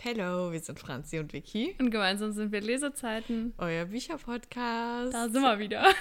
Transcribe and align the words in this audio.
Hello, 0.00 0.52
wir 0.52 0.60
sind 0.60 0.78
Franzi 0.78 1.18
und 1.18 1.32
Vicky. 1.32 1.74
Und 1.80 1.90
gemeinsam 1.90 2.30
sind 2.32 2.52
wir 2.52 2.60
Lesezeiten. 2.60 3.52
Euer 3.58 3.84
Bücherpodcast. 3.86 5.12
Da 5.12 5.28
sind 5.28 5.42
wir 5.42 5.58
wieder. 5.58 5.82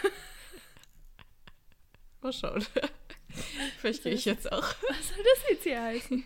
Mal 2.22 2.32
schauen. 2.32 2.64
Vielleicht 3.80 4.04
gehe 4.04 4.14
ich 4.14 4.26
jetzt 4.26 4.52
auch. 4.52 4.64
Was 4.90 5.10
soll 5.10 5.18
das 5.24 5.50
jetzt 5.50 5.64
hier 5.64 5.82
heißen? 5.82 6.24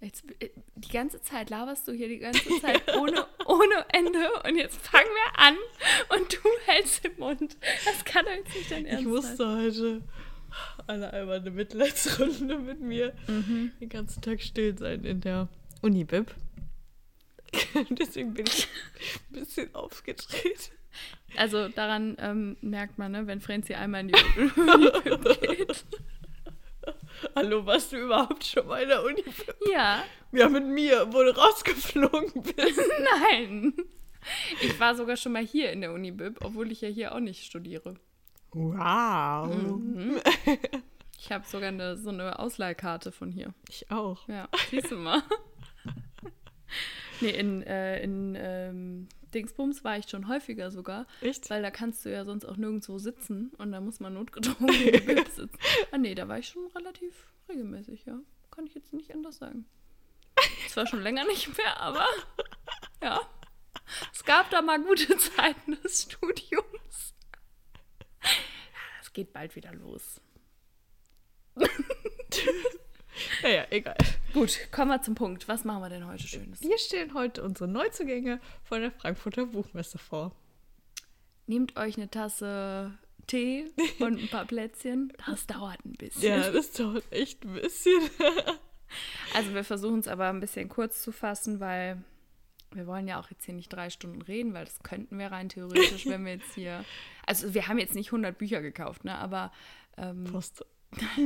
Jetzt, 0.00 0.24
äh, 0.40 0.50
die 0.76 0.92
ganze 0.92 1.20
Zeit 1.22 1.50
laberst 1.50 1.88
du 1.88 1.92
hier 1.92 2.08
die 2.08 2.18
ganze 2.20 2.48
Zeit 2.60 2.82
ohne, 2.96 3.26
ohne 3.46 3.84
Ende 3.92 4.30
und 4.44 4.56
jetzt 4.56 4.80
fangen 4.80 5.08
wir 5.10 5.38
an 5.40 5.56
und 6.16 6.32
du 6.32 6.38
hältst 6.66 7.02
den 7.04 7.18
Mund. 7.18 7.56
Das 7.84 8.04
kann 8.04 8.24
doch 8.24 8.32
jetzt 8.32 8.54
nicht 8.54 8.70
dein 8.70 8.86
Ernst 8.86 9.02
Ich 9.02 9.08
musste 9.08 9.36
sein. 9.36 9.58
heute 9.62 10.02
alle 10.86 11.12
einmal 11.12 11.40
eine 11.40 11.50
Mitleidsrunde 11.50 12.58
mit 12.58 12.80
mir 12.80 13.12
Mhm. 13.26 13.72
den 13.80 13.88
ganzen 13.88 14.22
Tag 14.22 14.40
still 14.40 14.78
sein 14.78 15.04
in 15.04 15.20
der 15.20 15.48
Unibib. 15.82 16.34
Deswegen 17.90 18.34
bin 18.34 18.46
ich 18.46 18.68
ein 19.30 19.40
bisschen 19.40 19.74
aufgedreht. 19.74 20.72
Also 21.36 21.68
daran 21.68 22.16
ähm, 22.20 22.56
merkt 22.60 22.98
man, 22.98 23.12
ne, 23.12 23.26
wenn 23.26 23.40
Franzi 23.40 23.74
einmal 23.74 24.02
in 24.02 24.08
die 24.08 24.14
Unibib 24.60 25.40
geht. 25.40 25.84
Hallo, 27.34 27.66
warst 27.66 27.92
du 27.92 27.98
überhaupt 27.98 28.44
schon 28.44 28.66
mal 28.66 28.82
in 28.82 28.88
der 28.88 29.02
Unibib? 29.04 29.54
Ja, 29.70 30.04
Ja, 30.32 30.48
mit 30.48 30.66
mir, 30.66 31.12
wo 31.12 31.22
du 31.22 31.36
rausgeflogen 31.36 32.42
bist. 32.42 32.80
nein. 33.22 33.74
Ich 34.62 34.78
war 34.78 34.94
sogar 34.94 35.16
schon 35.16 35.32
mal 35.32 35.44
hier 35.44 35.72
in 35.72 35.80
der 35.80 35.92
Unibib, 35.92 36.44
obwohl 36.44 36.70
ich 36.70 36.80
ja 36.82 36.88
hier 36.88 37.14
auch 37.14 37.20
nicht 37.20 37.44
studiere. 37.44 37.94
Wow. 38.52 39.54
Mhm. 39.54 40.20
Ich 41.18 41.30
habe 41.30 41.46
sogar 41.46 41.68
eine, 41.68 41.96
so 41.96 42.10
eine 42.10 42.38
Ausleihkarte 42.38 43.12
von 43.12 43.30
hier. 43.30 43.54
Ich 43.68 43.90
auch. 43.90 44.26
Ja, 44.28 44.48
siehst 44.70 44.90
du 44.90 44.96
mal. 44.96 45.22
nee, 47.20 47.30
in, 47.30 47.62
äh, 47.62 48.02
in 48.02 48.36
ähm, 48.38 49.08
Dingsbums 49.34 49.84
war 49.84 49.98
ich 49.98 50.08
schon 50.08 50.28
häufiger 50.28 50.70
sogar, 50.70 51.06
Echt? 51.20 51.50
weil 51.50 51.62
da 51.62 51.70
kannst 51.70 52.04
du 52.04 52.10
ja 52.10 52.24
sonst 52.24 52.44
auch 52.44 52.56
nirgendwo 52.56 52.98
sitzen 52.98 53.52
und 53.58 53.72
da 53.72 53.80
muss 53.80 54.00
man 54.00 54.14
notgedrungen 54.14 54.74
sitzen. 55.34 55.50
Ah 55.92 55.98
nee, 55.98 56.14
da 56.14 56.28
war 56.28 56.38
ich 56.38 56.48
schon 56.48 56.66
relativ 56.74 57.26
regelmäßig, 57.48 58.04
ja. 58.06 58.18
Kann 58.50 58.66
ich 58.66 58.74
jetzt 58.74 58.92
nicht 58.92 59.14
anders 59.14 59.38
sagen. 59.38 59.64
Zwar 60.68 60.86
schon 60.86 61.02
länger 61.02 61.24
nicht 61.24 61.56
mehr, 61.56 61.80
aber 61.80 62.04
ja. 63.02 63.20
Es 64.12 64.24
gab 64.24 64.50
da 64.50 64.62
mal 64.62 64.80
gute 64.82 65.16
Zeiten 65.18 65.80
des 65.82 66.02
Studiums. 66.02 67.14
Es 69.02 69.12
geht 69.12 69.32
bald 69.32 69.56
wieder 69.56 69.72
los. 69.74 70.20
Naja, 73.42 73.66
egal. 73.70 73.96
Gut, 74.32 74.58
kommen 74.70 74.90
wir 74.90 75.02
zum 75.02 75.14
Punkt. 75.14 75.48
Was 75.48 75.64
machen 75.64 75.82
wir 75.82 75.88
denn 75.88 76.06
heute 76.06 76.26
Schönes? 76.26 76.60
Wir 76.62 76.78
stellen 76.78 77.14
heute 77.14 77.42
unsere 77.42 77.68
Neuzugänge 77.68 78.40
von 78.64 78.80
der 78.80 78.90
Frankfurter 78.92 79.46
Buchmesse 79.46 79.98
vor. 79.98 80.32
Nehmt 81.46 81.76
euch 81.76 81.96
eine 81.96 82.10
Tasse 82.10 82.92
Tee 83.26 83.66
und 83.98 84.20
ein 84.20 84.28
paar 84.28 84.44
Plätzchen. 84.44 85.12
Das 85.26 85.46
dauert 85.46 85.84
ein 85.84 85.92
bisschen. 85.92 86.22
Ja, 86.22 86.50
das 86.50 86.72
dauert 86.72 87.04
echt 87.12 87.44
ein 87.44 87.54
bisschen. 87.54 88.00
Also 89.34 89.54
wir 89.54 89.62
versuchen 89.62 90.00
es 90.00 90.08
aber 90.08 90.28
ein 90.28 90.40
bisschen 90.40 90.68
kurz 90.68 91.00
zu 91.00 91.12
fassen, 91.12 91.60
weil 91.60 92.02
wir 92.72 92.88
wollen 92.88 93.06
ja 93.06 93.20
auch 93.20 93.30
jetzt 93.30 93.44
hier 93.44 93.54
nicht 93.54 93.72
drei 93.72 93.90
Stunden 93.90 94.22
reden, 94.22 94.52
weil 94.52 94.64
das 94.64 94.82
könnten 94.82 95.16
wir 95.16 95.30
rein 95.30 95.48
theoretisch, 95.48 96.06
wenn 96.06 96.24
wir 96.24 96.32
jetzt 96.32 96.54
hier... 96.54 96.84
Also 97.26 97.54
wir 97.54 97.68
haben 97.68 97.78
jetzt 97.78 97.94
nicht 97.94 98.08
100 98.08 98.36
Bücher 98.36 98.60
gekauft, 98.60 99.04
ne? 99.04 99.16
aber 99.16 99.52
ähm, 99.96 100.24
das 100.32 100.52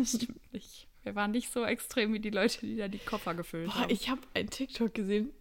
stimmt 0.05 0.53
nicht. 0.53 0.89
Wir 1.05 1.14
waren 1.14 1.30
nicht 1.30 1.52
so 1.52 1.64
extrem 1.64 2.12
wie 2.12 2.20
die 2.20 2.30
Leute, 2.30 2.60
die 2.60 2.77
da 2.77 2.88
die 2.88 2.98
Koffer 2.98 3.34
gefüllt 3.34 3.66
Boah, 3.66 3.83
haben. 3.83 3.91
ich 3.91 4.08
habe 4.08 4.22
ein 4.33 4.48
TikTok 4.48 4.92
gesehen, 4.94 5.33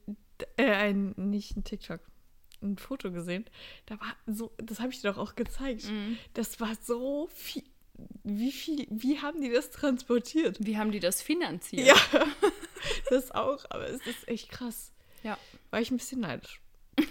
äh, 0.58 0.70
ein, 0.70 1.14
nicht 1.16 1.56
ein 1.56 1.64
TikTok, 1.64 2.02
ein 2.62 2.78
Foto 2.78 3.12
gesehen. 3.12 3.46
Da 3.86 4.00
war 4.00 4.16
so, 4.28 4.52
das 4.58 4.80
habe 4.80 4.92
ich 4.92 5.02
dir 5.02 5.12
doch 5.12 5.18
auch 5.18 5.36
gezeigt. 5.36 5.86
Mhm. 5.90 6.18
Das 6.34 6.60
war 6.60 6.76
so 6.82 7.28
viel. 7.34 7.64
Wie 8.24 8.52
viel, 8.52 8.88
wie 8.90 9.20
haben 9.22 9.42
die 9.42 9.52
das 9.52 9.70
transportiert? 9.70 10.58
Wie 10.60 10.78
haben 10.78 10.92
die 10.92 11.00
das 11.00 11.22
finanziert? 11.22 11.88
Ja, 11.88 11.96
das 13.10 13.32
auch, 13.32 13.64
aber 13.70 13.88
es 13.88 14.06
ist 14.06 14.28
echt 14.28 14.50
krass. 14.50 14.92
Ja. 15.24 15.38
War 15.70 15.80
ich 15.80 15.92
ein 15.92 15.98
bisschen 15.98 16.22
neidisch. 16.22 16.60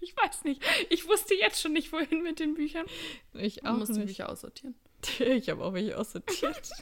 Ich 0.00 0.16
weiß 0.16 0.44
nicht. 0.44 0.62
Ich 0.90 1.06
wusste 1.08 1.34
jetzt 1.34 1.60
schon 1.60 1.72
nicht, 1.72 1.92
wohin 1.92 2.22
mit 2.22 2.38
den 2.38 2.54
Büchern. 2.54 2.86
Ich 3.34 3.66
auch 3.66 3.76
muss 3.76 3.88
die 3.88 3.98
nicht. 3.98 4.06
Bücher 4.06 4.30
aussortieren. 4.30 4.74
Ich 5.20 5.48
habe 5.48 5.62
auch 5.64 5.72
welche 5.74 5.96
aussortiert. 5.98 6.70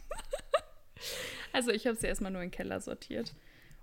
Also 1.52 1.70
ich 1.70 1.86
habe 1.86 1.96
sie 1.96 2.06
erstmal 2.06 2.30
nur 2.30 2.40
in 2.42 2.48
den 2.48 2.54
Keller 2.56 2.80
sortiert. 2.80 3.34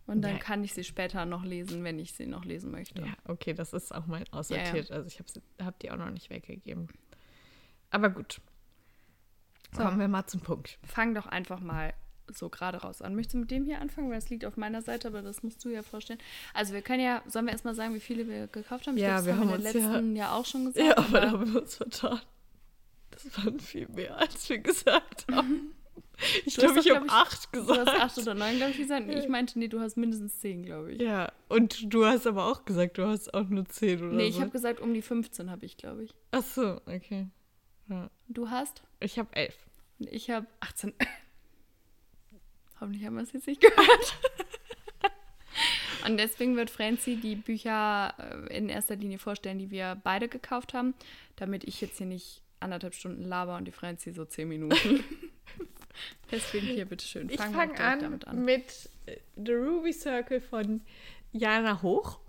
Und 0.07 0.21
dann 0.23 0.33
Ja. 0.37 0.39
kann 0.39 0.63
ich 0.63 0.73
sie 0.73 0.83
später 0.83 1.25
noch 1.25 1.43
lesen, 1.43 1.83
wenn 1.83 1.99
ich 1.99 2.13
sie 2.13 2.25
noch 2.25 2.43
lesen 2.45 2.71
möchte. 2.71 3.01
Ja, 3.01 3.13
okay, 3.25 3.53
das 3.53 3.73
ist 3.73 3.93
auch 3.93 4.07
mal 4.07 4.23
aussortiert. 4.31 4.89
Also 4.89 5.05
ich 5.07 5.19
habe 5.19 5.29
hab 5.63 5.77
die 5.79 5.91
auch 5.91 5.97
noch 5.97 6.09
nicht 6.09 6.29
weggegeben. 6.31 6.87
Aber 7.91 8.09
gut. 8.09 8.41
So. 9.71 9.83
Kommen 9.83 9.99
wir 9.99 10.07
mal 10.07 10.25
zum 10.25 10.41
Punkt. 10.41 10.79
Fang 10.83 11.13
doch 11.13 11.27
einfach 11.27 11.59
mal 11.59 11.93
so 12.31 12.49
gerade 12.49 12.79
raus 12.79 13.03
an. 13.03 13.15
Möchtest 13.15 13.35
du 13.35 13.39
mit 13.39 13.51
dem 13.51 13.65
hier 13.65 13.81
anfangen? 13.81 14.09
Weil 14.09 14.17
das 14.19 14.29
liegt 14.31 14.45
auf 14.45 14.57
meiner 14.57 14.81
Seite, 14.81 15.09
aber 15.09 15.21
das 15.21 15.43
musst 15.43 15.63
du 15.63 15.69
ja 15.69 15.83
vorstellen. 15.83 16.19
Also 16.55 16.73
wir 16.73 16.81
können 16.81 17.03
ja, 17.03 17.21
sollen 17.27 17.45
wir 17.45 17.51
erstmal 17.51 17.75
sagen, 17.75 17.93
wie 17.93 17.99
viele 17.99 18.27
wir 18.27 18.47
gekauft 18.47 18.87
haben? 18.87 18.97
Ich 18.97 19.03
Ja, 19.03 19.15
glaub, 19.21 19.25
wir 19.27 19.37
haben 19.37 19.49
uns 19.51 19.63
der 19.71 19.81
ja- 19.81 19.91
letzten 19.91 20.15
Jahr 20.15 20.33
auch 20.35 20.45
schon 20.45 20.65
gesagt. 20.73 20.87
Ja, 20.87 20.97
aber 20.97 21.21
da 21.21 21.31
haben 21.31 21.53
wir 21.53 21.61
uns 21.61 21.75
vertan. 21.75 22.19
Das 23.23 23.37
waren 23.37 23.59
viel 23.59 23.87
mehr, 23.89 24.17
als 24.17 24.49
wir 24.49 24.59
gesagt 24.59 25.25
haben. 25.31 25.73
Ich 26.45 26.57
glaube, 26.57 26.79
ich 26.79 26.89
habe 26.93 27.09
acht 27.09 27.47
du 27.53 27.59
hast 27.59 27.67
gesagt. 27.67 28.01
acht 28.01 28.17
oder 28.17 28.33
neun, 28.33 28.57
glaube 28.57 28.71
ich, 28.71 28.77
gesagt. 28.77 29.09
Ich 29.09 29.27
meinte, 29.29 29.57
nee, 29.57 29.67
du 29.67 29.79
hast 29.79 29.95
mindestens 29.95 30.39
zehn, 30.39 30.63
glaube 30.63 30.93
ich. 30.93 31.01
Ja, 31.01 31.31
und 31.47 31.93
du 31.93 32.05
hast 32.05 32.27
aber 32.27 32.45
auch 32.47 32.65
gesagt, 32.65 32.97
du 32.97 33.07
hast 33.07 33.33
auch 33.33 33.47
nur 33.47 33.65
zehn 33.65 33.99
oder 33.99 34.13
nee, 34.13 34.29
so. 34.29 34.37
ich 34.37 34.41
habe 34.41 34.51
gesagt, 34.51 34.81
um 34.81 34.93
die 34.93 35.01
15 35.01 35.49
habe 35.49 35.65
ich, 35.65 35.77
glaube 35.77 36.03
ich. 36.03 36.13
Ach 36.31 36.43
so, 36.43 36.81
okay. 36.85 37.27
Ja. 37.87 38.09
Du 38.27 38.49
hast? 38.49 38.83
Ich 38.99 39.17
habe 39.17 39.33
elf. 39.33 39.55
Und 39.99 40.09
ich 40.11 40.29
habe 40.29 40.45
18. 40.59 40.93
Hoffentlich 42.81 43.05
haben 43.05 43.15
wir 43.15 43.23
es 43.23 43.33
jetzt 43.33 43.47
nicht 43.47 43.61
gehört. 43.61 44.17
Und 46.05 46.17
deswegen 46.17 46.55
wird 46.55 46.69
Franzi 46.69 47.17
die 47.17 47.35
Bücher 47.35 48.13
äh, 48.17 48.57
in 48.57 48.69
erster 48.69 48.95
Linie 48.95 49.19
vorstellen, 49.19 49.59
die 49.59 49.69
wir 49.69 49.99
beide 50.03 50.29
gekauft 50.29 50.73
haben, 50.73 50.93
damit 51.35 51.65
ich 51.65 51.81
jetzt 51.81 51.97
hier 51.97 52.07
nicht 52.07 52.41
anderthalb 52.59 52.93
Stunden 52.93 53.23
laber 53.23 53.57
und 53.57 53.65
die 53.65 53.71
Franzi 53.71 54.11
so 54.11 54.25
zehn 54.25 54.47
Minuten. 54.47 55.03
deswegen 56.31 56.67
hier, 56.67 56.85
bitteschön. 56.85 57.29
Ich 57.29 57.37
fangen 57.37 57.53
wir 57.53 57.59
fange 57.59 57.73
gleich 57.73 57.87
an, 57.87 57.99
damit 57.99 58.27
an. 58.27 58.43
mit 58.43 58.89
äh, 59.05 59.17
The 59.35 59.53
Ruby 59.53 59.93
Circle 59.93 60.41
von 60.41 60.81
Jana 61.31 61.81
Hoch. 61.81 62.19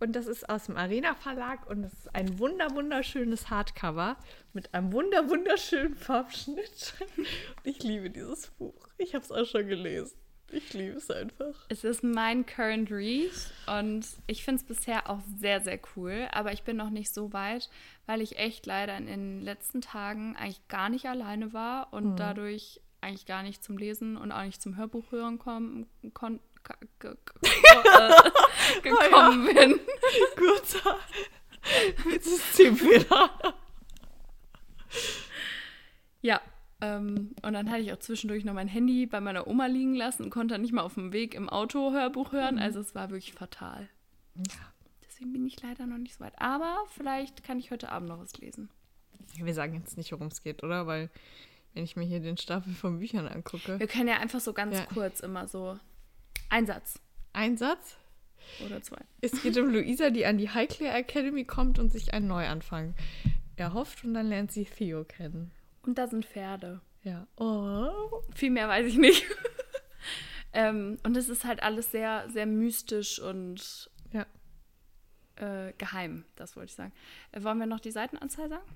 Und 0.00 0.14
das 0.14 0.26
ist 0.26 0.48
aus 0.48 0.66
dem 0.66 0.76
Arena 0.76 1.14
Verlag 1.14 1.68
und 1.68 1.82
es 1.82 1.92
ist 1.92 2.14
ein 2.14 2.38
wunder 2.38 2.70
wunderschönes 2.70 3.50
Hardcover 3.50 4.16
mit 4.52 4.72
einem 4.72 4.92
wunder 4.92 5.28
wunderschönen 5.28 5.96
Farbschnitt. 5.96 6.94
Und 7.00 7.26
ich 7.64 7.82
liebe 7.82 8.08
dieses 8.08 8.46
Buch. 8.48 8.88
Ich 8.96 9.14
habe 9.14 9.24
es 9.24 9.32
auch 9.32 9.44
schon 9.44 9.66
gelesen. 9.66 10.16
Ich 10.50 10.72
liebe 10.72 10.96
es 10.96 11.10
einfach. 11.10 11.54
Es 11.68 11.84
ist 11.84 12.02
mein 12.02 12.46
Current 12.46 12.90
Read 12.90 13.30
und 13.66 14.06
ich 14.26 14.44
finde 14.44 14.60
es 14.62 14.66
bisher 14.66 15.10
auch 15.10 15.20
sehr, 15.38 15.60
sehr 15.60 15.78
cool. 15.94 16.26
Aber 16.32 16.52
ich 16.52 16.62
bin 16.62 16.76
noch 16.76 16.88
nicht 16.90 17.12
so 17.12 17.32
weit, 17.34 17.68
weil 18.06 18.22
ich 18.22 18.38
echt 18.38 18.64
leider 18.64 18.96
in 18.96 19.06
den 19.06 19.42
letzten 19.42 19.80
Tagen 19.82 20.36
eigentlich 20.36 20.66
gar 20.68 20.88
nicht 20.88 21.04
alleine 21.06 21.52
war 21.52 21.92
und 21.92 22.16
dadurch 22.16 22.80
eigentlich 23.02 23.26
gar 23.26 23.42
nicht 23.42 23.62
zum 23.62 23.76
Lesen 23.78 24.16
und 24.16 24.32
auch 24.32 24.42
nicht 24.42 24.62
zum 24.62 24.76
Hörbuch 24.76 25.12
hören 25.12 25.38
kom 25.38 25.86
kon 26.14 26.40
ka- 26.62 26.78
ge- 26.98 27.14
ge- 27.42 27.50
äh, 27.84 28.80
gekommen 28.80 29.44
bin. 29.54 29.80
Kurzer 30.36 30.98
Systemfehler. 32.20 33.30
Ja. 36.22 36.40
Ähm, 36.80 37.34
und 37.42 37.52
dann 37.54 37.70
hatte 37.70 37.82
ich 37.82 37.92
auch 37.92 37.98
zwischendurch 37.98 38.44
noch 38.44 38.54
mein 38.54 38.68
Handy 38.68 39.06
bei 39.06 39.20
meiner 39.20 39.46
Oma 39.48 39.66
liegen 39.66 39.94
lassen 39.94 40.22
und 40.24 40.30
konnte 40.30 40.54
dann 40.54 40.62
nicht 40.62 40.72
mal 40.72 40.82
auf 40.82 40.94
dem 40.94 41.12
Weg 41.12 41.34
im 41.34 41.48
Auto 41.48 41.92
Hörbuch 41.92 42.32
hören. 42.32 42.58
Also 42.58 42.78
es 42.80 42.94
war 42.94 43.10
wirklich 43.10 43.32
fatal. 43.32 43.88
Deswegen 45.06 45.32
bin 45.32 45.46
ich 45.46 45.60
leider 45.62 45.86
noch 45.86 45.98
nicht 45.98 46.14
so 46.14 46.20
weit. 46.20 46.34
Aber 46.40 46.76
vielleicht 46.90 47.42
kann 47.42 47.58
ich 47.58 47.70
heute 47.72 47.90
Abend 47.90 48.08
noch 48.08 48.20
was 48.20 48.36
lesen. 48.38 48.68
Wir 49.34 49.54
sagen 49.54 49.74
jetzt 49.74 49.96
nicht, 49.96 50.12
worum 50.12 50.28
es 50.28 50.42
geht, 50.42 50.62
oder? 50.62 50.86
Weil, 50.86 51.10
wenn 51.74 51.82
ich 51.84 51.96
mir 51.96 52.04
hier 52.04 52.20
den 52.20 52.36
Stapel 52.36 52.72
von 52.72 52.98
Büchern 53.00 53.26
angucke. 53.26 53.78
Wir 53.80 53.88
können 53.88 54.08
ja 54.08 54.18
einfach 54.18 54.40
so 54.40 54.52
ganz 54.52 54.76
Ja. 54.76 54.86
kurz 54.86 55.20
immer 55.20 55.48
so 55.48 55.78
ein 56.48 56.66
Satz 56.66 57.00
Ein 57.32 57.56
Satz. 57.56 57.96
oder 58.64 58.80
zwei. 58.80 58.98
Es 59.20 59.42
geht 59.42 59.58
um 59.58 59.68
Luisa, 59.70 60.10
die 60.10 60.24
an 60.26 60.38
die 60.38 60.48
Highclere 60.50 60.92
Academy 60.94 61.44
kommt 61.44 61.78
und 61.80 61.90
sich 61.90 62.14
einen 62.14 62.28
Neuanfang 62.28 62.94
erhofft 63.56 64.04
und 64.04 64.14
dann 64.14 64.28
lernt 64.28 64.52
sie 64.52 64.64
Theo 64.64 65.04
kennen. 65.04 65.50
Und 65.82 65.98
da 65.98 66.06
sind 66.06 66.24
Pferde. 66.26 66.80
Ja. 67.02 67.26
Oh. 67.36 68.22
Viel 68.34 68.50
mehr 68.50 68.68
weiß 68.68 68.86
ich 68.86 68.98
nicht. 68.98 69.24
ähm, 70.52 70.98
und 71.04 71.16
es 71.16 71.28
ist 71.28 71.44
halt 71.44 71.62
alles 71.62 71.90
sehr, 71.90 72.28
sehr 72.30 72.46
mystisch 72.46 73.20
und 73.20 73.90
Ja. 74.12 74.26
äh, 75.36 75.72
geheim, 75.78 76.24
das 76.36 76.56
wollte 76.56 76.70
ich 76.70 76.74
sagen. 76.74 76.92
Äh, 77.32 77.42
wollen 77.42 77.58
wir 77.58 77.66
noch 77.66 77.80
die 77.80 77.90
Seitenanzahl 77.92 78.48
sagen? 78.48 78.66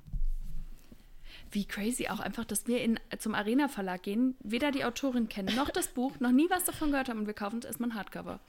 Wie 1.51 1.65
crazy 1.67 2.09
auch 2.09 2.21
einfach, 2.21 2.45
dass 2.45 2.67
wir 2.67 2.81
in, 2.83 2.99
zum 3.19 3.35
Arena 3.35 3.69
Verlag 3.69 4.03
gehen, 4.03 4.37
weder 4.41 4.71
die 4.71 4.85
Autorin 4.85 5.29
kennen, 5.29 5.55
noch 5.55 5.71
das 5.71 5.89
Buch, 5.89 6.19
noch 6.21 6.31
nie 6.31 6.49
was 6.49 6.65
davon 6.65 6.91
gehört 6.93 7.09
haben 7.09 7.21
und 7.21 7.27
wir 7.27 7.35
kaufen 7.35 7.57
uns 7.57 7.65
erstmal 7.65 7.91
ein 7.91 7.95
Hardcover. 7.95 8.41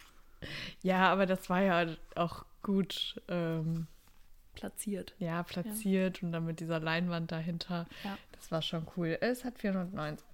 Ja, 0.81 1.11
aber 1.11 1.25
das 1.25 1.49
war 1.49 1.61
ja 1.61 1.85
auch 2.15 2.45
gut 2.61 3.21
ähm, 3.29 3.87
Platziert. 4.55 5.13
ja, 5.19 5.43
platziert 5.43 6.21
und 6.23 6.31
dann 6.31 6.45
mit 6.45 6.59
dieser 6.59 6.79
Leinwand 6.79 7.31
dahinter. 7.31 7.87
Ja. 8.03 8.17
Das 8.33 8.51
war 8.51 8.61
schon 8.61 8.87
cool. 8.95 9.17
Es 9.21 9.43
hat 9.43 9.57
490. 9.59 10.25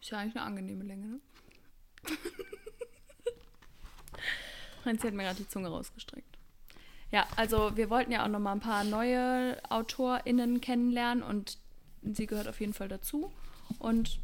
Ist 0.00 0.10
ja 0.10 0.18
eigentlich 0.18 0.36
eine 0.36 0.44
angenehme 0.44 0.84
Länge, 0.84 1.06
ne? 1.06 1.20
Franzi 4.82 5.06
hat 5.08 5.14
mir 5.14 5.24
gerade 5.24 5.36
die 5.38 5.48
Zunge 5.48 5.68
rausgestreckt. 5.68 6.38
Ja, 7.10 7.26
also 7.36 7.76
wir 7.76 7.90
wollten 7.90 8.12
ja 8.12 8.24
auch 8.24 8.28
noch 8.28 8.38
mal 8.40 8.52
ein 8.52 8.60
paar 8.60 8.84
neue 8.84 9.58
AutorInnen 9.70 10.60
kennenlernen 10.60 11.22
und 11.22 11.58
sie 12.02 12.26
gehört 12.26 12.48
auf 12.48 12.60
jeden 12.60 12.72
Fall 12.74 12.88
dazu. 12.88 13.32
Und 13.78 14.18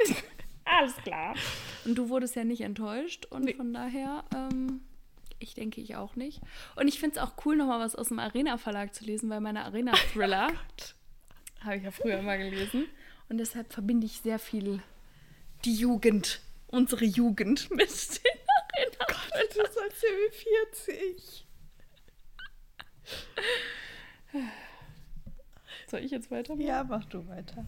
alles 0.64 0.96
klar. 0.96 1.34
Und 1.84 1.96
du 1.96 2.08
wurdest 2.08 2.34
ja 2.36 2.44
nicht 2.44 2.62
enttäuscht 2.62 3.26
und 3.26 3.44
Nee. 3.44 3.54
von 3.54 3.72
daher, 3.72 4.24
ähm, 4.34 4.80
ich 5.42 5.54
denke 5.54 5.80
ich 5.80 5.96
auch 5.96 6.16
nicht. 6.16 6.40
Und 6.76 6.88
ich 6.88 6.98
finde 6.98 7.16
es 7.16 7.22
auch 7.22 7.32
cool, 7.44 7.56
noch 7.56 7.66
mal 7.66 7.80
was 7.80 7.94
aus 7.94 8.08
dem 8.08 8.18
Arena-Verlag 8.18 8.94
zu 8.94 9.04
lesen, 9.04 9.28
weil 9.30 9.40
meine 9.40 9.64
Arena-Thriller 9.64 10.52
habe 11.60 11.76
ich 11.76 11.82
ja 11.82 11.90
früher 11.90 12.18
immer 12.18 12.38
gelesen. 12.38 12.86
Und 13.28 13.38
deshalb 13.38 13.72
verbinde 13.72 14.06
ich 14.06 14.18
sehr 14.18 14.38
viel 14.38 14.82
die 15.64 15.74
Jugend, 15.74 16.40
unsere 16.68 17.04
Jugend 17.04 17.70
mit 17.74 17.88
den 17.88 18.40
Arena. 18.56 19.06
Du 19.54 19.72
sollst 19.72 20.02
ja 20.02 20.08
wie 20.08 20.32
40. 20.74 21.46
Soll 25.86 26.00
ich 26.00 26.10
jetzt 26.10 26.30
weitermachen? 26.30 26.66
Ja, 26.66 26.84
mach 26.84 27.04
du 27.04 27.26
weiter. 27.28 27.66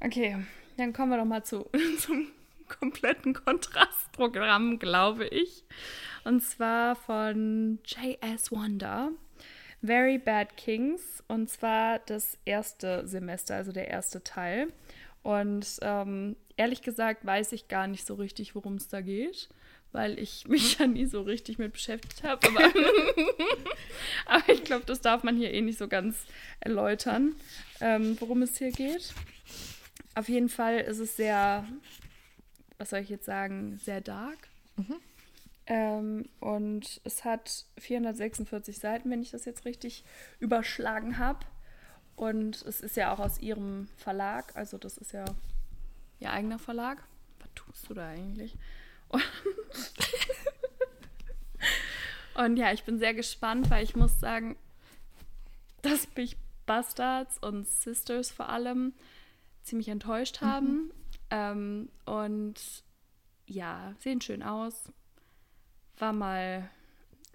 Okay, 0.00 0.44
dann 0.76 0.92
kommen 0.92 1.10
wir 1.10 1.18
doch 1.18 1.24
mal 1.24 1.44
zu, 1.44 1.70
zum 2.00 2.28
kompletten 2.68 3.34
Kontrastprogramm, 3.34 4.78
glaube 4.78 5.26
ich. 5.26 5.64
Und 6.24 6.40
zwar 6.42 6.96
von 6.96 7.78
J.S. 7.84 8.50
Wonder, 8.50 9.12
Very 9.82 10.18
Bad 10.18 10.56
Kings. 10.56 11.22
Und 11.28 11.48
zwar 11.50 12.00
das 12.00 12.38
erste 12.44 13.06
Semester, 13.06 13.56
also 13.56 13.72
der 13.72 13.88
erste 13.88 14.22
Teil. 14.22 14.68
Und 15.22 15.78
ähm, 15.82 16.36
ehrlich 16.56 16.82
gesagt 16.82 17.26
weiß 17.26 17.52
ich 17.52 17.68
gar 17.68 17.86
nicht 17.86 18.06
so 18.06 18.14
richtig, 18.14 18.54
worum 18.54 18.74
es 18.74 18.88
da 18.88 19.00
geht, 19.00 19.48
weil 19.92 20.18
ich 20.18 20.46
mich 20.48 20.78
ja 20.78 20.86
nie 20.86 21.06
so 21.06 21.22
richtig 21.22 21.58
mit 21.58 21.72
beschäftigt 21.72 22.22
habe. 22.22 22.46
Aber, 22.48 22.60
aber 24.26 24.48
ich 24.52 24.64
glaube, 24.64 24.84
das 24.86 25.00
darf 25.00 25.24
man 25.24 25.36
hier 25.36 25.52
eh 25.52 25.62
nicht 25.62 25.78
so 25.78 25.88
ganz 25.88 26.16
erläutern, 26.60 27.34
ähm, 27.80 28.16
worum 28.20 28.42
es 28.42 28.56
hier 28.58 28.70
geht. 28.70 29.14
Auf 30.14 30.28
jeden 30.28 30.48
Fall 30.48 30.78
ist 30.78 30.98
es 30.98 31.16
sehr, 31.16 31.66
was 32.78 32.90
soll 32.90 33.00
ich 33.00 33.08
jetzt 33.08 33.26
sagen, 33.26 33.78
sehr 33.78 34.00
dark. 34.00 34.48
Ähm, 35.66 36.28
und 36.40 37.00
es 37.04 37.24
hat 37.24 37.64
446 37.78 38.78
Seiten, 38.78 39.10
wenn 39.10 39.22
ich 39.22 39.30
das 39.30 39.44
jetzt 39.44 39.64
richtig 39.64 40.04
überschlagen 40.38 41.18
habe. 41.18 41.40
Und 42.14 42.62
es 42.62 42.80
ist 42.80 42.96
ja 42.96 43.12
auch 43.12 43.18
aus 43.18 43.40
ihrem 43.40 43.88
Verlag, 43.96 44.56
also 44.56 44.78
das 44.78 44.96
ist 44.96 45.12
ja 45.12 45.24
ihr 46.18 46.30
eigener 46.30 46.58
Verlag. 46.58 47.02
Was 47.40 47.48
tust 47.54 47.90
du 47.90 47.94
da 47.94 48.08
eigentlich? 48.08 48.54
Und, 49.08 49.22
und 52.44 52.56
ja, 52.56 52.72
ich 52.72 52.84
bin 52.84 52.98
sehr 52.98 53.12
gespannt, 53.12 53.68
weil 53.68 53.84
ich 53.84 53.96
muss 53.96 54.18
sagen, 54.18 54.56
dass 55.82 56.08
mich 56.16 56.36
Bastards 56.64 57.38
und 57.38 57.66
Sisters 57.66 58.30
vor 58.30 58.48
allem 58.48 58.94
ziemlich 59.62 59.88
enttäuscht 59.88 60.40
haben. 60.40 60.90
Ähm, 61.30 61.88
und 62.04 62.54
ja, 63.46 63.94
sehen 63.98 64.20
schön 64.20 64.42
aus. 64.42 64.92
War 65.98 66.12
mal 66.12 66.68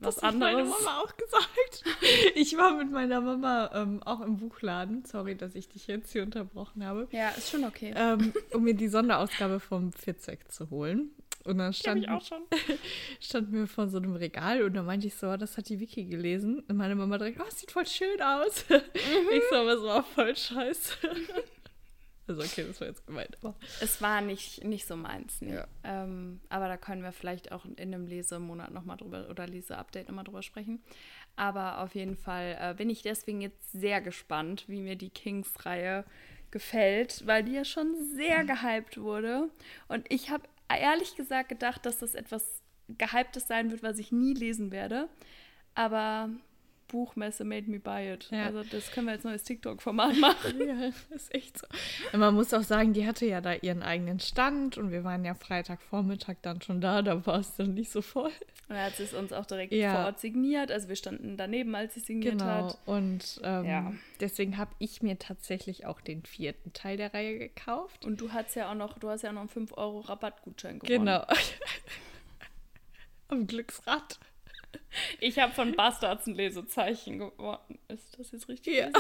was 0.01 0.15
das 0.15 0.23
hat 0.23 0.35
meine 0.35 0.61
anderes. 0.61 0.83
Mama 0.83 0.99
auch 0.99 1.15
gesagt. 1.15 1.83
Ich 2.35 2.57
war 2.57 2.73
mit 2.73 2.91
meiner 2.91 3.21
Mama 3.21 3.69
ähm, 3.73 4.01
auch 4.03 4.21
im 4.21 4.37
Buchladen. 4.37 5.05
Sorry, 5.05 5.35
dass 5.35 5.53
ich 5.53 5.69
dich 5.69 5.85
jetzt 5.87 6.11
hier 6.11 6.23
unterbrochen 6.23 6.83
habe. 6.83 7.07
Ja, 7.11 7.29
ist 7.29 7.51
schon 7.51 7.63
okay. 7.63 7.93
Ähm, 7.95 8.33
um 8.51 8.63
mir 8.63 8.73
die 8.73 8.87
Sonderausgabe 8.87 9.59
vom 9.59 9.93
Fitzek 9.93 10.51
zu 10.51 10.69
holen. 10.71 11.11
Und 11.43 11.59
dann 11.59 11.73
stand, 11.73 12.05
schon. 12.23 12.41
stand 13.19 13.51
mir 13.51 13.67
vor 13.67 13.87
so 13.87 13.97
einem 13.97 14.15
Regal 14.15 14.63
und 14.63 14.73
da 14.73 14.83
meinte 14.83 15.07
ich 15.07 15.15
so, 15.15 15.27
oh, 15.27 15.37
das 15.37 15.57
hat 15.57 15.69
die 15.69 15.79
Vicky 15.79 16.05
gelesen. 16.05 16.63
Und 16.67 16.77
meine 16.77 16.95
Mama 16.95 17.17
direkt, 17.17 17.39
oh, 17.39 17.45
das 17.45 17.59
sieht 17.59 17.71
voll 17.71 17.85
schön 17.85 18.21
aus. 18.21 18.65
Ich 18.69 19.43
so, 19.49 19.55
aber 19.55 19.73
es 19.73 19.83
war 19.83 20.03
voll 20.03 20.35
scheiße. 20.35 20.95
Also 22.31 22.43
okay, 22.43 22.65
das 22.67 22.79
war 22.79 22.87
jetzt 22.87 23.05
gemeint, 23.05 23.37
aber 23.41 23.55
Es 23.81 24.01
war 24.01 24.21
nicht, 24.21 24.63
nicht 24.63 24.85
so 24.85 24.95
meins, 24.95 25.41
nee. 25.41 25.53
Ja. 25.53 25.67
Ähm, 25.83 26.39
aber 26.49 26.67
da 26.67 26.77
können 26.77 27.03
wir 27.03 27.11
vielleicht 27.11 27.51
auch 27.51 27.65
in 27.65 27.77
einem 27.77 28.07
Lesemonat 28.07 28.71
nochmal 28.71 28.97
drüber 28.97 29.27
oder 29.29 29.47
Leseupdate 29.47 30.07
nochmal 30.07 30.23
drüber 30.23 30.43
sprechen. 30.43 30.81
Aber 31.35 31.79
auf 31.79 31.95
jeden 31.95 32.15
Fall 32.17 32.57
äh, 32.59 32.73
bin 32.73 32.89
ich 32.89 33.01
deswegen 33.01 33.41
jetzt 33.41 33.71
sehr 33.71 34.01
gespannt, 34.01 34.65
wie 34.67 34.81
mir 34.81 34.95
die 34.95 35.09
Kings-Reihe 35.09 36.05
gefällt, 36.51 37.25
weil 37.25 37.43
die 37.43 37.53
ja 37.53 37.65
schon 37.65 37.95
sehr 38.15 38.43
gehypt 38.43 38.99
wurde. 38.99 39.49
Und 39.87 40.05
ich 40.09 40.29
habe 40.29 40.43
ehrlich 40.69 41.15
gesagt 41.15 41.49
gedacht, 41.49 41.85
dass 41.85 41.99
das 41.99 42.15
etwas 42.15 42.61
Gehyptes 42.97 43.47
sein 43.47 43.71
wird, 43.71 43.83
was 43.83 43.99
ich 43.99 44.11
nie 44.11 44.33
lesen 44.33 44.71
werde. 44.71 45.09
Aber 45.75 46.29
Buchmesse 46.91 47.43
made 47.45 47.69
me 47.69 47.79
buy 47.79 48.11
it. 48.13 48.27
Ja. 48.31 48.47
Also 48.47 48.63
das 48.63 48.91
können 48.91 49.07
wir 49.07 49.13
als 49.13 49.23
neues 49.23 49.43
TikTok-Format 49.43 50.17
machen. 50.17 50.59
ja, 50.67 50.91
ist 51.15 51.33
echt 51.33 51.57
so. 51.57 51.65
Und 52.11 52.19
man 52.19 52.35
muss 52.35 52.53
auch 52.53 52.63
sagen, 52.63 52.91
die 52.93 53.07
hatte 53.07 53.25
ja 53.25 53.39
da 53.39 53.53
ihren 53.53 53.81
eigenen 53.81 54.19
Stand 54.19 54.77
und 54.77 54.91
wir 54.91 55.03
waren 55.03 55.23
ja 55.23 55.33
Freitagvormittag 55.33 56.35
dann 56.41 56.61
schon 56.61 56.81
da, 56.81 57.01
da 57.01 57.25
war 57.25 57.39
es 57.39 57.55
dann 57.55 57.73
nicht 57.73 57.91
so 57.91 58.01
voll. 58.01 58.31
Und 58.67 58.75
er 58.75 58.85
hat 58.85 58.99
es 58.99 59.13
uns 59.13 59.31
auch 59.33 59.45
direkt 59.45 59.73
Ja. 59.73 59.93
vor 59.95 60.05
Ort 60.05 60.19
signiert. 60.19 60.71
Also 60.71 60.89
wir 60.89 60.95
standen 60.97 61.37
daneben, 61.37 61.73
als 61.75 61.93
sie 61.93 62.01
signiert 62.01 62.39
Genau. 62.39 62.45
hat. 62.69 62.77
Und 62.85 63.39
ähm, 63.43 63.65
Ja. 63.65 63.93
deswegen 64.19 64.57
habe 64.57 64.71
ich 64.79 65.01
mir 65.01 65.17
tatsächlich 65.17 65.85
auch 65.85 66.01
den 66.01 66.23
vierten 66.25 66.73
Teil 66.73 66.97
der 66.97 67.13
Reihe 67.13 67.37
gekauft. 67.39 68.05
Und 68.05 68.19
du 68.19 68.31
hast 68.33 68.55
ja 68.55 68.69
auch 68.69 68.75
noch, 68.75 68.97
du 68.99 69.09
hast 69.09 69.21
ja 69.23 69.31
noch 69.31 69.41
einen 69.41 69.49
5 69.49 69.73
Euro 69.77 70.01
Rabattgutschein 70.01 70.79
gewonnen. 70.79 71.05
Genau. 71.05 71.25
Am 73.29 73.47
Glücksrad. 73.47 74.19
Ich 75.19 75.39
habe 75.39 75.53
von 75.53 75.75
Bastards 75.75 76.27
ein 76.27 76.35
Lesezeichen 76.35 77.19
gewonnen. 77.19 77.79
Ist 77.87 78.17
das 78.19 78.31
jetzt 78.31 78.49
richtig? 78.49 78.75
Ja. 78.75 78.89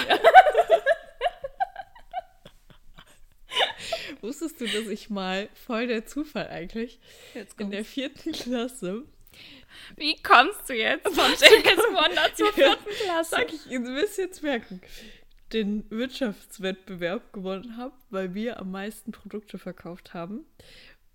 Wusstest 4.21 4.61
du, 4.61 4.65
dass 4.65 4.87
ich 4.87 5.09
mal, 5.09 5.49
voll 5.65 5.87
der 5.87 6.05
Zufall 6.05 6.47
eigentlich, 6.47 6.99
in 7.57 7.71
der 7.71 7.83
vierten 7.83 8.31
Klasse, 8.33 9.03
Wie 9.95 10.15
kommst 10.21 10.69
du 10.69 10.73
jetzt 10.73 11.07
von 11.07 11.15
Wonder 11.15 12.33
zur 12.35 12.53
vierten 12.53 12.89
Klasse? 13.03 13.31
sag 13.31 13.51
ich 13.51 13.65
Ihnen, 13.69 13.93
müsst 13.93 14.17
ihr 14.19 14.25
jetzt 14.25 14.43
merken, 14.43 14.81
den 15.53 15.89
Wirtschaftswettbewerb 15.89 17.33
gewonnen 17.33 17.77
habe, 17.77 17.93
weil 18.09 18.33
wir 18.33 18.59
am 18.59 18.71
meisten 18.71 19.11
Produkte 19.11 19.57
verkauft 19.57 20.13
haben. 20.13 20.45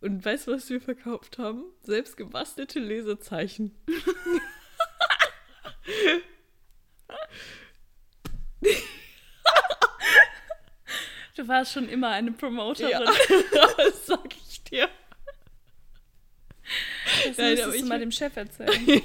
Und 0.01 0.25
weißt 0.25 0.47
du, 0.49 0.53
was 0.53 0.69
wir 0.69 0.81
verkauft 0.81 1.39
haben? 1.39 1.65
Selbst 1.83 2.17
gebastelte 2.17 2.81
Lesezeichen. 2.81 3.75
Du 11.37 11.47
warst 11.49 11.73
schon 11.73 11.89
immer 11.89 12.11
eine 12.11 12.33
Promoterin. 12.33 12.91
Ja, 12.91 13.01
das 13.77 14.07
sag 14.07 14.35
ich 14.35 14.63
dir. 14.65 14.89
Das 17.27 17.37
Nein, 17.37 17.51
müsstest 17.53 17.73
du 17.75 17.77
ich 17.77 17.85
mal 17.85 17.99
dem 18.01 18.11
Chef 18.11 18.35
erzählen. 18.37 18.71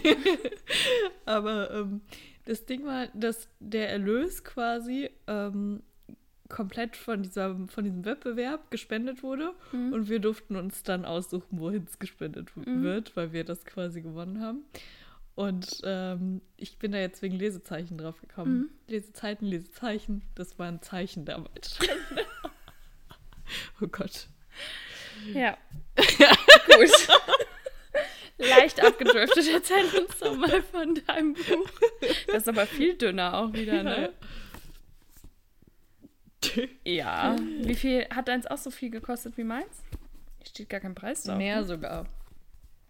Aber 1.25 1.71
ähm, 1.71 2.01
das 2.45 2.65
Ding 2.65 2.85
war, 2.85 3.07
dass 3.13 3.47
der 3.59 3.89
Erlös 3.89 4.43
quasi 4.43 5.09
ähm, 5.27 5.83
komplett 6.47 6.95
von, 6.95 7.21
dieser, 7.21 7.55
von 7.67 7.83
diesem 7.83 8.03
Wettbewerb 8.05 8.71
gespendet 8.71 9.23
wurde 9.23 9.53
Mhm. 9.71 9.93
und 9.93 10.09
wir 10.09 10.19
durften 10.19 10.55
uns 10.55 10.83
dann 10.83 11.05
aussuchen, 11.05 11.59
wohin 11.59 11.83
es 11.87 11.99
gespendet 11.99 12.55
Mhm. 12.55 12.81
wird, 12.83 13.15
weil 13.15 13.31
wir 13.33 13.43
das 13.43 13.65
quasi 13.65 14.01
gewonnen 14.01 14.41
haben. 14.41 14.63
Und 15.35 15.81
ähm, 15.83 16.41
ich 16.57 16.77
bin 16.77 16.91
da 16.91 16.99
jetzt 16.99 17.21
wegen 17.21 17.35
Lesezeichen 17.35 17.97
drauf 17.97 18.19
gekommen. 18.21 18.57
Mhm. 18.57 18.69
Lesezeiten, 18.87 19.47
Lesezeichen, 19.47 20.23
das 20.35 20.59
war 20.59 20.67
ein 20.67 20.81
Zeichen 20.81 21.25
damals. 21.25 21.79
oh 23.81 23.87
Gott. 23.87 24.27
Ja. 25.33 25.57
Gut. 25.95 27.07
Leicht 28.37 28.83
abgedriftet. 28.83 29.47
Erzähl 29.53 29.85
uns 29.85 30.19
doch 30.19 30.35
mal 30.35 30.61
von 30.63 30.95
deinem 31.07 31.33
Buch. 31.33 31.69
Das 32.27 32.43
ist 32.43 32.49
aber 32.49 32.65
viel 32.65 32.97
dünner 32.97 33.37
auch 33.37 33.53
wieder, 33.53 33.83
ne? 33.83 34.13
Ja. 36.83 37.35
Wie 37.39 37.75
viel 37.75 38.07
hat 38.09 38.27
deins 38.27 38.47
auch 38.47 38.57
so 38.57 38.71
viel 38.71 38.89
gekostet 38.89 39.37
wie 39.37 39.43
meins? 39.43 39.83
Steht 40.45 40.69
gar 40.69 40.79
kein 40.79 40.95
Preis 40.95 41.23
drauf. 41.23 41.37
Mehr 41.37 41.61
ne? 41.61 41.65
sogar. 41.65 42.07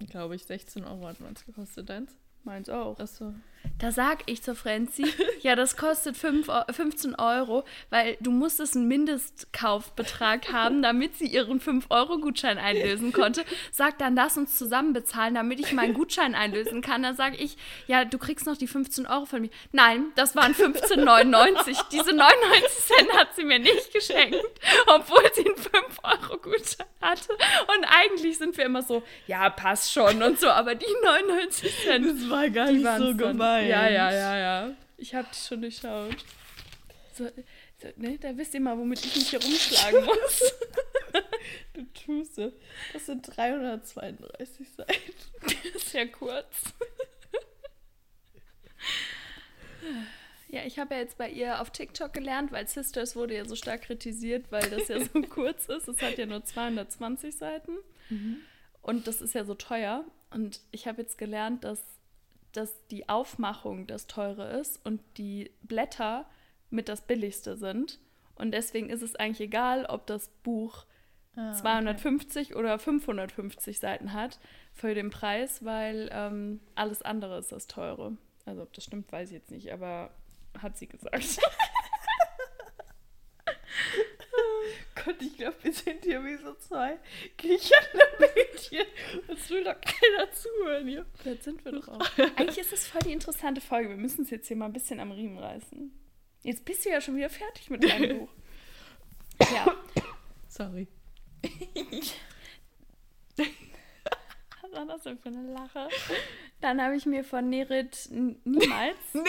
Glaube 0.10 0.36
ich, 0.36 0.46
16 0.46 0.84
Euro 0.86 1.08
hat 1.08 1.20
meins 1.20 1.46
gekostet, 1.46 1.90
deins. 1.90 2.16
Meins 2.44 2.70
auch. 2.70 3.00
Achso. 3.00 3.34
Da 3.80 3.92
sag 3.92 4.20
ich 4.28 4.44
zur 4.44 4.54
Franzi, 4.56 5.06
ja, 5.42 5.56
das 5.56 5.76
kostet 5.76 6.16
5, 6.16 6.48
Eu- 6.50 6.72
15 6.72 7.16
Euro, 7.16 7.64
weil 7.90 8.16
du 8.20 8.30
musstest 8.32 8.76
einen 8.76 8.88
Mindestkaufbetrag 8.88 10.48
haben, 10.54 10.82
damit 10.82 11.18
sie 11.18 11.26
ihren 11.26 11.60
5-Euro-Gutschein 11.60 12.58
einlösen 12.60 13.12
konnte. 13.12 13.44
Sag 13.72 13.98
dann, 13.98 14.16
lass 14.16 14.38
uns 14.38 14.56
zusammen 14.58 14.94
bezahlen, 14.94 15.34
damit 15.36 15.60
ich 15.60 15.72
meinen 15.74 15.94
Gutschein 15.94 16.36
einlösen 16.36 16.82
kann. 16.82 17.02
Dann 17.04 17.16
sage 17.16 17.38
ich, 17.38 17.58
ja, 17.88 18.06
du 18.06 18.18
kriegst 18.18 18.46
noch 18.46 18.58
die 18.58 18.68
15 18.68 19.08
Euro 19.08 19.26
von 19.26 19.42
mir. 19.42 19.50
Nein, 19.72 20.06
das 20.16 20.36
waren 20.36 20.54
15,99. 20.54 21.80
Diese 21.92 22.14
99 22.14 22.70
Cent 22.86 23.12
hat 23.14 23.36
sie 23.36 23.44
mir 23.46 23.60
nicht 23.60 23.92
geschenkt, 23.94 24.38
obwohl 24.88 25.24
sie 25.34 25.46
einen 25.46 25.56
5-Euro-Gutschein 25.56 26.86
hatte. 27.02 27.34
Und 27.34 27.86
eigentlich 27.86 28.38
sind 28.38 28.56
wir 28.58 28.66
immer 28.66 28.84
so, 28.84 29.02
ja, 29.28 29.50
passt 29.50 29.92
schon 29.92 30.22
und 30.22 30.40
so, 30.40 30.50
aber 30.50 30.76
die 30.76 30.86
99 31.04 31.74
Cent. 31.84 32.06
Das 32.06 32.30
war 32.30 32.50
gar 32.50 32.72
nicht 32.72 32.86
so 32.98 33.14
dann. 33.14 33.40
Gemeint. 33.60 33.70
Ja, 33.70 33.90
ja, 33.90 34.12
ja, 34.12 34.38
ja. 34.38 34.76
Ich 34.98 35.16
hab 35.16 35.30
das 35.30 35.48
schon 35.48 35.62
durchschaut. 35.62 36.16
So, 37.14 37.30
so, 37.82 37.88
ne, 37.98 38.18
da 38.20 38.36
wisst 38.38 38.54
ihr 38.54 38.62
mal, 38.62 38.78
womit 38.78 39.04
ich 39.06 39.16
mich 39.16 39.30
hier 39.30 39.42
rumschlagen 39.42 40.06
muss. 40.06 40.54
Du 41.74 41.86
tust 42.06 42.38
es. 42.38 42.54
Das 42.94 43.06
sind 43.06 43.36
332 43.36 44.70
Seiten. 44.70 44.94
Das 45.42 45.84
ist 45.84 45.94
ja 45.94 46.06
kurz. 46.06 46.74
Ja, 50.50 50.64
ich 50.66 50.80
habe 50.80 50.96
ja 50.96 51.02
jetzt 51.02 51.18
bei 51.18 51.30
ihr 51.30 51.62
auf 51.62 51.72
TikTok 51.72 52.14
gelernt, 52.14 52.52
weil 52.52 52.68
Sisters 52.68 53.16
wurde 53.16 53.36
ja 53.36 53.46
so 53.46 53.56
stark 53.56 53.84
kritisiert, 53.84 54.52
weil 54.52 54.70
das 54.70 54.90
ja 54.90 55.00
so 55.00 55.22
kurz 55.30 55.68
ist. 55.68 55.88
Es 55.88 56.02
hat 56.02 56.18
ja 56.18 56.26
nur 56.26 56.44
220 56.44 57.36
Seiten. 57.36 57.78
Und 58.82 59.08
das 59.08 59.22
ist 59.22 59.34
ja 59.34 59.46
so 59.46 59.56
teuer. 59.56 60.04
Und 60.30 60.60
ich 60.72 60.88
habe 60.88 61.02
jetzt 61.02 61.18
gelernt, 61.18 61.64
dass, 61.64 61.82
dass 62.54 62.86
die 62.88 63.10
Aufmachung 63.10 63.88
das 63.88 64.08
teure 64.08 64.60
ist 64.60 64.84
und 64.86 65.02
die 65.18 65.52
Blätter 65.64 66.26
mit 66.70 66.90
das 66.90 67.02
billigste 67.02 67.58
sind. 67.58 68.00
Und 68.36 68.52
deswegen 68.52 68.90
ist 68.90 69.02
es 69.02 69.16
eigentlich 69.16 69.42
egal, 69.42 69.86
ob 69.86 70.08
das 70.08 70.30
Buch 70.44 70.86
Ah, 71.36 71.54
250 71.54 72.56
oder 72.58 72.78
550 72.78 73.80
Seiten 73.80 74.12
hat 74.12 74.38
für 74.74 74.94
den 74.94 75.10
Preis, 75.10 75.64
weil 75.64 76.10
ähm, 76.12 76.60
alles 76.76 77.02
andere 77.02 77.38
ist 77.40 77.54
das 77.54 77.68
teure. 77.68 78.18
Also 78.46 78.64
ob 78.64 78.74
das 78.74 78.84
stimmt, 78.84 79.10
weiß 79.12 79.30
ich 79.30 79.36
jetzt 79.36 79.52
nicht, 79.52 79.72
aber 79.72 80.12
hat 80.62 80.78
sie 80.78 80.88
gesagt. 80.88 81.40
Gott, 85.06 85.16
ich 85.22 85.38
glaube, 85.38 85.56
wir 85.64 85.74
sind 85.74 86.04
hier 86.04 86.24
wie 86.24 86.36
so 86.38 86.54
zwei 86.56 87.00
kichernde 87.38 88.06
Mädchen. 88.20 88.86
Das 89.28 89.50
will 89.50 89.64
doch 89.64 89.76
keiner 89.82 90.32
zuhören 90.32 90.88
hier. 90.88 91.06
Jetzt 91.24 91.44
sind 91.46 91.64
wir 91.66 91.72
doch 91.72 91.88
auch. 91.88 92.18
Eigentlich 92.38 92.58
ist 92.60 92.72
das 92.72 92.88
voll 92.88 93.02
die 93.02 93.14
interessante 93.14 93.62
Folge. 93.62 93.90
Wir 93.90 93.98
müssen 93.98 94.24
es 94.24 94.30
jetzt 94.30 94.48
hier 94.48 94.58
mal 94.58 94.66
ein 94.66 94.74
bisschen 94.74 95.00
am 95.00 95.12
Riemen 95.12 95.38
reißen. 95.40 95.92
Jetzt 96.44 96.66
bist 96.66 96.86
du 96.86 96.90
ja 96.90 97.02
schon 97.02 97.16
wieder 97.16 97.30
fertig 97.30 97.70
mit 97.70 97.84
deinem 97.84 98.20
Buch. 98.26 98.30
Ja, 99.54 99.76
Sorry. 100.48 100.88
was 104.62 104.72
war 104.74 104.86
das 104.86 105.04
denn 105.04 105.18
für 105.18 105.30
eine 105.30 105.52
Lache? 105.52 105.88
Dann 106.62 106.82
habe 106.82 106.96
ich 106.96 107.06
mir 107.06 107.24
von 107.24 107.50
Nerit 107.50 108.08
niemals. 108.12 108.98
Nee, 109.14 109.24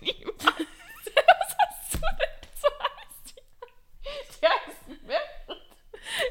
niemals. 0.00 0.66
Was 1.14 1.56
hast 1.58 1.94
du 1.94 1.98
denn 1.98 2.50
so 2.54 2.68
heißt 2.78 3.26
die? 3.26 3.42
Die 4.40 4.46
heißt 4.46 5.06
Merit. 5.06 5.62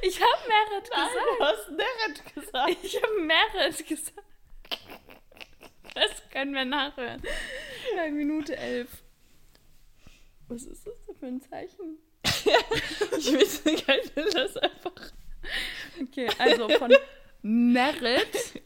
Ich 0.02 0.20
habe 0.22 0.48
Merit 0.48 0.90
Nein, 0.92 1.08
gesagt. 1.08 1.26
du 1.40 1.46
hast 1.46 1.72
Merit 1.72 2.36
gesagt. 2.36 2.78
Ich 2.84 3.02
habe 3.02 3.22
Merit 3.22 3.88
gesagt. 3.88 4.28
Das 5.96 6.30
können 6.32 6.54
wir 6.54 6.66
nachhören. 6.66 7.22
Bei 7.96 8.12
Minute 8.12 8.56
elf. 8.56 9.04
Was 10.48 10.64
ist 10.64 10.86
das 10.88 10.96
denn 11.06 11.16
für 11.16 11.26
ein 11.28 11.42
Zeichen? 11.42 12.00
Ich 13.18 13.34
weiß 13.34 13.66
nicht, 13.66 13.88
ich 13.88 14.16
will 14.16 14.30
das 14.32 14.58
einfach. 14.58 15.12
Okay, 16.02 16.30
also 16.38 16.70
von 16.70 16.94
Merit 17.42 18.62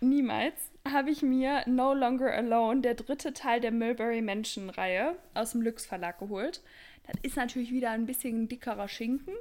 niemals 0.00 0.54
habe 0.88 1.10
ich 1.10 1.22
mir 1.22 1.62
No 1.66 1.92
Longer 1.92 2.32
Alone, 2.32 2.80
der 2.80 2.94
dritte 2.94 3.32
Teil 3.32 3.60
der 3.60 3.70
Mulberry 3.72 4.22
Menschen 4.22 4.70
Reihe 4.70 5.16
aus 5.34 5.52
dem 5.52 5.62
Lux 5.62 5.86
Verlag 5.86 6.18
geholt. 6.18 6.62
Das 7.06 7.16
ist 7.22 7.36
natürlich 7.36 7.70
wieder 7.70 7.90
ein 7.90 8.06
bisschen 8.06 8.48
dickerer 8.48 8.88
Schinken. 8.88 9.34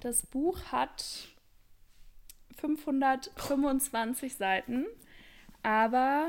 Das 0.00 0.24
Buch 0.26 0.60
hat 0.72 1.28
525 2.56 4.34
Seiten, 4.36 4.86
aber 5.62 6.28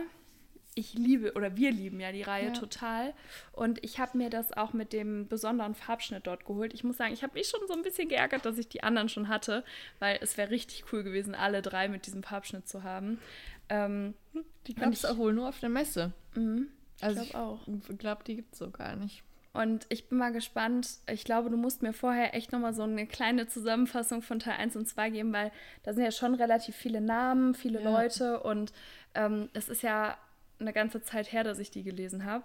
ich 0.76 0.94
liebe 0.94 1.34
oder 1.34 1.56
wir 1.56 1.72
lieben 1.72 2.00
ja 2.00 2.12
die 2.12 2.22
Reihe 2.22 2.48
Ja. 2.48 2.54
total 2.54 3.14
und 3.52 3.84
ich 3.84 4.00
habe 4.00 4.16
mir 4.18 4.30
das 4.30 4.52
auch 4.54 4.74
mit 4.74 4.94
dem 4.94 5.28
besonderen 5.28 5.74
Farbschnitt 5.74 6.28
dort 6.28 6.46
geholt. 6.46 6.74
Ich 6.74 6.84
muss 6.84 6.98
sagen, 6.98 7.14
ich 7.14 7.24
habe 7.24 7.34
mich 7.34 7.48
schon 7.48 7.62
so 7.68 7.74
ein 7.74 7.82
bisschen 7.82 8.10
geärgert, 8.10 8.46
dass 8.46 8.58
ich 8.60 8.68
die 8.68 8.84
anderen 8.84 9.10
schon 9.10 9.28
hatte, 9.28 9.64
weil 10.00 10.20
es 10.22 10.38
wäre 10.38 10.52
richtig 10.52 10.86
cool 10.94 11.04
gewesen, 11.04 11.34
alle 11.34 11.62
drei 11.64 11.88
mit 11.88 12.06
diesem 12.06 12.22
Farbschnitt 12.24 12.68
zu 12.68 12.84
haben. 12.84 13.20
Ähm, 13.70 14.14
Die 14.68 14.76
gab 14.76 14.94
es 14.94 15.00
ich- 15.04 15.10
auch 15.10 15.18
wohl 15.18 15.34
nur 15.34 15.50
auf 15.50 15.60
der 15.60 15.70
Messe. 15.70 16.14
mhm, 16.36 16.68
Also 17.02 17.22
ich 17.24 17.30
glaube 17.32 17.46
auch. 17.46 17.68
Ich 17.90 17.98
glaube, 17.98 18.24
die 18.24 18.36
gibt 18.36 18.54
es 18.54 18.60
so 18.60 18.70
gar 18.70 18.96
nicht. 18.96 19.24
Und 19.58 19.86
ich 19.90 20.08
bin 20.10 20.18
mal 20.18 20.32
gespannt. 20.32 20.90
Ich 21.10 21.24
glaube, 21.24 21.50
du 21.50 21.58
musst 21.58 21.82
mir 21.82 21.94
vorher 21.94 22.34
echt 22.36 22.52
nochmal 22.52 22.74
so 22.74 22.84
eine 22.84 23.08
kleine 23.08 23.48
Zusammenfassung 23.48 24.22
von 24.22 24.40
Teil 24.40 24.58
1 24.58 24.76
und 24.76 24.88
2 24.88 25.10
geben, 25.10 25.34
weil 25.34 25.52
da 25.84 25.94
sind 25.94 26.04
ja 26.04 26.12
schon 26.12 26.36
relativ 26.36 26.76
viele 26.76 27.02
Namen, 27.02 27.54
viele 27.56 27.82
Ja. 27.82 27.90
Leute 27.90 28.40
und 28.42 28.72
ähm, 29.16 29.50
es 29.54 29.68
ist 29.70 29.82
ja 29.84 30.18
eine 30.60 30.74
ganze 30.74 31.02
Zeit 31.02 31.32
her, 31.32 31.44
dass 31.44 31.60
ich 31.60 31.72
die 31.72 31.84
gelesen 31.84 32.26
habe. 32.26 32.44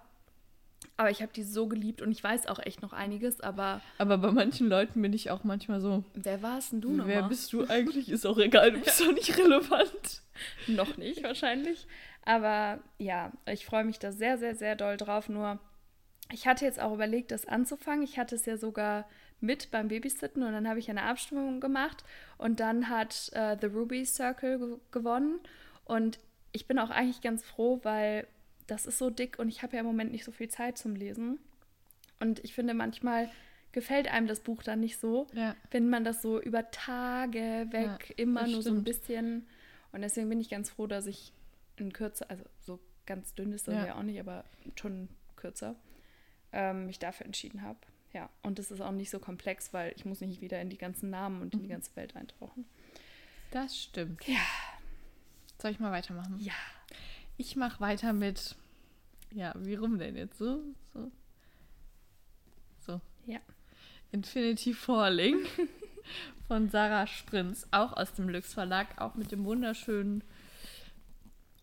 Aber 0.97 1.09
ich 1.09 1.21
habe 1.21 1.31
die 1.33 1.43
so 1.43 1.67
geliebt 1.67 2.01
und 2.01 2.11
ich 2.11 2.21
weiß 2.23 2.47
auch 2.47 2.59
echt 2.59 2.81
noch 2.81 2.91
einiges, 2.93 3.39
aber 3.39 3.79
Aber 3.97 4.17
bei 4.17 4.31
manchen 4.31 4.67
Leuten 4.67 5.01
bin 5.01 5.13
ich 5.13 5.31
auch 5.31 5.43
manchmal 5.43 5.79
so, 5.79 6.03
wer 6.13 6.41
war 6.43 6.57
es 6.57 6.71
denn 6.71 6.81
du 6.81 6.89
nochmal? 6.91 7.07
wer 7.07 7.23
bist 7.23 7.53
du 7.53 7.65
eigentlich? 7.67 8.09
Ist 8.09 8.25
auch 8.25 8.37
egal, 8.37 8.71
du 8.73 8.79
bist 8.79 8.99
doch 9.01 9.13
nicht 9.13 9.37
relevant. 9.37 10.21
Noch 10.67 10.97
nicht 10.97 11.23
wahrscheinlich. 11.23 11.87
Aber 12.25 12.79
ja, 12.97 13.31
ich 13.45 13.65
freue 13.65 13.85
mich 13.85 13.97
da 13.99 14.11
sehr, 14.11 14.37
sehr, 14.37 14.55
sehr 14.55 14.75
doll 14.75 14.97
drauf. 14.97 15.29
Nur, 15.29 15.57
ich 16.31 16.47
hatte 16.47 16.65
jetzt 16.65 16.79
auch 16.79 16.93
überlegt, 16.93 17.31
das 17.31 17.45
anzufangen. 17.47 18.03
Ich 18.03 18.17
hatte 18.17 18.35
es 18.35 18.45
ja 18.45 18.57
sogar 18.57 19.07
mit 19.39 19.71
beim 19.71 19.89
Babysitten 19.89 20.41
und 20.43 20.53
dann 20.53 20.67
habe 20.67 20.79
ich 20.79 20.89
eine 20.89 21.03
Abstimmung 21.03 21.59
gemacht 21.59 22.03
und 22.37 22.59
dann 22.59 22.89
hat 22.89 23.29
äh, 23.33 23.57
The 23.59 23.67
Ruby 23.67 24.05
Circle 24.05 24.57
ge 24.57 24.77
gewonnen. 24.91 25.39
Und 25.85 26.19
ich 26.53 26.65
bin 26.67 26.79
auch 26.79 26.89
eigentlich 26.89 27.21
ganz 27.21 27.43
froh, 27.43 27.79
weil 27.83 28.25
das 28.67 28.85
ist 28.85 28.97
so 28.97 29.09
dick 29.09 29.37
und 29.39 29.49
ich 29.49 29.61
habe 29.63 29.73
ja 29.73 29.81
im 29.81 29.85
Moment 29.85 30.11
nicht 30.11 30.23
so 30.23 30.31
viel 30.31 30.47
Zeit 30.49 30.77
zum 30.77 30.95
Lesen. 30.95 31.39
Und 32.19 32.39
ich 32.43 32.53
finde, 32.53 32.73
manchmal 32.73 33.29
gefällt 33.73 34.07
einem 34.07 34.27
das 34.27 34.39
Buch 34.39 34.63
dann 34.63 34.79
nicht 34.79 34.97
so, 34.99 35.27
Ja. 35.33 35.55
wenn 35.71 35.89
man 35.89 36.03
das 36.05 36.21
so 36.21 36.39
über 36.41 36.71
Tage 36.71 37.67
weg 37.71 38.09
Ja, 38.09 38.15
immer 38.17 38.47
nur 38.47 38.61
so 38.61 38.69
ein 38.69 38.75
stimmt. 38.75 38.85
bisschen. 38.85 39.47
Und 39.91 40.01
deswegen 40.01 40.29
bin 40.29 40.39
ich 40.39 40.49
ganz 40.49 40.69
froh, 40.69 40.87
dass 40.87 41.05
ich 41.05 41.33
in 41.75 41.91
kürzer, 41.91 42.29
also 42.29 42.45
so 42.61 42.79
ganz 43.05 43.33
dünn 43.33 43.51
ist 43.51 43.67
das 43.67 43.75
Ja. 43.75 43.85
ja, 43.87 43.95
auch 43.95 44.03
nicht, 44.03 44.19
aber 44.19 44.45
schon 44.79 45.09
kürzer, 45.35 45.75
ähm, 46.53 46.85
mich 46.85 46.99
dafür 46.99 47.25
entschieden 47.25 47.61
habe. 47.61 47.79
Ja, 48.13 48.29
und 48.43 48.59
das 48.59 48.69
ist 48.71 48.79
auch 48.79 48.91
nicht 48.91 49.09
so 49.09 49.19
komplex, 49.19 49.73
weil 49.73 49.91
ich 49.95 50.05
muss 50.05 50.21
nicht 50.21 50.39
wieder 50.41 50.61
in 50.61 50.69
die 50.69 50.77
ganzen 50.77 51.09
Namen 51.09 51.41
und 51.41 51.53
in 51.53 51.59
Mhm. 51.59 51.63
die 51.63 51.69
ganze 51.69 51.95
Welt 51.95 52.15
eintauchen. 52.15 52.65
Das 53.51 53.77
stimmt. 53.77 54.25
Ja. 54.27 54.39
Soll 55.61 55.71
ich 55.71 55.79
mal 55.79 55.91
weitermachen? 55.91 56.37
Ja. 56.39 56.53
Ich 57.37 57.55
mache 57.55 57.79
weiter 57.79 58.13
mit. 58.13 58.55
Ja, 59.31 59.53
wie 59.57 59.73
rum 59.75 59.97
denn 59.97 60.15
jetzt? 60.15 60.37
So? 60.37 60.61
So. 60.93 61.11
So. 62.85 63.01
Ja. 63.25 63.39
Infinity 64.11 64.73
Falling 64.75 65.39
von 66.47 66.69
Sarah 66.69 67.07
Sprinz, 67.07 67.65
auch 67.71 67.93
aus 67.93 68.13
dem 68.13 68.29
Lux 68.29 68.53
Verlag, 68.53 69.01
auch 69.01 69.15
mit 69.15 69.31
dem 69.31 69.43
wunderschönen 69.45 70.23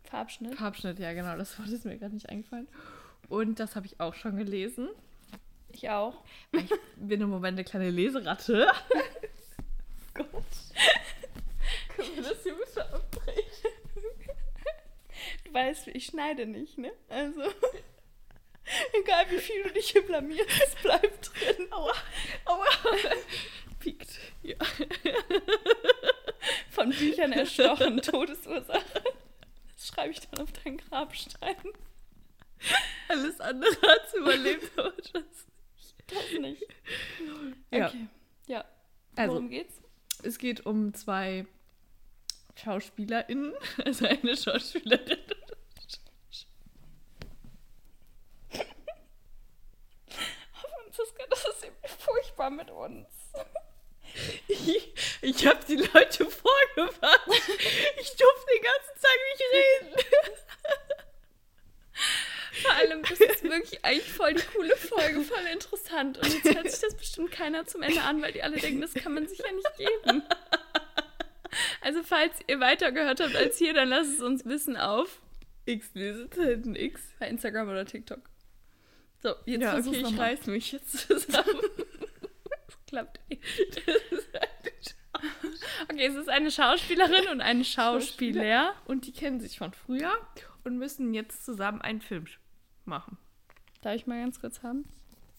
Farbschnitt. 0.04 0.56
Farbschnitt. 0.56 0.98
Ja, 0.98 1.12
genau, 1.12 1.36
das 1.36 1.56
Wort 1.58 1.68
ist 1.68 1.84
mir 1.84 1.96
gerade 1.98 2.14
nicht 2.14 2.28
eingefallen. 2.28 2.66
Und 3.30 3.60
das 3.60 3.76
habe 3.76 3.86
ich 3.86 4.00
auch 4.00 4.14
schon 4.14 4.36
gelesen. 4.36 4.88
Ich 5.70 5.88
auch. 5.88 6.14
Ich 6.52 6.68
bin 6.96 7.20
im 7.20 7.30
Moment 7.30 7.56
eine 7.56 7.64
kleine 7.64 7.88
Leseratte. 7.88 8.66
Gott. 10.14 10.26
Können 11.94 12.16
wir 12.16 12.22
das 12.24 12.42
hier 12.42 12.54
bitte 12.56 12.92
abbrechen? 12.92 13.70
Du 15.44 15.54
weißt, 15.54 15.86
ich 15.88 16.06
schneide 16.06 16.44
nicht, 16.44 16.76
ne? 16.76 16.90
Also. 17.08 17.42
Egal 19.00 19.26
wie 19.30 19.38
viel 19.38 19.62
du 19.62 19.70
dich 19.72 19.90
hier 19.90 20.04
blamierst, 20.04 20.50
es 20.66 20.74
bleibt 20.82 21.30
drin. 21.32 21.72
Aua, 21.72 21.94
aua. 22.46 22.66
Piekt. 23.78 24.18
Ja. 24.42 24.56
Von 26.70 26.90
Büchern 26.90 27.32
erstochen, 27.32 28.02
Todesursache. 28.02 29.04
Das 29.76 29.86
schreibe 29.86 30.10
ich 30.10 30.20
dann 30.20 30.42
auf 30.42 30.52
deinen 30.52 30.78
Grabstein. 30.78 31.56
Alles 33.08 33.40
andere 33.40 33.70
hat 33.82 34.06
es 34.06 34.14
überlebt, 34.14 34.78
aber 34.78 34.92
das 34.92 35.12
nicht. 35.12 35.46
Das 36.06 36.40
nicht. 36.40 36.66
Okay. 37.70 38.06
Ja. 38.46 38.64
Also, 39.16 39.34
Worum 39.34 39.50
geht's? 39.50 39.80
Es 40.22 40.38
geht 40.38 40.66
um 40.66 40.94
zwei 40.94 41.46
SchauspielerInnen, 42.56 43.54
also 43.84 44.06
eine 44.06 44.36
Schauspielerin. 44.36 45.18
Oh, 50.62 50.68
Franziska, 50.82 51.24
das 51.30 51.44
ist 51.46 51.64
irgendwie 51.64 51.88
furchtbar 51.88 52.50
mit 52.50 52.70
uns. 52.70 53.08
Ich, 54.48 54.92
ich 55.22 55.46
habe 55.46 55.64
die 55.66 55.76
Leute 55.76 56.26
vorgewarnt. 56.26 57.22
Ich 58.00 58.16
durfte 58.16 58.46
den 58.54 58.62
ganzen 58.62 59.00
Tag 59.00 59.18
nicht 59.30 59.42
reden. 59.52 59.94
Vor 62.62 62.72
allem, 62.74 63.02
das 63.02 63.20
ist 63.20 63.42
wirklich 63.44 63.84
eigentlich 63.84 64.10
voll 64.12 64.34
die 64.34 64.42
coole 64.54 64.76
Folge, 64.76 65.20
voll 65.22 65.44
interessant. 65.52 66.18
Und 66.18 66.32
jetzt 66.32 66.54
hört 66.54 66.70
sich 66.70 66.80
das 66.80 66.96
bestimmt 66.96 67.30
keiner 67.30 67.64
zum 67.66 67.82
Ende 67.82 68.02
an, 68.02 68.20
weil 68.22 68.32
die 68.32 68.42
alle 68.42 68.56
denken, 68.56 68.80
das 68.80 68.94
kann 68.94 69.14
man 69.14 69.26
sich 69.26 69.38
ja 69.38 69.52
nicht 69.52 69.76
geben. 69.76 70.22
Also, 71.80 72.02
falls 72.02 72.34
ihr 72.46 72.60
weitergehört 72.60 73.20
habt 73.20 73.34
als 73.34 73.58
hier, 73.58 73.74
dann 73.74 73.88
lasst 73.88 74.12
es 74.14 74.20
uns 74.22 74.44
wissen 74.44 74.76
auf 74.76 75.20
X 75.66 75.90
Lesezeiten 75.94 76.76
X. 76.76 77.00
bei 77.18 77.28
Instagram 77.28 77.68
oder 77.68 77.84
TikTok. 77.84 78.20
So, 79.22 79.34
jetzt 79.46 79.62
Ja, 79.62 79.76
okay, 79.76 79.90
ich 79.96 80.02
nochmal. 80.02 80.30
reiß 80.30 80.46
mich 80.46 80.72
jetzt 80.72 81.06
zusammen. 81.08 81.60
Klappt. 82.86 83.20
Das 83.30 83.94
ist 84.18 84.34
eine 84.34 84.48
Okay, 85.90 86.06
es 86.06 86.14
ist 86.14 86.28
eine 86.28 86.50
Schauspielerin 86.50 87.28
und 87.28 87.40
ein 87.40 87.64
Schauspieler. 87.64 88.74
Und 88.86 89.06
die 89.06 89.12
kennen 89.12 89.40
sich 89.40 89.58
von 89.58 89.72
früher 89.72 90.12
und 90.64 90.78
müssen 90.78 91.12
jetzt 91.14 91.44
zusammen 91.44 91.82
einen 91.82 92.00
Film 92.00 92.24
sch- 92.24 92.38
machen. 92.90 93.16
Darf 93.80 93.94
ich 93.94 94.06
mal 94.06 94.20
ganz 94.20 94.38
kurz 94.40 94.62
haben? 94.62 94.84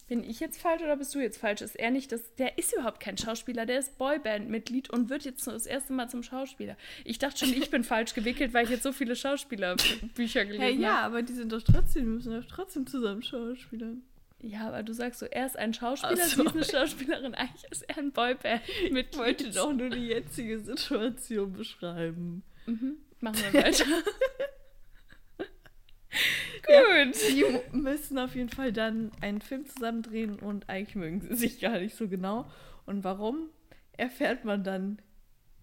Bin 0.07 0.23
ich 0.25 0.39
jetzt 0.41 0.59
falsch 0.59 0.81
oder 0.81 0.97
bist 0.97 1.15
du 1.15 1.19
jetzt 1.19 1.37
falsch? 1.37 1.61
Ist 1.61 1.75
er 1.77 1.89
nicht 1.91 2.11
das. 2.11 2.33
Der 2.35 2.57
ist 2.57 2.73
überhaupt 2.73 2.99
kein 2.99 3.17
Schauspieler, 3.17 3.65
der 3.65 3.79
ist 3.79 3.97
Boyband-Mitglied 3.97 4.89
und 4.89 5.09
wird 5.09 5.23
jetzt 5.23 5.47
das 5.47 5.65
erste 5.65 5.93
Mal 5.93 6.09
zum 6.09 6.21
Schauspieler. 6.21 6.75
Ich 7.05 7.17
dachte 7.17 7.45
schon, 7.45 7.53
ich 7.55 7.69
bin 7.69 7.85
falsch 7.85 8.13
gewickelt, 8.13 8.53
weil 8.53 8.65
ich 8.65 8.71
jetzt 8.71 8.83
so 8.83 8.91
viele 8.91 9.15
Schauspielerbücher 9.15 10.43
gelesen 10.45 10.61
Hey, 10.61 10.75
ja, 10.75 10.97
habe. 10.97 11.05
aber 11.05 11.21
die 11.21 11.31
sind 11.33 11.51
doch 11.53 11.61
trotzdem, 11.61 12.03
die 12.03 12.09
müssen 12.09 12.33
doch 12.41 12.45
trotzdem 12.49 12.87
zusammen 12.87 13.23
Schauspielern. 13.23 14.01
Ja, 14.41 14.67
aber 14.67 14.83
du 14.83 14.91
sagst 14.93 15.19
so, 15.19 15.27
er 15.27 15.45
ist 15.45 15.55
ein 15.57 15.73
Schauspieler, 15.73 16.13
Ach 16.19 16.25
sie 16.27 16.41
ist 16.41 16.53
eine 16.55 16.63
Schauspielerin. 16.65 17.35
Eigentlich 17.35 17.71
ist 17.71 17.83
er 17.83 17.97
ein 17.99 18.11
Boyband-Mitglied. 18.11 19.07
Ich 19.13 19.17
wollte 19.17 19.51
doch 19.51 19.71
nur 19.71 19.91
die 19.91 20.07
jetzige 20.07 20.59
Situation 20.59 21.53
beschreiben. 21.53 22.43
Mhm. 22.65 22.95
Machen 23.21 23.37
wir 23.51 23.53
weiter. 23.63 23.85
Gut. 26.65 27.15
Die 27.29 27.43
mu- 27.43 27.61
müssen 27.81 28.17
auf 28.19 28.35
jeden 28.35 28.49
Fall 28.49 28.71
dann 28.73 29.11
einen 29.21 29.41
Film 29.41 29.65
zusammen 29.65 30.03
drehen 30.03 30.39
und 30.39 30.69
eigentlich 30.69 30.95
mögen 30.95 31.21
sie 31.21 31.35
sich 31.35 31.59
gar 31.59 31.79
nicht 31.79 31.95
so 31.95 32.07
genau. 32.07 32.49
Und 32.85 33.03
warum, 33.03 33.49
erfährt 33.97 34.43
man 34.45 34.63
dann 34.63 35.01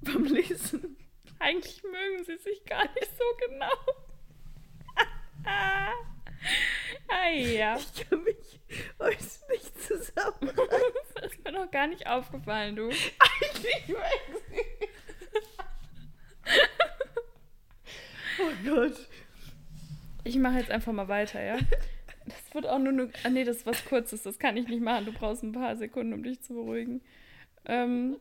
beim 0.00 0.24
Lesen. 0.24 0.96
Eigentlich 1.38 1.82
mögen 1.82 2.24
sie 2.24 2.36
sich 2.38 2.64
gar 2.64 2.84
nicht 2.94 3.10
so 3.16 3.24
genau. 3.48 3.72
ah 7.08 7.28
ja. 7.30 7.76
Ich 7.76 8.08
kann 8.08 8.22
mich 8.22 8.60
heute 8.98 9.24
nicht 9.50 9.82
zusammen. 9.82 10.52
Das 11.14 11.32
ist 11.32 11.42
mir 11.44 11.50
noch 11.52 11.70
gar 11.72 11.88
nicht 11.88 12.06
aufgefallen, 12.06 12.76
du. 12.76 12.84
Eigentlich 12.90 13.88
mögen 13.88 14.38
sie. 14.50 14.64
Oh 18.40 18.52
Gott. 18.64 19.08
Ich 20.28 20.36
mache 20.36 20.58
jetzt 20.58 20.70
einfach 20.70 20.92
mal 20.92 21.08
weiter, 21.08 21.42
ja? 21.42 21.58
Das 22.26 22.54
wird 22.54 22.66
auch 22.66 22.78
nur 22.78 22.92
eine. 22.92 23.10
Ah, 23.24 23.30
nee, 23.30 23.44
das 23.44 23.56
ist 23.56 23.66
was 23.66 23.86
Kurzes. 23.86 24.22
Das 24.22 24.38
kann 24.38 24.58
ich 24.58 24.68
nicht 24.68 24.82
machen. 24.82 25.06
Du 25.06 25.12
brauchst 25.12 25.42
ein 25.42 25.52
paar 25.52 25.74
Sekunden, 25.76 26.12
um 26.12 26.22
dich 26.22 26.42
zu 26.42 26.52
beruhigen. 26.52 27.00
Ähm. 27.64 28.18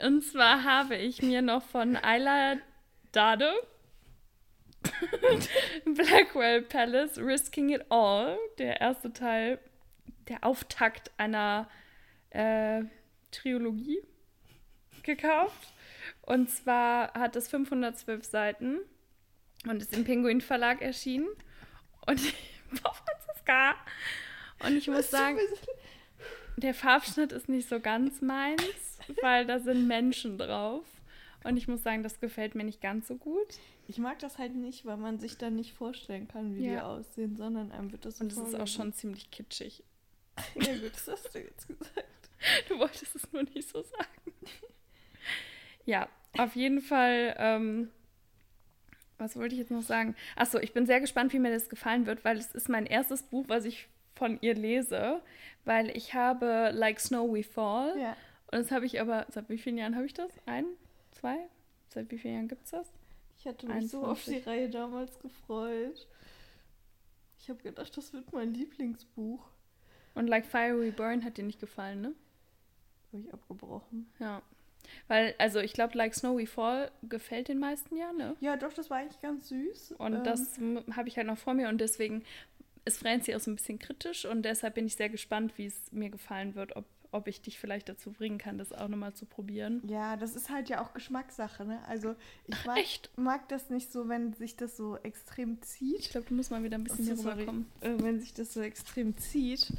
Und 0.00 0.22
zwar 0.22 0.64
habe 0.64 0.96
ich 0.96 1.20
mir 1.20 1.42
noch 1.42 1.62
von 1.62 1.96
Ayla 1.96 2.56
Dade 3.12 3.52
Blackwell 5.84 6.62
Palace 6.62 7.18
Risking 7.18 7.68
It 7.68 7.84
All, 7.90 8.38
der 8.56 8.80
erste 8.80 9.12
Teil, 9.12 9.58
der 10.28 10.42
Auftakt 10.42 11.10
einer 11.18 11.68
äh, 12.30 12.84
Trilogie, 13.30 14.00
gekauft. 15.02 15.74
Und 16.22 16.48
zwar 16.48 17.12
hat 17.12 17.36
es 17.36 17.48
512 17.48 18.24
Seiten 18.24 18.78
und 19.68 19.82
ist 19.82 19.92
im 19.94 20.04
Penguin 20.04 20.40
Verlag 20.40 20.82
erschienen. 20.82 21.28
Und 22.06 22.20
Boah, 22.82 22.94
Franziska. 22.94 23.74
Und 24.64 24.76
ich 24.76 24.88
muss 24.88 25.10
sagen, 25.10 25.38
der 26.56 26.74
Farbschnitt 26.74 27.32
ist 27.32 27.48
nicht 27.48 27.68
so 27.68 27.80
ganz 27.80 28.20
meins, 28.22 28.98
weil 29.22 29.46
da 29.46 29.58
sind 29.60 29.86
Menschen 29.86 30.38
drauf. 30.38 30.84
Und 31.44 31.56
ich 31.56 31.68
muss 31.68 31.82
sagen, 31.82 32.02
das 32.02 32.18
gefällt 32.18 32.54
mir 32.54 32.64
nicht 32.64 32.80
ganz 32.80 33.06
so 33.06 33.16
gut. 33.16 33.46
Ich 33.86 33.98
mag 33.98 34.18
das 34.18 34.38
halt 34.38 34.56
nicht, 34.56 34.84
weil 34.84 34.96
man 34.96 35.20
sich 35.20 35.36
dann 35.38 35.54
nicht 35.54 35.74
vorstellen 35.74 36.26
kann, 36.26 36.56
wie 36.56 36.60
die 36.62 36.70
Ja. 36.70 36.86
aussehen, 36.86 37.36
sondern 37.36 37.70
einem 37.70 37.92
wird 37.92 38.04
das 38.04 38.18
so 38.18 38.24
Und 38.24 38.32
es 38.32 38.38
ist 38.38 38.54
auch 38.58 38.66
schon 38.66 38.92
ziemlich 38.92 39.30
kitschig. 39.30 39.84
Ja 40.56 40.74
gut, 40.76 40.92
das 40.92 41.08
hast 41.08 41.34
du 41.34 41.38
jetzt 41.38 41.66
gesagt. 41.66 42.04
Du 42.68 42.78
wolltest 42.78 43.14
es 43.16 43.32
nur 43.32 43.42
nicht 43.44 43.68
so 43.70 43.82
sagen. 43.82 44.34
Ja, 45.86 46.08
auf 46.36 46.54
jeden 46.56 46.80
Fall. 46.82 47.34
Ähm, 47.38 47.90
was 49.18 49.36
wollte 49.36 49.54
ich 49.54 49.60
jetzt 49.60 49.70
noch 49.70 49.82
sagen? 49.82 50.14
Achso, 50.36 50.58
ich 50.58 50.72
bin 50.72 50.86
sehr 50.86 51.00
gespannt, 51.00 51.32
wie 51.32 51.38
mir 51.38 51.52
das 51.52 51.68
gefallen 51.68 52.06
wird, 52.06 52.24
weil 52.24 52.36
es 52.38 52.52
ist 52.54 52.68
mein 52.68 52.86
erstes 52.86 53.22
Buch, 53.22 53.44
was 53.48 53.64
ich 53.64 53.88
von 54.14 54.38
ihr 54.40 54.54
lese, 54.54 55.20
weil 55.64 55.94
ich 55.96 56.14
habe 56.14 56.70
Like 56.72 57.00
Snow 57.00 57.32
We 57.32 57.42
Fall 57.42 57.98
Ja. 57.98 58.16
und 58.50 58.58
das 58.60 58.70
habe 58.70 58.86
ich 58.86 59.00
aber, 59.00 59.26
seit 59.30 59.48
wie 59.48 59.58
vielen 59.58 59.78
Jahren 59.78 59.94
habe 59.96 60.06
ich 60.06 60.14
das? 60.14 60.30
Ein? 60.46 60.64
Zwei? 61.12 61.36
Seit 61.88 62.10
wie 62.10 62.18
vielen 62.18 62.34
Jahren 62.34 62.48
gibt 62.48 62.64
es 62.64 62.70
das? 62.70 62.92
Ich 63.38 63.46
hatte 63.46 63.66
mich 63.66 63.90
so 63.90 64.04
auf 64.04 64.24
die 64.24 64.30
21. 64.32 64.46
Reihe 64.46 64.70
damals 64.70 65.18
gefreut. 65.18 66.06
Ich 67.38 67.48
habe 67.50 67.62
gedacht, 67.62 67.96
das 67.96 68.12
wird 68.12 68.32
mein 68.32 68.54
Lieblingsbuch. 68.54 69.46
Und 70.14 70.26
Like 70.28 70.46
Fire 70.46 70.78
We 70.80 70.90
Burn 70.92 71.24
hat 71.24 71.36
dir 71.36 71.44
nicht 71.44 71.60
gefallen, 71.60 72.00
ne? 72.00 72.12
Habe 73.12 73.22
ich 73.22 73.32
abgebrochen. 73.32 74.10
Ja. 74.18 74.42
Weil, 75.08 75.34
also 75.38 75.60
ich 75.60 75.72
glaube, 75.72 75.96
Like 75.96 76.14
Snow 76.14 76.38
We 76.38 76.46
Fall 76.46 76.90
gefällt 77.08 77.48
den 77.48 77.58
meisten 77.58 77.96
ja, 77.96 78.12
ne? 78.12 78.36
Ja, 78.40 78.56
doch, 78.56 78.72
das 78.72 78.90
war 78.90 78.98
eigentlich 78.98 79.20
ganz 79.20 79.48
süß. 79.48 79.92
Und 79.98 80.14
Ähm, 80.14 80.24
das 80.24 80.58
habe 80.96 81.08
ich 81.08 81.16
halt 81.16 81.26
noch 81.26 81.38
vor 81.38 81.54
mir 81.54 81.68
und 81.68 81.78
deswegen 81.80 82.22
ist 82.84 82.98
Francie 82.98 83.34
auch 83.34 83.40
so 83.40 83.50
ein 83.50 83.56
bisschen 83.56 83.78
kritisch 83.78 84.24
und 84.24 84.42
deshalb 84.42 84.74
bin 84.74 84.86
ich 84.86 84.94
sehr 84.96 85.08
gespannt, 85.08 85.58
wie 85.58 85.66
es 85.66 85.90
mir 85.90 86.08
gefallen 86.08 86.54
wird, 86.54 86.76
ob, 86.76 86.84
ob 87.10 87.26
ich 87.26 87.40
dich 87.40 87.58
vielleicht 87.58 87.88
dazu 87.88 88.12
bringen 88.12 88.38
kann, 88.38 88.58
das 88.58 88.72
auch 88.72 88.86
nochmal 88.86 89.12
zu 89.12 89.26
probieren. 89.26 89.82
Ja, 89.88 90.16
das 90.16 90.36
ist 90.36 90.50
halt 90.50 90.68
ja 90.68 90.80
auch 90.84 90.92
Geschmackssache, 90.94 91.64
ne? 91.64 91.80
Also 91.88 92.14
ich 92.46 92.64
mag, 92.64 92.76
echt? 92.78 93.10
mag 93.16 93.48
das 93.48 93.70
nicht 93.70 93.90
so, 93.90 94.08
wenn 94.08 94.34
sich 94.34 94.54
das 94.56 94.76
so 94.76 94.96
extrem 94.98 95.58
Ich 95.62 95.68
zieht. 95.68 96.10
glaube, 96.10 96.28
du 96.28 96.34
musst 96.34 96.52
mal 96.52 96.62
wieder 96.62 96.78
ein 96.78 96.84
bisschen 96.84 97.08
Ach 97.12 97.22
hier 97.22 97.32
rüberkommen. 97.32 97.66
Äh, 97.80 97.94
wenn 97.98 98.20
sich 98.20 98.34
das 98.34 98.54
so 98.54 98.60
extrem 98.60 99.16
zieht. 99.16 99.72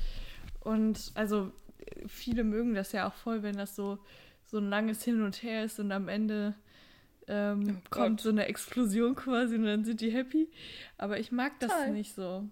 Und 0.62 1.12
also 1.16 1.52
äh, 1.86 2.08
viele 2.10 2.44
mögen 2.44 2.74
das 2.74 2.92
ja 2.92 3.08
auch 3.08 3.14
voll, 3.14 3.42
wenn 3.42 3.56
das 3.56 3.74
so, 3.74 4.00
so 4.48 4.58
ein 4.58 4.70
langes 4.70 5.04
Hin 5.04 5.22
und 5.22 5.44
Her 5.44 5.64
ist 5.66 5.80
und 5.80 5.92
am 5.92 6.08
Ende 6.08 6.56
ähm, 7.28 7.82
Oh 7.86 7.90
kommt 7.90 8.22
so 8.22 8.30
eine 8.30 8.46
Explosion 8.46 9.16
quasi 9.16 9.56
und 9.56 9.66
dann 9.66 9.84
sind 9.86 10.02
die 10.02 10.12
happy. 10.12 10.50
Aber 10.98 11.20
ich 11.20 11.32
mag 11.32 11.60
das 11.60 11.72
Toll. 11.72 11.92
nicht 11.92 12.16
so. 12.16 12.46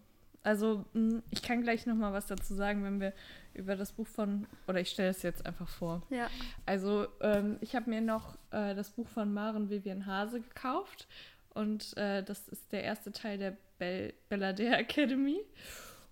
Also 0.43 0.85
mh, 0.93 1.21
ich 1.31 1.41
kann 1.41 1.61
gleich 1.63 1.85
noch 1.85 1.95
mal 1.95 2.13
was 2.13 2.27
dazu 2.27 2.53
sagen, 2.53 2.83
wenn 2.83 2.99
wir 2.99 3.13
über 3.53 3.75
das 3.75 3.93
Buch 3.93 4.05
von, 4.07 4.45
oder 4.67 4.81
ich 4.81 4.89
stelle 4.89 5.09
es 5.09 5.23
jetzt 5.23 5.45
einfach 5.45 5.69
vor. 5.69 6.03
Ja. 6.09 6.29
Also 6.65 7.07
ähm, 7.21 7.57
ich 7.61 7.75
habe 7.75 7.89
mir 7.89 8.01
noch 8.01 8.35
äh, 8.51 8.75
das 8.75 8.91
Buch 8.91 9.07
von 9.07 9.33
Maren 9.33 9.69
Vivian 9.69 10.05
Hase 10.05 10.41
gekauft 10.41 11.07
und 11.53 11.95
äh, 11.97 12.21
das 12.21 12.47
ist 12.49 12.71
der 12.73 12.83
erste 12.83 13.11
Teil 13.13 13.37
der 13.37 13.57
Bell 13.79 14.13
Belladere 14.29 14.75
Academy. 14.75 15.39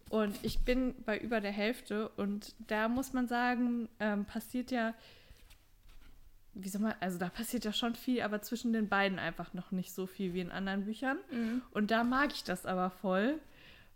Und 0.09 0.35
ich 0.43 0.59
bin 0.59 0.95
bei 1.05 1.17
über 1.17 1.41
der 1.41 1.51
Hälfte 1.51 2.09
und 2.09 2.53
da 2.67 2.87
muss 2.87 3.13
man 3.13 3.27
sagen, 3.27 3.89
ähm, 3.99 4.25
passiert 4.25 4.71
ja, 4.71 4.93
wie 6.55 6.69
soll 6.69 6.81
man, 6.81 6.95
also 6.99 7.17
da 7.17 7.29
passiert 7.29 7.65
ja 7.65 7.73
schon 7.73 7.95
viel, 7.95 8.21
aber 8.21 8.41
zwischen 8.41 8.73
den 8.73 8.87
beiden 8.87 9.19
einfach 9.19 9.53
noch 9.53 9.71
nicht 9.71 9.91
so 9.93 10.05
viel 10.05 10.33
wie 10.33 10.41
in 10.41 10.51
anderen 10.51 10.85
Büchern. 10.85 11.17
Mhm. 11.31 11.61
Und 11.71 11.91
da 11.91 12.03
mag 12.03 12.31
ich 12.33 12.43
das 12.43 12.65
aber 12.65 12.89
voll, 12.89 13.39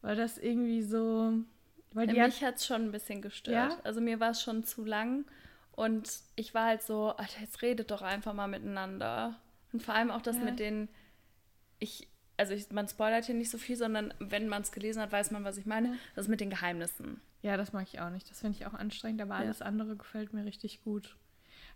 weil 0.01 0.15
das 0.15 0.37
irgendwie 0.37 0.81
so, 0.81 1.33
weil 1.93 2.11
Ja, 2.15 2.25
mich 2.25 2.43
hat 2.43 2.55
es 2.55 2.65
schon 2.65 2.83
ein 2.85 2.91
bisschen 2.91 3.21
gestört. 3.21 3.73
Ja? 3.73 3.79
Also 3.83 4.01
mir 4.01 4.19
war 4.19 4.31
es 4.31 4.41
schon 4.41 4.63
zu 4.63 4.83
lang 4.85 5.25
und 5.73 6.09
ich 6.35 6.53
war 6.53 6.65
halt 6.65 6.81
so, 6.81 7.09
Alter, 7.11 7.41
jetzt 7.41 7.61
redet 7.61 7.91
doch 7.91 8.01
einfach 8.01 8.33
mal 8.33 8.47
miteinander. 8.47 9.35
Und 9.71 9.83
vor 9.83 9.93
allem 9.93 10.09
auch 10.09 10.21
das 10.21 10.37
Ja. 10.37 10.43
mit 10.43 10.59
den, 10.59 10.89
ich, 11.77 12.07
also 12.37 12.53
ich, 12.53 12.71
man 12.71 12.87
spoilert 12.87 13.25
hier 13.25 13.35
nicht 13.35 13.51
so 13.51 13.59
viel, 13.59 13.75
sondern 13.75 14.13
wenn 14.19 14.47
man 14.47 14.63
es 14.63 14.71
gelesen 14.71 15.01
hat, 15.01 15.11
weiß 15.11 15.29
man, 15.31 15.43
was 15.43 15.57
ich 15.57 15.67
meine. 15.67 15.97
Das 16.15 16.27
mit 16.27 16.39
den 16.39 16.49
Geheimnissen. 16.49 17.21
Ja, 17.43 17.55
das 17.57 17.71
mag 17.73 17.85
ich 17.91 17.99
auch 17.99 18.09
nicht. 18.09 18.29
Das 18.31 18.39
finde 18.41 18.57
ich 18.57 18.65
auch 18.65 18.73
anstrengend, 18.73 19.21
aber 19.21 19.35
alles 19.35 19.61
andere 19.61 19.95
gefällt 19.95 20.33
mir 20.33 20.43
richtig 20.45 20.83
gut. 20.83 21.15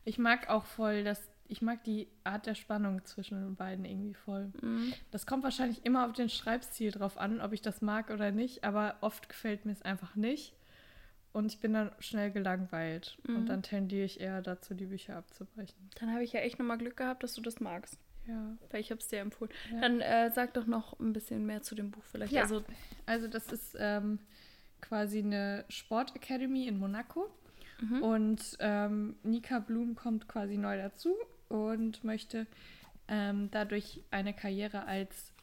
Ich 0.06 0.18
mag 0.18 0.50
auch 0.50 0.66
voll, 0.66 1.04
dass 1.04 1.30
ich 1.48 1.62
mag 1.62 1.84
die 1.84 2.08
Art 2.24 2.46
der 2.46 2.56
Spannung 2.56 3.04
zwischen 3.04 3.42
den 3.42 3.56
beiden 3.58 3.84
irgendwie 3.84 4.14
voll. 4.14 4.54
Mhm. 4.62 4.94
Das 5.12 5.26
kommt 5.26 5.44
wahrscheinlich 5.44 5.86
immer 5.86 6.06
auf 6.06 6.14
den 6.14 6.30
Schreibstil 6.30 6.92
drauf 6.92 7.18
an, 7.18 7.42
ob 7.42 7.52
ich 7.52 7.62
das 7.62 7.82
mag 7.82 8.10
oder 8.10 8.32
nicht, 8.32 8.64
aber 8.64 8.96
oft 9.02 9.28
gefällt 9.28 9.66
mir 9.66 9.74
es 9.74 9.82
einfach 9.82 10.16
nicht. 10.16 10.54
Und 11.34 11.52
ich 11.52 11.60
bin 11.60 11.74
dann 11.74 11.92
schnell 12.00 12.32
gelangweilt. 12.32 13.18
Mhm. 13.28 13.36
Und 13.36 13.46
dann 13.48 13.64
tendiere 13.64 14.06
ich 14.06 14.22
eher 14.22 14.42
dazu, 14.42 14.74
die 14.74 14.86
Bücher 14.86 15.18
abzubrechen. 15.18 15.90
Dann 16.00 16.14
habe 16.14 16.24
ich 16.24 16.32
ja 16.32 16.40
echt 16.40 16.58
nochmal 16.58 16.78
Glück 16.78 16.96
gehabt, 16.96 17.24
dass 17.24 17.34
du 17.34 17.42
das 17.42 17.60
magst. 17.60 17.98
Ja. 18.28 18.58
Weil 18.70 18.80
ich 18.80 18.92
habe 18.92 19.02
es 19.02 19.08
dir 19.08 19.20
empfohlen. 19.20 19.52
Ja. 19.74 19.82
Dann 19.82 20.00
äh, 20.00 20.32
sag 20.32 20.54
doch 20.54 20.68
noch 20.68 21.00
ein 21.00 21.12
bisschen 21.12 21.46
mehr 21.46 21.62
zu 21.64 21.76
dem 21.76 21.92
Buch 21.92 22.04
vielleicht. 22.04 22.32
Ja. 22.32 22.44
Also, 22.44 22.64
Also 23.06 23.28
das 23.28 23.52
ist 23.52 23.76
ähm, 23.78 24.20
quasi 24.80 25.20
eine 25.20 25.66
Sport 25.70 26.16
Academy 26.16 26.68
in 26.68 26.80
Monaco. 26.80 27.30
Mhm. 27.82 28.04
Und 28.04 28.58
ähm, 28.60 29.16
Nika 29.24 29.60
Blum 29.60 29.96
kommt 29.96 30.28
quasi 30.28 30.58
neu 30.58 30.78
dazu 30.78 31.16
und 31.50 32.04
möchte 32.04 32.48
ähm, 33.08 33.50
dadurch 33.52 34.02
eine 34.12 34.34
Karriere 34.34 34.86
als 34.86 35.34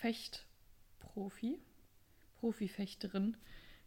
Fechtprofi, 0.00 1.58
Profifechterin 2.40 3.36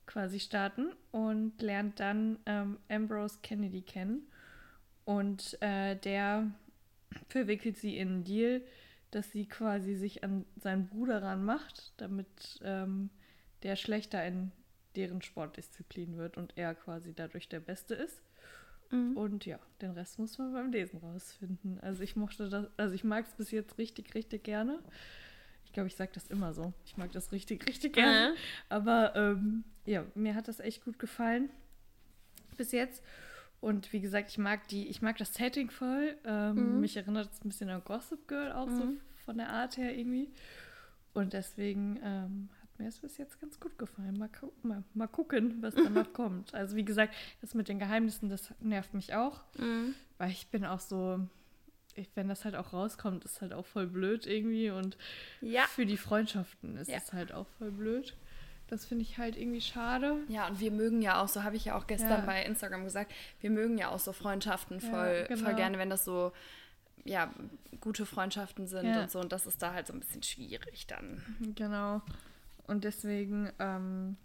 quasi 0.06 0.40
starten 0.40 0.92
und 1.12 1.62
lernt 1.62 2.00
dann 2.00 2.40
ähm, 2.46 2.78
Ambrose 2.90 3.40
Kennedy 3.42 3.82
kennen. 3.82 4.28
Und 5.06 5.58
äh, 5.62 5.96
der 5.96 6.52
verwickelt 7.30 7.78
sie 7.78 7.98
in 7.98 8.10
einen 8.10 8.24
Deal, 8.24 8.62
dass 9.12 9.32
sie 9.32 9.46
quasi 9.46 9.96
sich 9.96 10.24
an 10.24 10.46
seinen 10.58 10.88
Bruder 10.88 11.22
ranmacht, 11.22 11.94
damit 11.98 12.60
ähm, 12.64 13.10
der 13.64 13.76
schlechter 13.76 14.26
in 14.26 14.52
deren 14.96 15.22
Sportdisziplin 15.22 16.18
wird 16.18 16.38
und 16.38 16.58
er 16.58 16.76
quasi 16.76 17.14
dadurch 17.14 17.48
der 17.50 17.60
Beste 17.60 17.96
ist. 17.96 18.22
Mhm. 18.92 19.16
Und 19.16 19.46
ja, 19.46 19.60
den 19.82 19.92
Rest 19.92 20.20
muss 20.20 20.38
man 20.38 20.54
beim 20.54 20.72
Lesen 20.72 20.98
rausfinden. 21.00 21.80
Also 21.82 22.04
ich 22.04 22.16
mochte 22.16 22.50
das, 22.50 22.68
also 22.78 22.94
ich 22.94 23.04
mag 23.04 23.26
es 23.26 23.34
bis 23.34 23.52
jetzt 23.52 23.78
richtig, 23.78 24.14
richtig 24.16 24.44
gerne. 24.44 24.80
Ich 25.66 25.72
glaube, 25.74 25.88
ich 25.88 25.96
sage 25.96 26.12
das 26.14 26.28
immer 26.28 26.54
so. 26.54 26.74
Ich 26.86 26.98
mag 26.98 27.12
das 27.14 27.32
richtig, 27.32 27.66
richtig 27.68 27.94
gerne. 27.94 28.32
Mhm. 28.32 28.38
Aber 28.70 29.16
ähm, 29.16 29.64
ja, 29.86 30.06
mir 30.16 30.36
hat 30.36 30.48
das 30.50 30.60
echt 30.60 30.84
gut 30.84 31.00
gefallen 31.00 31.50
bis 32.58 32.72
jetzt. 32.74 33.02
Und 33.62 33.94
wie 33.94 34.02
gesagt, 34.02 34.32
ich 34.32 34.38
mag 34.38 34.68
die, 34.68 34.88
ich 34.90 35.02
mag 35.02 35.18
das 35.18 35.34
Setting 35.36 35.70
voll. 35.70 36.18
Ähm, 36.26 36.76
Mhm. 36.76 36.82
Mich 36.82 36.98
erinnert 36.98 37.32
es 37.32 37.46
ein 37.46 37.50
bisschen 37.50 37.70
an 37.70 37.84
Gossip 37.86 38.28
Girl 38.28 38.52
auch 38.52 38.70
so 38.70 38.84
Mhm. 38.86 39.00
von 39.24 39.38
der 39.38 39.50
Art 39.50 39.78
her 39.78 39.96
irgendwie. 39.98 40.30
Und 41.14 41.34
deswegen 41.34 42.00
ähm, 42.04 42.50
mir 42.82 42.90
es 42.90 43.00
bis 43.00 43.18
jetzt 43.18 43.40
ganz 43.40 43.60
gut 43.60 43.78
gefallen. 43.78 44.18
Mal, 44.18 44.30
gu 44.30 44.52
mal, 44.64 44.84
mal 44.94 45.08
gucken, 45.08 45.62
was 45.62 45.76
danach 45.76 46.12
kommt. 46.14 46.54
Also 46.54 46.76
wie 46.76 46.86
gesagt, 46.86 47.14
das 47.42 47.54
mit 47.54 47.68
den 47.68 47.80
Geheimnissen, 47.80 48.30
das 48.30 48.54
nervt 48.60 48.94
mich 48.94 49.14
auch. 49.14 49.42
Mhm. 49.58 49.94
Weil 50.18 50.32
ich 50.32 50.48
bin 50.48 50.66
auch 50.66 50.80
so, 50.80 51.20
ich, 51.96 52.10
wenn 52.16 52.28
das 52.30 52.46
halt 52.46 52.56
auch 52.56 52.74
rauskommt, 52.74 53.24
ist 53.26 53.42
halt 53.42 53.54
auch 53.54 53.66
voll 53.66 53.88
blöd 53.88 54.26
irgendwie. 54.28 54.70
Und 54.70 54.98
Ja. 55.42 55.64
für 55.64 55.86
die 55.86 55.98
Freundschaften 55.98 56.78
ist 56.78 56.90
Ja. 56.90 56.98
es 56.98 57.14
halt 57.14 57.32
auch 57.34 57.48
voll 57.58 57.72
blöd. 57.72 58.16
Das 58.68 58.86
finde 58.86 59.04
ich 59.04 59.18
halt 59.18 59.36
irgendwie 59.38 59.60
schade. 59.62 60.16
Ja, 60.30 60.48
und 60.48 60.62
wir 60.62 60.72
mögen 60.72 61.02
ja 61.02 61.22
auch, 61.22 61.28
so 61.28 61.44
habe 61.44 61.58
ich 61.58 61.66
ja 61.66 61.76
auch 61.78 61.88
gestern 61.88 62.10
Ja. 62.22 62.26
bei 62.26 62.44
Instagram 62.46 62.86
gesagt, 62.86 63.12
wir 63.42 63.50
mögen 63.50 63.78
ja 63.78 63.90
auch 63.90 64.00
so 64.00 64.14
Freundschaften 64.14 64.80
voll, 64.80 65.26
genau. 65.28 65.44
voll 65.44 65.56
gerne, 65.56 65.78
wenn 65.78 65.90
das 65.90 66.06
so, 66.06 66.32
ja, 67.04 67.34
gute 67.82 68.06
Freundschaften 68.06 68.68
sind 68.68 68.96
und 68.96 69.12
so. 69.12 69.20
Und 69.20 69.34
das 69.34 69.46
ist 69.46 69.62
da 69.62 69.74
halt 69.74 69.88
so 69.88 69.94
ein 69.94 70.00
bisschen 70.00 70.24
schwierig 70.24 70.88
dann. 70.88 71.22
Genau. 71.56 72.02
Und 72.72 72.86
deswegen, 72.86 73.52
ähm, 73.60 74.16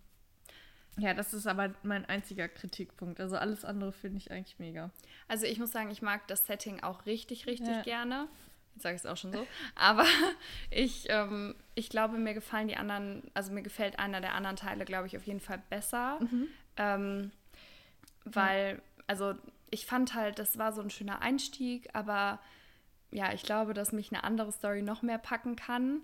ja, 0.98 1.14
das 1.14 1.34
ist 1.34 1.48
aber 1.48 1.74
mein 1.82 2.04
einziger 2.04 2.46
Kritikpunkt. 2.46 3.20
Also 3.20 3.36
alles 3.36 3.64
andere 3.64 3.90
finde 3.90 4.18
ich 4.18 4.30
eigentlich 4.30 4.60
mega. 4.60 4.90
Also 5.26 5.46
ich 5.46 5.58
muss 5.58 5.72
sagen, 5.72 5.90
ich 5.90 6.00
mag 6.00 6.28
das 6.28 6.46
Setting 6.46 6.80
auch 6.84 7.06
richtig, 7.06 7.48
richtig 7.48 7.74
Ja. 7.74 7.82
gerne. 7.82 8.28
Jetzt 8.74 8.84
sage 8.84 8.94
ich 8.94 9.00
es 9.02 9.06
auch 9.06 9.16
schon 9.16 9.32
so. 9.32 9.44
Aber 9.74 10.04
ich, 10.70 11.06
ähm, 11.08 11.56
ich 11.74 11.88
glaube, 11.90 12.18
mir 12.18 12.34
gefallen 12.34 12.68
die 12.68 12.76
anderen, 12.76 13.28
also 13.34 13.52
mir 13.52 13.62
gefällt 13.62 13.98
einer 13.98 14.20
der 14.20 14.34
anderen 14.34 14.54
Teile, 14.56 14.84
glaube 14.84 15.08
ich, 15.08 15.16
auf 15.16 15.26
jeden 15.26 15.40
Fall 15.40 15.60
besser. 15.68 16.20
Ähm, 16.76 17.32
weil, 18.24 18.80
also 19.08 19.34
ich 19.70 19.86
fand 19.86 20.14
halt, 20.14 20.38
das 20.38 20.56
war 20.56 20.72
so 20.72 20.82
ein 20.82 20.90
schöner 20.90 21.20
Einstieg, 21.20 21.88
aber 21.94 22.38
ja, 23.10 23.32
ich 23.32 23.42
glaube, 23.42 23.74
dass 23.74 23.90
mich 23.90 24.12
eine 24.12 24.22
andere 24.22 24.52
Story 24.52 24.82
noch 24.82 25.02
mehr 25.02 25.18
packen 25.18 25.56
kann. 25.56 26.02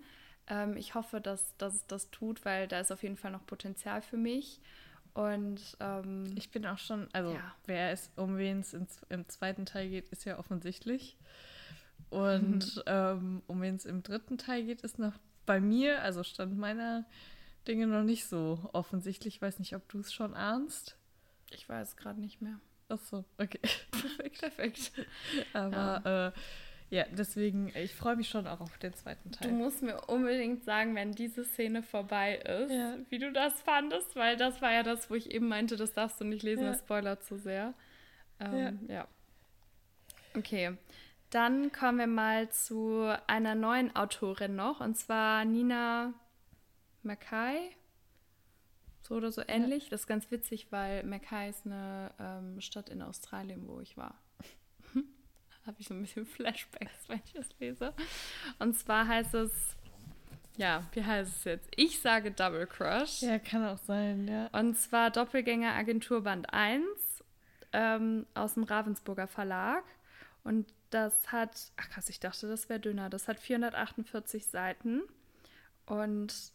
Ähm, 0.48 0.76
ich 0.76 0.94
hoffe, 0.94 1.20
dass, 1.20 1.56
dass 1.56 1.74
es 1.74 1.86
das 1.86 2.10
tut, 2.10 2.44
weil 2.44 2.68
da 2.68 2.80
ist 2.80 2.92
auf 2.92 3.02
jeden 3.02 3.16
Fall 3.16 3.30
noch 3.30 3.46
Potenzial 3.46 4.02
für 4.02 4.16
mich. 4.16 4.60
Und 5.14 5.76
ähm, 5.80 6.24
Ich 6.36 6.50
bin 6.50 6.66
auch 6.66 6.78
schon, 6.78 7.08
also 7.12 7.34
Ja. 7.34 7.54
wer 7.66 7.90
es, 7.92 8.10
um 8.16 8.38
wen 8.38 8.60
es 8.60 8.74
im 9.08 9.28
zweiten 9.28 9.66
Teil 9.66 9.88
geht, 9.90 10.08
ist 10.08 10.24
ja 10.24 10.38
offensichtlich. 10.38 11.16
Und 12.10 12.82
ähm, 12.86 13.42
um 13.46 13.60
wen 13.62 13.76
es 13.76 13.84
im 13.86 14.02
dritten 14.02 14.36
Teil 14.38 14.64
geht, 14.64 14.82
ist 14.82 14.98
noch 14.98 15.14
bei 15.46 15.60
mir, 15.60 16.02
also 16.02 16.22
stand 16.22 16.58
meiner 16.58 17.04
Dinge 17.66 17.86
noch 17.86 18.02
nicht 18.02 18.26
so 18.26 18.68
offensichtlich. 18.72 19.36
Ich 19.36 19.42
weiß 19.42 19.58
nicht, 19.58 19.74
ob 19.76 19.88
du 19.88 20.00
es 20.00 20.12
schon 20.12 20.34
ahnst. 20.34 20.96
ich 21.50 21.68
weiß 21.68 21.96
gerade 21.96 22.20
nicht 22.20 22.40
mehr. 22.42 22.58
Ach 22.88 22.98
so, 22.98 23.24
okay. 23.38 23.60
Perfekt. 23.90 24.40
Perfekt. 24.40 24.92
Aber 25.54 26.32
äh, 26.34 26.38
ja, 26.92 27.04
deswegen, 27.10 27.72
ich 27.74 27.94
freue 27.94 28.16
mich 28.16 28.28
schon 28.28 28.46
auch 28.46 28.60
auf 28.60 28.76
den 28.76 28.92
zweiten 28.92 29.30
Du 29.30 29.38
Teil. 29.38 29.52
musst 29.52 29.82
mir 29.82 29.98
unbedingt 30.08 30.62
sagen, 30.64 30.94
wenn 30.94 31.12
diese 31.12 31.42
Szene 31.44 31.82
vorbei 31.82 32.36
ist, 32.36 32.70
Ja. 32.70 32.96
wie 33.08 33.18
du 33.18 33.32
das 33.32 33.60
fandest, 33.62 34.14
weil 34.14 34.36
das 34.36 34.60
war 34.60 34.72
ja 34.72 34.82
das, 34.82 35.08
wo 35.10 35.14
ich 35.14 35.30
eben 35.30 35.48
meinte, 35.48 35.76
das 35.76 35.94
darfst 35.94 36.20
du 36.20 36.24
nicht 36.24 36.42
lesen, 36.42 36.64
Ja. 36.64 36.70
das 36.72 36.80
spoilert 36.80 37.24
zu 37.24 37.38
sehr. 37.38 37.72
Ähm, 38.40 38.80
ja. 38.88 39.08
Okay, 40.36 40.76
dann 41.30 41.72
kommen 41.72 41.98
wir 41.98 42.06
mal 42.06 42.50
zu 42.50 43.10
einer 43.26 43.54
neuen 43.54 43.96
Autorin 43.96 44.54
noch, 44.54 44.80
und 44.80 44.96
zwar 44.98 45.44
Nina 45.46 46.12
Mackay. 47.02 47.70
So 49.02 49.16
oder 49.16 49.32
so 49.32 49.42
ähnlich. 49.48 49.88
Das 49.88 50.02
ist 50.02 50.06
ganz 50.06 50.30
witzig, 50.30 50.68
weil 50.70 51.02
Mackay 51.04 51.48
ist 51.50 51.66
eine 51.66 52.12
ähm, 52.20 52.60
Stadt 52.60 52.88
in 52.88 53.02
Australien, 53.02 53.66
wo 53.66 53.80
ich 53.80 53.96
war. 53.96 54.14
Habe 55.66 55.76
ich 55.78 55.88
so 55.88 55.94
ein 55.94 56.00
bisschen 56.00 56.26
Flashbacks, 56.26 57.08
wenn 57.08 57.20
ich 57.24 57.32
das 57.32 57.48
lese. 57.58 57.92
Und 58.58 58.78
zwar 58.78 59.06
heißt 59.06 59.34
es, 59.34 59.50
ja, 60.56 60.86
wie 60.92 61.04
heißt 61.04 61.38
es 61.38 61.44
jetzt? 61.44 61.68
Ich 61.76 62.00
sage 62.00 62.30
Double 62.30 62.66
Crush. 62.66 63.22
Ja, 63.22 63.38
kann 63.38 63.64
auch 63.64 63.78
sein, 63.78 64.28
ja. 64.28 64.48
Und 64.52 64.76
zwar 64.76 65.10
Doppelgänger 65.10 65.72
Agentur 65.72 66.22
Band 66.22 66.52
1 66.52 66.84
ähm, 67.72 68.26
aus 68.34 68.54
dem 68.54 68.64
Ravensburger 68.64 69.26
Verlag. 69.26 69.84
Und 70.44 70.72
das 70.90 71.32
hat, 71.32 71.72
ach 71.76 71.88
krass, 71.88 72.08
ich 72.08 72.20
dachte, 72.20 72.48
das 72.48 72.68
wäre 72.68 72.80
dünner. 72.80 73.08
Das 73.08 73.28
hat 73.28 73.40
448 73.40 74.46
Seiten. 74.46 75.02
Und 75.86 76.52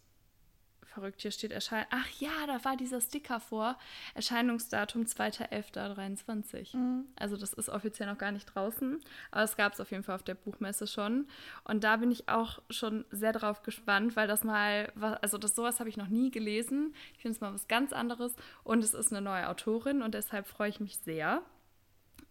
verrückt, 0.98 1.22
hier 1.22 1.30
steht 1.32 1.52
Erschein. 1.52 1.86
Ach 1.92 2.08
ja, 2.20 2.32
da 2.48 2.64
war 2.66 2.76
dieser 2.76 3.00
Sticker 3.02 3.40
vor. 3.40 3.78
Erscheinungsdatum 4.16 5.04
2.11.23. 5.04 7.04
Also 7.16 7.38
das 7.38 7.54
ist 7.54 7.70
offiziell 7.70 8.10
noch 8.10 8.18
gar 8.18 8.32
nicht 8.32 8.46
draußen, 8.46 9.00
aber 9.32 9.44
es 9.44 9.56
gab 9.58 9.74
es 9.74 9.80
auf 9.80 9.92
jeden 9.92 10.04
Fall 10.04 10.16
auf 10.16 10.24
der 10.24 10.34
Buchmesse 10.36 10.88
schon. 10.88 11.28
Und 11.64 11.84
da 11.84 11.98
bin 11.98 12.12
ich 12.12 12.30
auch 12.30 12.60
schon 12.72 13.06
sehr 13.12 13.34
drauf 13.34 13.62
gespannt, 13.62 14.16
weil 14.16 14.28
das 14.28 14.44
mal, 14.44 14.92
wa- 14.96 15.20
also 15.22 15.38
das 15.38 15.56
sowas 15.56 15.80
habe 15.80 15.90
ich 15.90 15.98
noch 15.98 16.08
nie 16.08 16.32
gelesen. 16.32 16.96
Ich 17.14 17.22
finde 17.22 17.36
es 17.36 17.42
mal 17.42 17.54
was 17.54 17.68
ganz 17.68 17.94
anderes 17.94 18.34
und 18.64 18.84
es 18.84 18.94
ist 18.96 19.12
eine 19.12 19.22
neue 19.22 19.48
Autorin 19.50 20.02
und 20.02 20.16
deshalb 20.16 20.48
freue 20.48 20.70
ich 20.70 20.80
mich 20.80 20.98
sehr. 20.98 21.44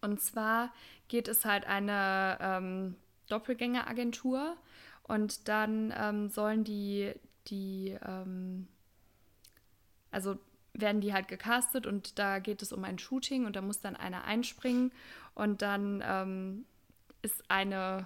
Und 0.01 0.21
zwar 0.21 0.73
geht 1.07 1.27
es 1.27 1.45
halt 1.45 1.65
eine 1.65 2.37
ähm, 2.41 2.95
Doppelgängeragentur 3.29 4.57
und 5.03 5.47
dann 5.47 5.93
ähm, 5.97 6.29
sollen 6.29 6.63
die, 6.63 7.13
die 7.47 7.97
ähm, 8.05 8.67
also 10.11 10.37
werden 10.73 11.01
die 11.01 11.13
halt 11.13 11.27
gecastet 11.27 11.87
und 11.87 12.19
da 12.19 12.39
geht 12.39 12.61
es 12.61 12.71
um 12.71 12.83
ein 12.83 12.99
Shooting 12.99 13.45
und 13.45 13.55
da 13.55 13.61
muss 13.61 13.81
dann 13.81 13.95
einer 13.95 14.25
einspringen 14.25 14.91
und 15.33 15.61
dann 15.61 16.03
ähm, 16.05 16.65
ist 17.21 17.43
eine, 17.49 18.05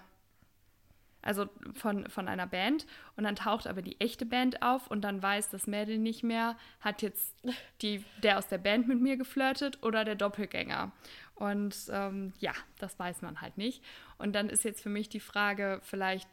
also 1.22 1.50
von, 1.74 2.10
von 2.10 2.28
einer 2.28 2.48
Band 2.48 2.88
und 3.18 3.26
dann 3.26 3.36
taucht 3.36 3.68
aber 3.68 3.82
die 3.82 4.00
echte 4.00 4.26
Band 4.26 4.62
auf 4.62 4.88
und 4.88 5.02
dann 5.02 5.22
weiß 5.22 5.50
das 5.50 5.68
Mädel 5.68 5.98
nicht 5.98 6.24
mehr, 6.24 6.58
hat 6.80 7.02
jetzt 7.02 7.36
die, 7.82 8.06
der 8.24 8.38
aus 8.38 8.48
der 8.48 8.58
Band 8.58 8.88
mit 8.88 9.02
mir 9.02 9.18
geflirtet 9.18 9.84
oder 9.84 10.06
der 10.06 10.16
Doppelgänger. 10.16 10.92
Und 11.36 11.76
ähm, 11.92 12.34
ja, 12.40 12.54
das 12.78 12.98
weiß 13.00 13.22
man 13.22 13.42
halt 13.42 13.58
nicht. 13.58 13.84
Und 14.18 14.34
dann 14.34 14.50
ist 14.50 14.64
jetzt 14.64 14.82
für 14.82 14.90
mich 14.90 15.10
die 15.10 15.20
Frage, 15.20 15.80
vielleicht 15.82 16.30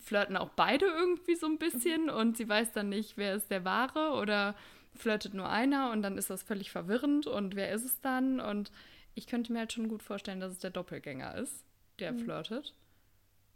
flirten 0.00 0.36
auch 0.36 0.50
beide 0.50 0.86
irgendwie 0.86 1.34
so 1.36 1.46
ein 1.46 1.58
bisschen 1.58 2.10
und 2.10 2.36
sie 2.36 2.48
weiß 2.48 2.72
dann 2.72 2.88
nicht, 2.88 3.16
wer 3.16 3.34
ist 3.34 3.50
der 3.50 3.64
Wahre 3.64 4.12
oder 4.20 4.54
flirtet 4.94 5.34
nur 5.34 5.48
einer 5.48 5.90
und 5.92 6.02
dann 6.02 6.18
ist 6.18 6.30
das 6.30 6.42
völlig 6.42 6.70
verwirrend 6.70 7.26
und 7.26 7.54
wer 7.54 7.72
ist 7.72 7.84
es 7.84 8.00
dann? 8.00 8.40
Und 8.40 8.72
ich 9.14 9.26
könnte 9.26 9.52
mir 9.52 9.60
halt 9.60 9.72
schon 9.72 9.88
gut 9.88 10.02
vorstellen, 10.02 10.40
dass 10.40 10.52
es 10.52 10.58
der 10.58 10.70
Doppelgänger 10.70 11.34
ist, 11.36 11.64
der 11.98 12.14
flirtet. 12.14 12.74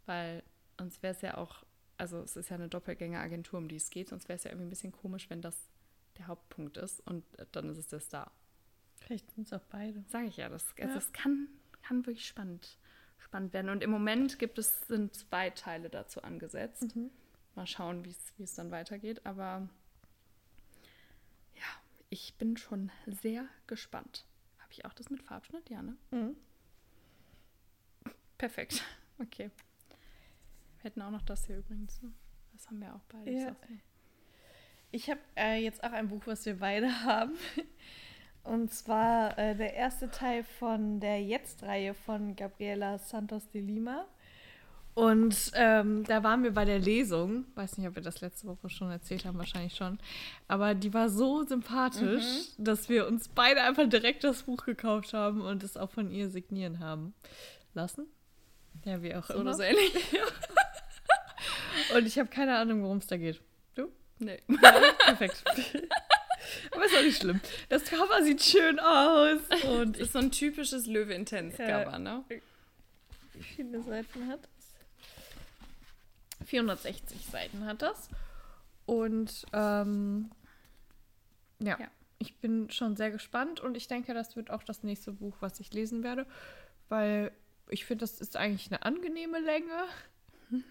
Weil 0.05 0.43
sonst 0.79 1.01
wäre 1.03 1.13
es 1.15 1.21
ja 1.21 1.37
auch, 1.37 1.63
also 1.97 2.19
es 2.19 2.35
ist 2.35 2.49
ja 2.49 2.55
eine 2.55 2.69
Doppelgängeragentur, 2.69 3.57
um 3.59 3.67
die 3.67 3.77
es 3.77 3.89
geht, 3.89 4.09
sonst 4.09 4.29
wäre 4.29 4.37
es 4.37 4.43
ja 4.43 4.51
irgendwie 4.51 4.67
ein 4.67 4.69
bisschen 4.69 4.91
komisch, 4.91 5.29
wenn 5.29 5.41
das 5.41 5.57
der 6.17 6.27
Hauptpunkt 6.27 6.77
ist 6.77 7.05
und 7.07 7.25
dann 7.51 7.69
ist 7.69 7.77
es 7.77 7.87
der 7.87 7.99
Star. 7.99 8.31
Vielleicht 9.01 9.29
sind 9.31 9.47
es 9.47 9.53
auch 9.53 9.65
beide. 9.69 10.03
Sage 10.07 10.27
ich 10.27 10.37
ja, 10.37 10.47
das, 10.49 10.65
also 10.79 10.93
Ja. 10.93 10.97
es 10.97 11.11
kann, 11.11 11.47
kann 11.81 12.05
wirklich 12.05 12.27
spannend, 12.27 12.77
spannend 13.25 13.53
werden. 13.53 13.69
Und 13.69 13.83
im 13.83 13.89
Moment 13.89 14.39
gibt 14.39 14.57
es, 14.59 14.81
sind 14.87 15.13
zwei 15.15 15.49
Teile 15.49 15.89
dazu 15.89 16.21
angesetzt. 16.23 16.95
Mal 17.55 17.67
schauen, 17.67 18.05
wie 18.05 18.43
es- 18.43 18.55
dann 18.55 18.71
weitergeht. 18.71 19.25
Aber 19.25 19.67
ja, 21.55 21.63
ich 22.09 22.35
bin 22.37 22.57
schon 22.57 22.91
sehr 23.07 23.45
gespannt. 23.67 24.25
Habe 24.59 24.71
ich 24.71 24.85
auch 24.85 24.93
das 24.93 25.09
mit 25.09 25.23
Farbschnitt? 25.23 25.69
Ja, 25.69 25.81
ne? 25.81 25.95
Mhm. 26.11 26.35
Perfekt. 28.37 28.83
Okay. 29.17 29.49
Wir 30.79 30.83
hätten 30.91 31.01
auch 31.01 31.09
noch 31.09 31.21
das 31.21 31.45
hier 31.45 31.57
übrigens. 31.59 32.01
ne? 32.01 32.11
Das 32.51 32.67
haben 32.67 32.81
wir 32.81 32.93
auch 32.93 32.99
beide. 33.07 33.31
Ja. 33.31 33.55
Ich 34.91 35.09
habe 35.09 35.21
äh, 35.37 35.55
jetzt 35.63 35.81
auch 35.85 35.93
ein 35.93 36.09
Buch, 36.09 36.23
was 36.27 36.45
wir 36.45 36.59
beide 36.59 36.89
haben. 37.05 37.31
Und 38.45 38.71
zwar 38.71 39.37
äh, 39.39 39.55
der 39.55 39.73
erste 39.73 40.11
Teil 40.11 40.43
von 40.43 40.99
der 40.99 41.21
Jetzt-Reihe 41.21 41.95
von 41.95 42.35
Gabriela 42.35 42.99
Santos 42.99 43.49
de 43.49 43.61
Lima. 43.61 44.05
Und 44.93 45.51
ähm, 45.55 46.05
da 46.05 46.23
waren 46.23 46.43
wir 46.43 46.53
bei 46.53 46.63
der 46.63 46.79
Lesung. 46.79 47.45
Weiß 47.55 47.77
nicht, 47.77 47.87
ob 47.87 47.95
wir 47.95 48.03
das 48.03 48.21
letzte 48.21 48.47
Woche 48.47 48.69
schon 48.69 48.91
erzählt 48.91 49.25
haben, 49.25 49.37
wahrscheinlich 49.37 49.75
schon. 49.75 49.99
Aber 50.47 50.73
die 50.73 50.93
war 50.93 51.09
so 51.09 51.43
sympathisch, 51.43 52.23
mhm. 52.57 52.63
dass 52.63 52.87
wir 52.87 53.07
uns 53.07 53.27
beide 53.27 53.61
einfach 53.61 53.89
direkt 53.89 54.23
das 54.23 54.43
Buch 54.43 54.63
gekauft 54.63 55.13
haben 55.13 55.41
und 55.41 55.63
es 55.63 55.75
auch 55.75 55.89
von 55.89 56.11
ihr 56.11 56.29
signieren 56.29 56.79
haben 56.79 57.13
lassen. 57.73 58.05
Ja, 58.85 59.01
wie 59.01 59.15
auch 59.15 59.25
so 59.25 59.33
immer. 59.33 59.55
So 59.55 59.63
ähnlich. 59.63 59.91
und 61.95 62.05
ich 62.05 62.19
habe 62.19 62.29
keine 62.29 62.57
Ahnung, 62.57 62.83
worum 62.83 62.99
es 62.99 63.07
da 63.07 63.17
geht. 63.17 63.41
Du? 63.73 63.89
Nee. 64.19 64.39
Ja, 64.47 64.71
perfekt. 65.05 65.43
Aber 66.71 66.85
ist 66.85 66.95
auch 66.95 67.01
nicht 67.01 67.21
schlimm. 67.21 67.41
Das 67.69 67.83
Cover 67.85 68.23
sieht 68.23 68.43
schön 68.43 68.79
aus. 68.79 69.39
Und 69.63 69.97
ist 69.97 70.13
so 70.13 70.19
ein 70.19 70.31
typisches 70.31 70.85
Löwe-Intense-Cover, 70.87 71.99
ne? 71.99 72.23
Wie 73.33 73.43
viele 73.43 73.81
Seiten 73.83 74.27
hat 74.27 74.39
460 76.45 77.25
Seiten 77.25 77.65
hat 77.65 77.81
das. 77.81 78.09
Und 78.85 79.45
ähm, 79.53 80.31
ja, 81.59 81.77
ja, 81.79 81.87
ich 82.19 82.37
bin 82.37 82.69
schon 82.69 82.95
sehr 82.95 83.11
gespannt 83.11 83.59
und 83.59 83.75
ich 83.75 83.87
denke, 83.87 84.13
das 84.13 84.35
wird 84.35 84.51
auch 84.51 84.63
das 84.63 84.83
nächste 84.83 85.11
Buch, 85.11 85.35
was 85.39 85.59
ich 85.59 85.73
lesen 85.73 86.03
werde, 86.03 86.25
weil 86.89 87.31
ich 87.69 87.85
finde, 87.85 88.03
das 88.03 88.21
ist 88.21 88.37
eigentlich 88.37 88.67
eine 88.67 88.83
angenehme 88.83 89.39
Länge. 89.39 89.85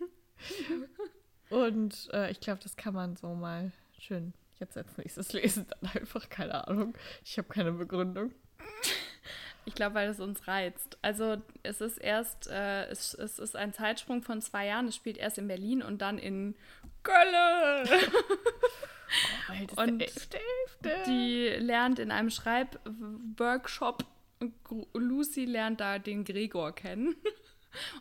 und 1.50 2.08
äh, 2.12 2.30
ich 2.30 2.40
glaube, 2.40 2.62
das 2.62 2.76
kann 2.76 2.94
man 2.94 3.16
so 3.16 3.34
mal 3.34 3.72
schön 3.98 4.32
jetzt 4.64 4.77
als 4.77 4.96
nächstes 4.96 5.33
lesen. 5.33 5.66
Dann 5.81 5.90
einfach 5.92 6.29
keine 6.29 6.66
Ahnung. 6.66 6.94
Ich 7.24 7.38
habe 7.38 7.48
keine 7.48 7.72
Begründung. 7.72 8.33
Ich 9.66 9.74
glaube, 9.74 9.94
weil 9.94 10.09
es 10.09 10.20
uns 10.20 10.46
reizt. 10.46 10.98
Also 11.00 11.37
es 11.62 11.81
ist 11.81 11.98
erst, 11.98 12.48
äh, 12.48 12.87
es, 12.87 13.14
es 13.14 13.38
ist 13.38 13.57
ein 13.57 13.72
Zeitsprung 13.72 14.22
von 14.22 14.42
zwei 14.42 14.66
Jahren. 14.66 14.88
Es 14.88 14.96
spielt 14.96 15.16
erst 15.16 15.38
in 15.38 15.48
Berlin 15.48 15.83
und 15.83 16.03
dann 16.03 16.18
in 16.18 16.55
Köln. 17.03 17.88
oh, 19.77 19.77
und 19.83 20.03
Elfte, 20.03 20.38
Elfte. 20.83 21.11
die 21.11 21.48
lernt 21.59 21.98
in 21.98 22.11
einem 22.11 22.31
Schreibworkshop. 22.31 24.05
Lucy 24.92 25.46
lernt 25.46 25.81
da 25.81 25.98
den 25.98 26.24
Gregor 26.24 26.74
kennen. 26.74 27.16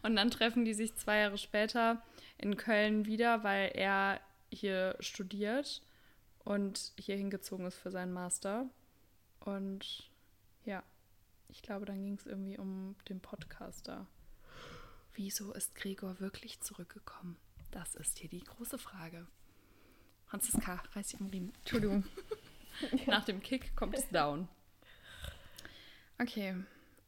Und 0.04 0.16
dann 0.16 0.30
treffen 0.30 0.66
die 0.66 0.74
sich 0.74 0.96
zwei 0.96 1.20
Jahre 1.20 1.38
später 1.38 2.04
in 2.38 2.58
Köln 2.58 3.06
wieder, 3.06 3.44
weil 3.44 3.72
er 3.74 4.20
hier 4.52 4.96
studiert 5.00 5.82
und 6.44 6.94
hier 6.98 7.16
hingezogen 7.16 7.66
ist 7.66 7.78
für 7.78 7.92
seinen 7.92 8.14
Master. 8.14 8.70
Und 9.40 10.10
ja, 10.66 10.84
ich 11.50 11.62
glaube, 11.62 11.86
dann 11.86 12.04
ging 12.04 12.16
es 12.16 12.26
irgendwie 12.26 12.58
um 12.58 12.96
den 13.10 13.20
Podcaster. 13.20 14.08
Wieso 15.14 15.54
ist 15.54 15.76
Gregor 15.76 16.20
wirklich 16.20 16.60
zurückgekommen? 16.62 17.38
Das 17.72 17.96
ist 17.96 18.18
hier 18.20 18.30
die 18.30 18.44
große 18.44 18.78
Frage. 18.78 19.28
Franziska, 20.26 20.82
reiß 20.94 21.10
dich 21.10 21.20
am 21.20 21.28
Riemen. 21.28 21.54
Entschuldigung. 21.60 22.06
Nach 23.06 23.24
dem 23.24 23.42
Kick 23.42 23.76
kommt 23.76 23.96
es 23.96 24.10
down. 24.10 24.48
Okay. 26.20 26.56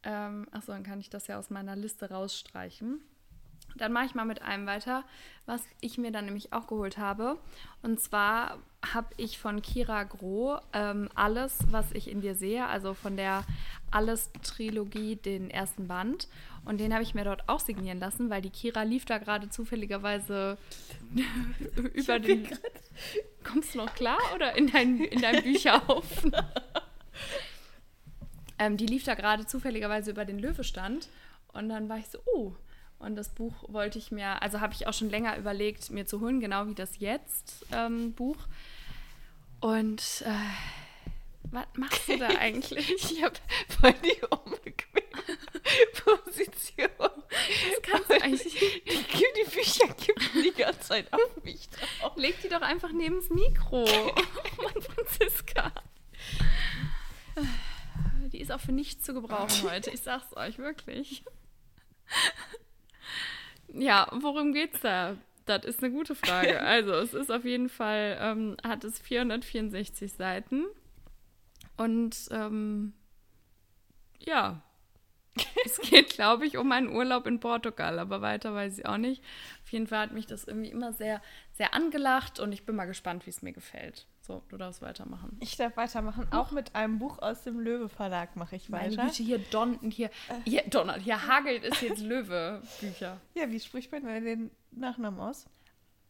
Ähm, 0.04 0.46
achso, 0.52 0.72
dann 0.72 0.84
kann 0.84 1.00
ich 1.00 1.10
das 1.10 1.26
ja 1.26 1.38
aus 1.38 1.50
meiner 1.50 1.74
Liste 1.74 2.10
rausstreichen. 2.10 3.00
Dann 3.74 3.92
mache 3.92 4.06
ich 4.06 4.14
mal 4.14 4.24
mit 4.24 4.42
einem 4.42 4.66
weiter, 4.66 5.04
was 5.44 5.62
ich 5.80 5.98
mir 5.98 6.12
dann 6.12 6.26
nämlich 6.26 6.52
auch 6.52 6.68
geholt 6.68 6.98
habe. 6.98 7.38
Und 7.82 8.00
zwar 8.00 8.62
habe 8.94 9.08
ich 9.16 9.38
von 9.38 9.62
Kira 9.62 10.04
Groh 10.04 10.58
ähm, 10.72 11.08
alles, 11.14 11.58
was 11.70 11.92
ich 11.92 12.10
in 12.10 12.20
dir 12.20 12.34
sehe, 12.34 12.66
also 12.66 12.94
von 12.94 13.16
der 13.16 13.44
Alles-Trilogie, 13.90 15.16
den 15.16 15.50
ersten 15.50 15.88
Band. 15.88 16.28
Und 16.64 16.78
den 16.78 16.92
habe 16.92 17.02
ich 17.02 17.14
mir 17.14 17.24
dort 17.24 17.48
auch 17.48 17.60
signieren 17.60 18.00
lassen, 18.00 18.28
weil 18.28 18.42
die 18.42 18.50
Kira 18.50 18.82
lief 18.82 19.04
da 19.04 19.18
gerade 19.18 19.48
zufälligerweise 19.48 20.58
über 21.94 22.18
den. 22.18 22.48
Kommst 23.44 23.74
du 23.74 23.78
noch 23.78 23.94
klar 23.94 24.18
oder 24.34 24.56
in 24.56 24.70
dein, 24.70 25.00
in 25.00 25.20
dein 25.20 25.42
Bücherhaufen? 25.42 26.34
ähm, 28.58 28.76
die 28.76 28.86
lief 28.86 29.04
da 29.04 29.14
gerade 29.14 29.46
zufälligerweise 29.46 30.10
über 30.10 30.24
den 30.24 30.38
Löwestand. 30.38 31.08
Und 31.52 31.68
dann 31.68 31.88
war 31.88 31.98
ich 31.98 32.08
so, 32.08 32.18
oh, 32.26 32.52
und 32.98 33.16
das 33.16 33.28
Buch 33.28 33.54
wollte 33.68 33.98
ich 33.98 34.10
mir, 34.10 34.42
also 34.42 34.60
habe 34.60 34.72
ich 34.72 34.86
auch 34.86 34.94
schon 34.94 35.10
länger 35.10 35.36
überlegt, 35.36 35.90
mir 35.90 36.06
zu 36.06 36.20
holen, 36.20 36.40
genau 36.40 36.66
wie 36.66 36.74
das 36.74 36.98
Jetzt-Buch. 36.98 37.66
Ähm, 37.72 38.14
und 39.60 40.22
äh, 40.24 41.50
was 41.50 41.66
machst 41.74 42.08
du 42.08 42.18
da 42.18 42.28
eigentlich? 42.38 42.90
ich 42.90 43.22
habe 43.22 43.34
voll 43.80 43.94
die 43.94 44.20
unbequeme 44.30 45.06
Position. 46.04 46.90
Das 46.98 47.82
kannst 47.82 48.10
du 48.10 48.22
eigentlich. 48.22 48.82
Die, 48.84 48.84
die 48.84 49.50
Bücher 49.50 49.88
kippen 49.94 50.42
die 50.42 50.52
ganze 50.52 50.80
Zeit 50.80 51.12
auf 51.12 51.44
mich 51.44 51.68
drauf. 51.70 52.12
Leg 52.16 52.40
die 52.42 52.48
doch 52.48 52.62
einfach 52.62 52.92
neben 52.92 53.16
das 53.16 53.30
Mikro. 53.30 53.84
oh 53.84 54.62
Mann, 54.62 54.82
Franziska. 54.82 55.72
Die 58.32 58.40
ist 58.40 58.52
auch 58.52 58.60
für 58.60 58.72
nichts 58.72 59.04
zu 59.04 59.14
gebrauchen 59.14 59.70
heute. 59.70 59.90
Ich 59.90 60.00
sag's 60.00 60.36
euch 60.36 60.58
wirklich. 60.58 61.24
Ja, 63.68 64.08
worum 64.12 64.52
geht's 64.52 64.80
da? 64.80 65.16
Das 65.46 65.64
ist 65.64 65.82
eine 65.82 65.92
gute 65.92 66.14
Frage. 66.14 66.60
Also, 66.66 66.92
es 66.92 67.14
ist 67.14 67.30
auf 67.30 67.44
jeden 67.44 67.68
Fall, 67.68 68.18
ähm, 68.20 68.56
hat 68.64 68.84
es 68.84 68.98
464 68.98 70.12
Seiten. 70.12 70.64
Und 71.76 72.28
ähm, 72.30 72.92
ja, 74.18 74.62
es 75.64 75.78
geht, 75.80 76.10
glaube 76.10 76.46
ich, 76.46 76.56
um 76.56 76.72
einen 76.72 76.94
Urlaub 76.94 77.26
in 77.26 77.40
Portugal, 77.40 77.98
aber 77.98 78.20
weiter 78.22 78.54
weiß 78.54 78.78
ich 78.78 78.86
auch 78.86 78.96
nicht. 78.96 79.22
Auf 79.64 79.72
jeden 79.72 79.86
Fall 79.86 80.00
hat 80.00 80.12
mich 80.12 80.26
das 80.26 80.44
irgendwie 80.44 80.70
immer 80.70 80.92
sehr, 80.92 81.20
sehr 81.52 81.74
angelacht 81.74 82.40
und 82.40 82.52
ich 82.52 82.64
bin 82.64 82.76
mal 82.76 82.86
gespannt, 82.86 83.26
wie 83.26 83.30
es 83.30 83.42
mir 83.42 83.52
gefällt. 83.52 84.06
So, 84.26 84.42
du 84.48 84.56
darfst 84.56 84.82
weitermachen. 84.82 85.36
Ich 85.38 85.56
darf 85.56 85.76
weitermachen. 85.76 86.26
Auch 86.32 86.50
mit 86.50 86.74
einem 86.74 86.98
Buch 86.98 87.20
aus 87.20 87.44
dem 87.44 87.60
Löwe 87.60 87.88
Verlag 87.88 88.34
mache 88.34 88.56
ich 88.56 88.72
weiter. 88.72 88.96
Meine 88.96 89.10
Güte, 89.10 89.22
hier 89.22 89.38
Don 89.38 89.78
hier, 89.88 90.10
hier 90.44 90.64
Donald, 90.68 91.00
hier 91.04 91.28
hagelt 91.28 91.62
es 91.62 91.80
jetzt 91.80 92.00
Löwe 92.00 92.60
Bücher. 92.80 93.20
Ja, 93.34 93.48
wie 93.48 93.60
spricht 93.60 93.92
man 93.92 94.02
den 94.02 94.50
Nachnamen 94.72 95.20
aus? 95.20 95.46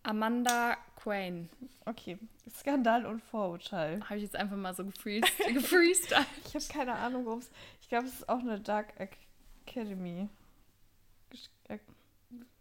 Amanda 0.02 0.78
Quain. 0.96 1.50
Okay. 1.84 2.18
Skandal 2.50 3.04
und 3.04 3.20
Vorurteil. 3.22 4.00
Habe 4.04 4.16
ich 4.16 4.22
jetzt 4.22 4.36
einfach 4.36 4.56
mal 4.56 4.72
so 4.72 4.86
gefreestylt. 4.86 5.30
ich 6.46 6.54
habe 6.54 6.64
keine 6.72 6.94
Ahnung, 6.94 7.26
worum 7.26 7.40
es. 7.40 7.50
Ich 7.82 7.88
glaube, 7.90 8.06
es 8.06 8.14
ist 8.14 8.28
auch 8.30 8.38
eine 8.38 8.58
Dark 8.58 8.94
Academy. 8.98 10.30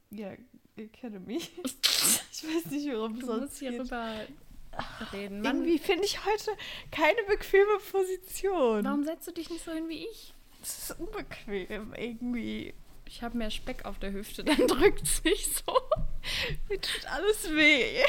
Ja, 0.10 0.32
Academy. 0.76 1.38
ich 1.64 2.44
weiß 2.44 2.66
nicht, 2.72 2.92
worum 2.92 3.20
es 3.20 3.26
sonst 3.26 3.60
geht. 3.60 3.72
Hierüber 3.72 4.26
reden. 5.14 5.42
Mann, 5.42 5.58
Irgendwie 5.58 5.80
finde 5.80 6.06
ich 6.06 6.26
heute 6.26 6.52
keine 6.92 7.22
bequeme 7.28 7.78
Position. 7.92 8.84
Warum 8.86 9.04
setzt 9.04 9.28
du 9.28 9.32
dich 9.32 9.50
nicht 9.50 9.64
so 9.64 9.72
hin 9.72 9.88
wie 9.90 10.06
ich? 10.06 10.34
Das 10.62 10.90
ist 10.90 11.00
unbequem 11.00 11.94
irgendwie. 11.94 12.74
Ich 13.08 13.22
habe 13.22 13.38
mehr 13.38 13.52
Speck 13.52 13.86
auf 13.86 14.00
der 14.00 14.12
Hüfte, 14.14 14.44
dann 14.44 14.68
drückt 14.68 15.04
es 15.04 15.24
mich 15.24 15.48
so. 15.48 15.74
Mir 16.70 16.82
tut 16.82 17.06
alles 17.08 17.50
weh. 17.54 18.04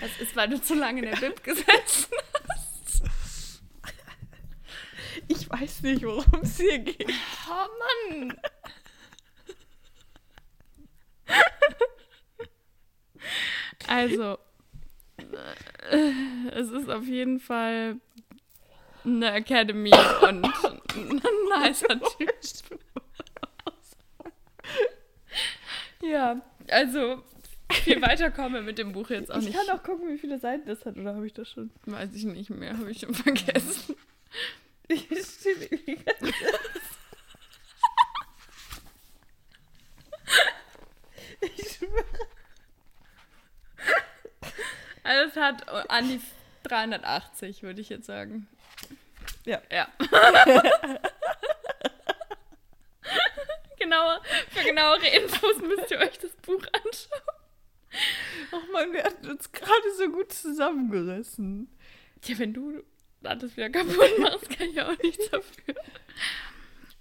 Das 0.00 0.10
ist, 0.20 0.34
weil 0.34 0.48
du 0.48 0.60
zu 0.60 0.74
lange 0.74 1.02
in 1.02 1.10
der 1.10 1.16
Bib 1.16 1.42
gesessen 1.44 2.12
hast. 2.48 3.02
Ich 5.28 5.48
weiß 5.48 5.82
nicht, 5.82 6.04
worum 6.04 6.40
es 6.42 6.56
hier 6.56 6.78
geht. 6.80 7.10
Oh 7.48 8.10
Mann. 8.18 8.40
Also, 13.88 14.38
es 16.52 16.70
ist 16.70 16.88
auf 16.88 17.04
jeden 17.04 17.40
Fall 17.40 17.96
eine 19.04 19.32
Academy 19.32 19.92
und 20.22 20.44
ein 20.44 21.20
nicer 21.60 22.00
Typ. 22.18 22.80
Ja, 26.02 26.40
also 26.68 27.22
viel 27.70 28.02
weiter 28.02 28.30
kommen 28.30 28.54
wir 28.54 28.62
mit 28.62 28.78
dem 28.78 28.92
Buch 28.92 29.10
jetzt 29.10 29.30
auch 29.30 29.38
ich 29.38 29.46
nicht. 29.46 29.56
Ich 29.56 29.66
kann 29.66 29.78
auch 29.78 29.82
gucken, 29.82 30.08
wie 30.08 30.18
viele 30.18 30.38
Seiten 30.38 30.66
das 30.66 30.84
hat, 30.84 30.96
oder 30.96 31.14
habe 31.14 31.26
ich 31.26 31.32
das 31.32 31.48
schon? 31.48 31.70
Weiß 31.86 32.14
ich 32.14 32.24
nicht 32.24 32.50
mehr, 32.50 32.76
habe 32.76 32.90
ich 32.90 33.00
schon 33.00 33.14
vergessen. 33.14 33.96
Ich 34.88 35.06
stehe 35.06 35.54
irgendwie 35.56 35.96
ganz 35.96 36.34
Ich 41.40 41.72
schwöre. 41.72 42.04
Also 45.02 45.30
es 45.30 45.36
hat 45.36 45.68
an 45.90 46.08
die 46.08 46.20
380, 46.64 47.62
würde 47.62 47.80
ich 47.80 47.88
jetzt 47.88 48.06
sagen. 48.06 48.48
Ja. 49.44 49.60
Ja. 49.70 49.88
genauer, 53.78 54.22
für 54.50 54.64
genauere 54.64 55.06
Infos 55.08 55.58
müsst 55.58 55.90
ihr 55.90 55.98
euch 55.98 56.18
das 56.18 56.32
Buch 56.36 56.64
anschauen. 56.72 57.20
Oh 58.52 58.72
Mann, 58.72 58.92
wir 58.92 59.04
hatten 59.04 59.30
uns 59.30 59.52
gerade 59.52 59.94
so 59.98 60.08
gut 60.10 60.32
zusammengerissen. 60.32 61.68
Ja, 62.24 62.38
wenn 62.38 62.54
du 62.54 62.82
alles 63.24 63.56
wieder 63.56 63.70
kaputt 63.70 64.18
machst, 64.18 64.50
kann 64.50 64.68
ich 64.68 64.80
auch 64.80 64.96
nichts 65.02 65.28
dafür. 65.30 65.74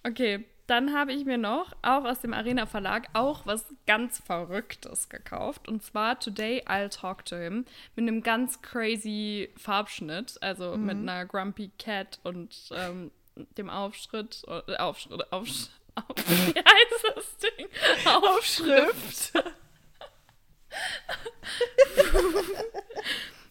Okay, 0.03 0.45
dann 0.71 0.93
habe 0.93 1.11
ich 1.11 1.25
mir 1.25 1.37
noch, 1.37 1.73
auch 1.81 2.05
aus 2.05 2.21
dem 2.21 2.33
Arena 2.33 2.65
Verlag, 2.65 3.09
auch 3.11 3.45
was 3.45 3.65
ganz 3.85 4.19
Verrücktes 4.19 5.09
gekauft. 5.09 5.67
Und 5.67 5.83
zwar 5.83 6.17
Today 6.17 6.63
I'll 6.65 6.87
Talk 6.87 7.25
to 7.25 7.35
Him 7.35 7.65
mit 7.97 8.07
einem 8.07 8.23
ganz 8.23 8.61
crazy 8.61 9.49
Farbschnitt. 9.57 10.41
Also 10.41 10.77
mit 10.77 10.95
einer 10.95 11.25
Grumpy 11.25 11.71
Cat 11.77 12.19
und 12.23 12.55
ähm, 12.73 13.11
dem 13.57 13.69
Aufschritt. 13.69 14.43
Äh, 14.47 14.77
Aufschritt, 14.77 15.29
Aufschritt. 15.33 15.71
Auf, 15.95 16.05
wie 16.25 16.53
heißt 16.57 17.05
das 17.15 17.37
Ding? 17.37 17.67
Aufschrift. 18.05 19.33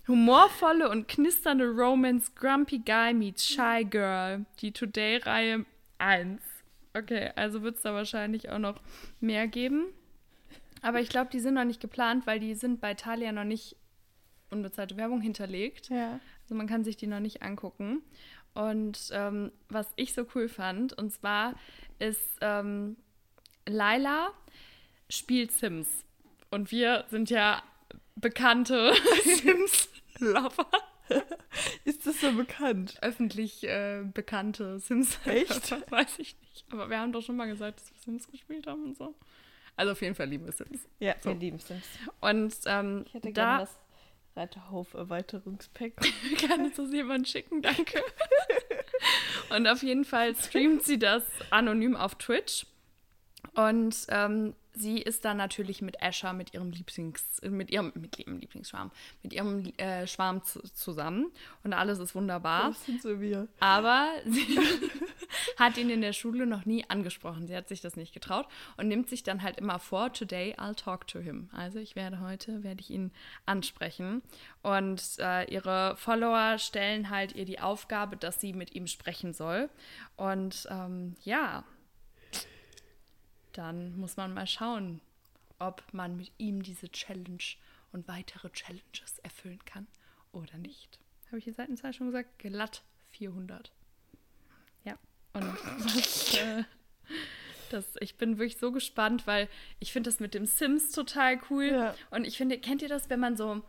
Humorvolle 0.09 0.89
und 0.89 1.07
knisternde 1.07 1.69
Romance 1.69 2.35
Grumpy 2.35 2.79
Guy 2.79 3.13
meets 3.13 3.47
Shy 3.47 3.85
Girl. 3.85 4.47
Die 4.63 4.73
Today-Reihe 4.73 5.67
1. 5.99 6.50
Okay, 6.95 7.31
also 7.37 7.63
wird 7.63 7.77
es 7.77 7.83
da 7.83 7.95
wahrscheinlich 7.95 8.51
auch 8.51 8.59
noch 8.59 8.81
mehr 9.21 9.47
geben. 9.47 9.87
Aber 10.83 11.01
ich 11.01 11.09
glaube, 11.09 11.31
die 11.31 11.41
sind 11.41 11.55
noch 11.55 11.65
nicht 11.65 11.81
geplant, 11.81 12.27
weil 12.27 12.41
die 12.41 12.55
sind 12.55 12.81
bei 12.81 12.95
Thalia 12.95 13.33
noch 13.33 13.45
nicht 13.45 13.77
unbezahlte 14.51 14.97
Werbung 14.97 15.21
hinterlegt. 15.21 15.89
Ja. 15.91 16.19
Also 16.43 16.55
man 16.55 16.67
kann 16.67 16.85
sich 16.85 16.97
die 16.97 17.07
noch 17.07 17.21
nicht 17.21 17.43
angucken. 17.43 18.03
Und 18.55 19.11
ähm, 19.13 19.53
was 19.69 19.93
ich 19.97 20.13
so 20.13 20.27
cool 20.35 20.49
fand, 20.49 20.93
und 20.99 21.13
zwar 21.13 21.55
ist 21.99 22.39
ähm, 22.41 22.97
Laila 23.67 24.33
spielt 25.09 25.53
Sims. 25.53 26.05
Und 26.51 26.73
wir 26.73 27.05
sind 27.11 27.31
ja 27.31 27.63
bekannte 28.17 28.93
Sims-Lover. 29.25 30.67
Ist 31.85 32.07
das 32.07 32.21
so 32.21 32.33
bekannt? 32.33 32.97
Öffentlich 33.03 33.65
äh, 33.65 34.03
bekannte 34.05 34.79
Sims. 34.79 35.19
Echt? 35.25 35.91
Weiß 35.91 36.19
ich 36.19 36.37
nicht. 36.41 36.65
Aber 36.71 36.89
wir 36.91 36.99
haben 36.99 37.13
doch 37.13 37.23
schon 37.23 37.37
mal 37.37 37.47
gesagt, 37.49 37.81
dass 37.81 37.91
wir 37.91 37.99
Sims 38.05 38.31
gespielt 38.31 38.67
haben 38.67 38.85
und 38.85 38.97
so. 38.97 39.15
Also 39.77 39.93
auf 39.93 40.03
jeden 40.03 40.15
Fall 40.15 40.27
lieben 40.29 40.45
wir 40.45 40.53
Sims. 40.53 40.87
Ja, 40.99 41.15
So. 41.21 41.31
wir 41.31 41.37
lieben 41.37 41.59
Sims. 41.59 41.85
Und 42.21 42.55
ähm, 42.67 43.05
Ich 43.07 43.15
hätte 43.15 43.33
da 43.33 43.43
gerne 43.43 43.59
das 43.61 43.79
Reiterhof-Erweiterungspack. 44.37 45.93
kann 46.49 46.65
es 46.67 46.77
das 46.77 46.93
jemand 46.93 47.29
schicken, 47.29 47.63
danke. 47.63 48.03
und 49.51 49.67
auf 49.67 49.83
jeden 49.83 50.05
Fall 50.05 50.35
streamt 50.37 50.85
sie 50.85 50.99
das 50.99 51.25
anonym 51.51 51.97
auf 51.97 52.15
Twitch. 52.17 52.67
Und 53.55 54.07
ähm, 54.09 54.55
sie 54.73 54.99
ist 54.99 55.25
dann 55.25 55.37
natürlich 55.37 55.83
mit 55.83 56.03
Asher, 56.03 56.33
mit 56.33 56.55
ihrem 56.55 56.71
Lieblings, 56.71 57.41
mit 57.43 57.71
ihrem, 57.71 57.93
mit 57.95 58.19
ihrem 58.19 58.39
Lieblingsschwarm, 58.39 58.91
mit 59.23 59.33
ihrem 59.33 59.73
äh, 59.77 60.07
Schwarm 60.07 60.43
zu, 60.45 60.61
zusammen. 60.73 61.31
Und 61.65 61.73
alles 61.73 61.99
ist 61.99 62.15
wunderbar. 62.15 62.75
So 63.03 63.21
wir. 63.21 63.49
Aber 63.61 64.09
sie 64.25 64.59
hat 65.57 65.77
ihn 65.77 65.91
in 65.91 66.01
der 66.01 66.13
Schule 66.13 66.47
noch 66.47 66.67
nie 66.67 66.85
angesprochen. 66.89 67.47
Sie 67.47 67.57
hat 67.57 67.69
sich 67.69 67.81
das 67.81 67.97
nicht 67.97 68.13
getraut 68.13 68.47
und 68.77 68.89
nimmt 68.89 69.09
sich 69.09 69.23
dann 69.23 69.43
halt 69.43 69.59
immer 69.59 69.79
vor, 69.79 70.13
today 70.13 70.55
I'll 70.55 70.77
talk 70.77 71.07
to 71.09 71.19
him. 71.19 71.49
Also 71.53 71.79
ich 71.79 71.97
werde 71.97 72.21
heute, 72.21 72.63
werde 72.63 72.81
ich 72.81 72.91
ihn 72.91 73.13
ansprechen. 73.47 74.23
Und 74.63 75.03
äh, 75.19 75.51
ihre 75.53 75.97
Follower 75.97 76.59
stellen 76.59 77.11
halt 77.11 77.35
ihr 77.35 77.45
die 77.45 77.61
Aufgabe, 77.61 78.17
dass 78.17 78.41
sie 78.41 78.53
mit 78.53 78.75
ihm 78.75 78.87
sprechen 78.87 79.33
soll. 79.33 79.71
Und 80.17 80.67
ähm, 80.71 81.15
ja, 81.25 81.65
dann 83.53 83.97
muss 83.99 84.17
man 84.17 84.35
mal 84.35 84.47
schauen, 84.47 85.01
ob 85.59 85.83
man 85.93 86.17
mit 86.17 86.33
ihm 86.39 86.63
diese 86.63 86.91
Challenge 86.91 87.39
und 87.93 88.09
weitere 88.09 88.51
Challenges 88.51 89.19
erfüllen 89.23 89.65
kann 89.65 89.87
oder 90.33 90.57
nicht. 90.59 90.99
Habe 91.27 91.39
ich 91.39 91.45
die 91.45 91.53
Seitenzahl 91.53 91.93
schon 91.93 92.09
gesagt? 92.09 92.39
Glatt 92.39 92.83
400. 93.11 93.71
Ja, 94.85 94.99
und 95.33 95.45
das, 95.95 96.35
äh, 96.35 96.65
das, 97.71 97.87
ich 98.01 98.17
bin 98.17 98.39
wirklich 98.39 98.59
so 98.59 98.73
gespannt, 98.73 99.27
weil 99.27 99.49
ich 99.79 99.93
finde 99.93 100.11
das 100.11 100.21
mit 100.21 100.35
dem 100.35 100.47
Sims 100.47 100.93
total 100.93 101.41
cool. 101.51 101.67
Ja. 101.67 101.95
Und 102.11 102.27
ich 102.27 102.37
finde, 102.37 102.59
kennt 102.59 102.83
ihr 102.83 102.89
das, 102.89 103.11
wenn 103.11 103.21
man 103.21 103.37
so, 103.37 103.63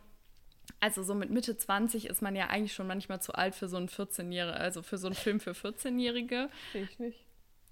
also 0.80 1.02
so 1.02 1.14
mit 1.14 1.30
Mitte 1.30 1.56
20 1.56 2.06
ist 2.06 2.22
man 2.22 2.34
ja 2.34 2.48
eigentlich 2.48 2.74
schon 2.74 2.86
manchmal 2.86 3.22
zu 3.22 3.34
alt 3.34 3.54
für 3.54 3.68
so 3.68 3.76
einen 3.76 3.88
14-Jährigen, 3.88 4.60
also 4.60 4.82
für 4.82 4.98
so 4.98 5.06
einen 5.06 5.14
Film 5.14 5.40
für 5.40 5.52
14-Jährige. 5.52 6.48
Verstehe 6.70 6.88
ich 6.90 6.98
nicht. 6.98 7.24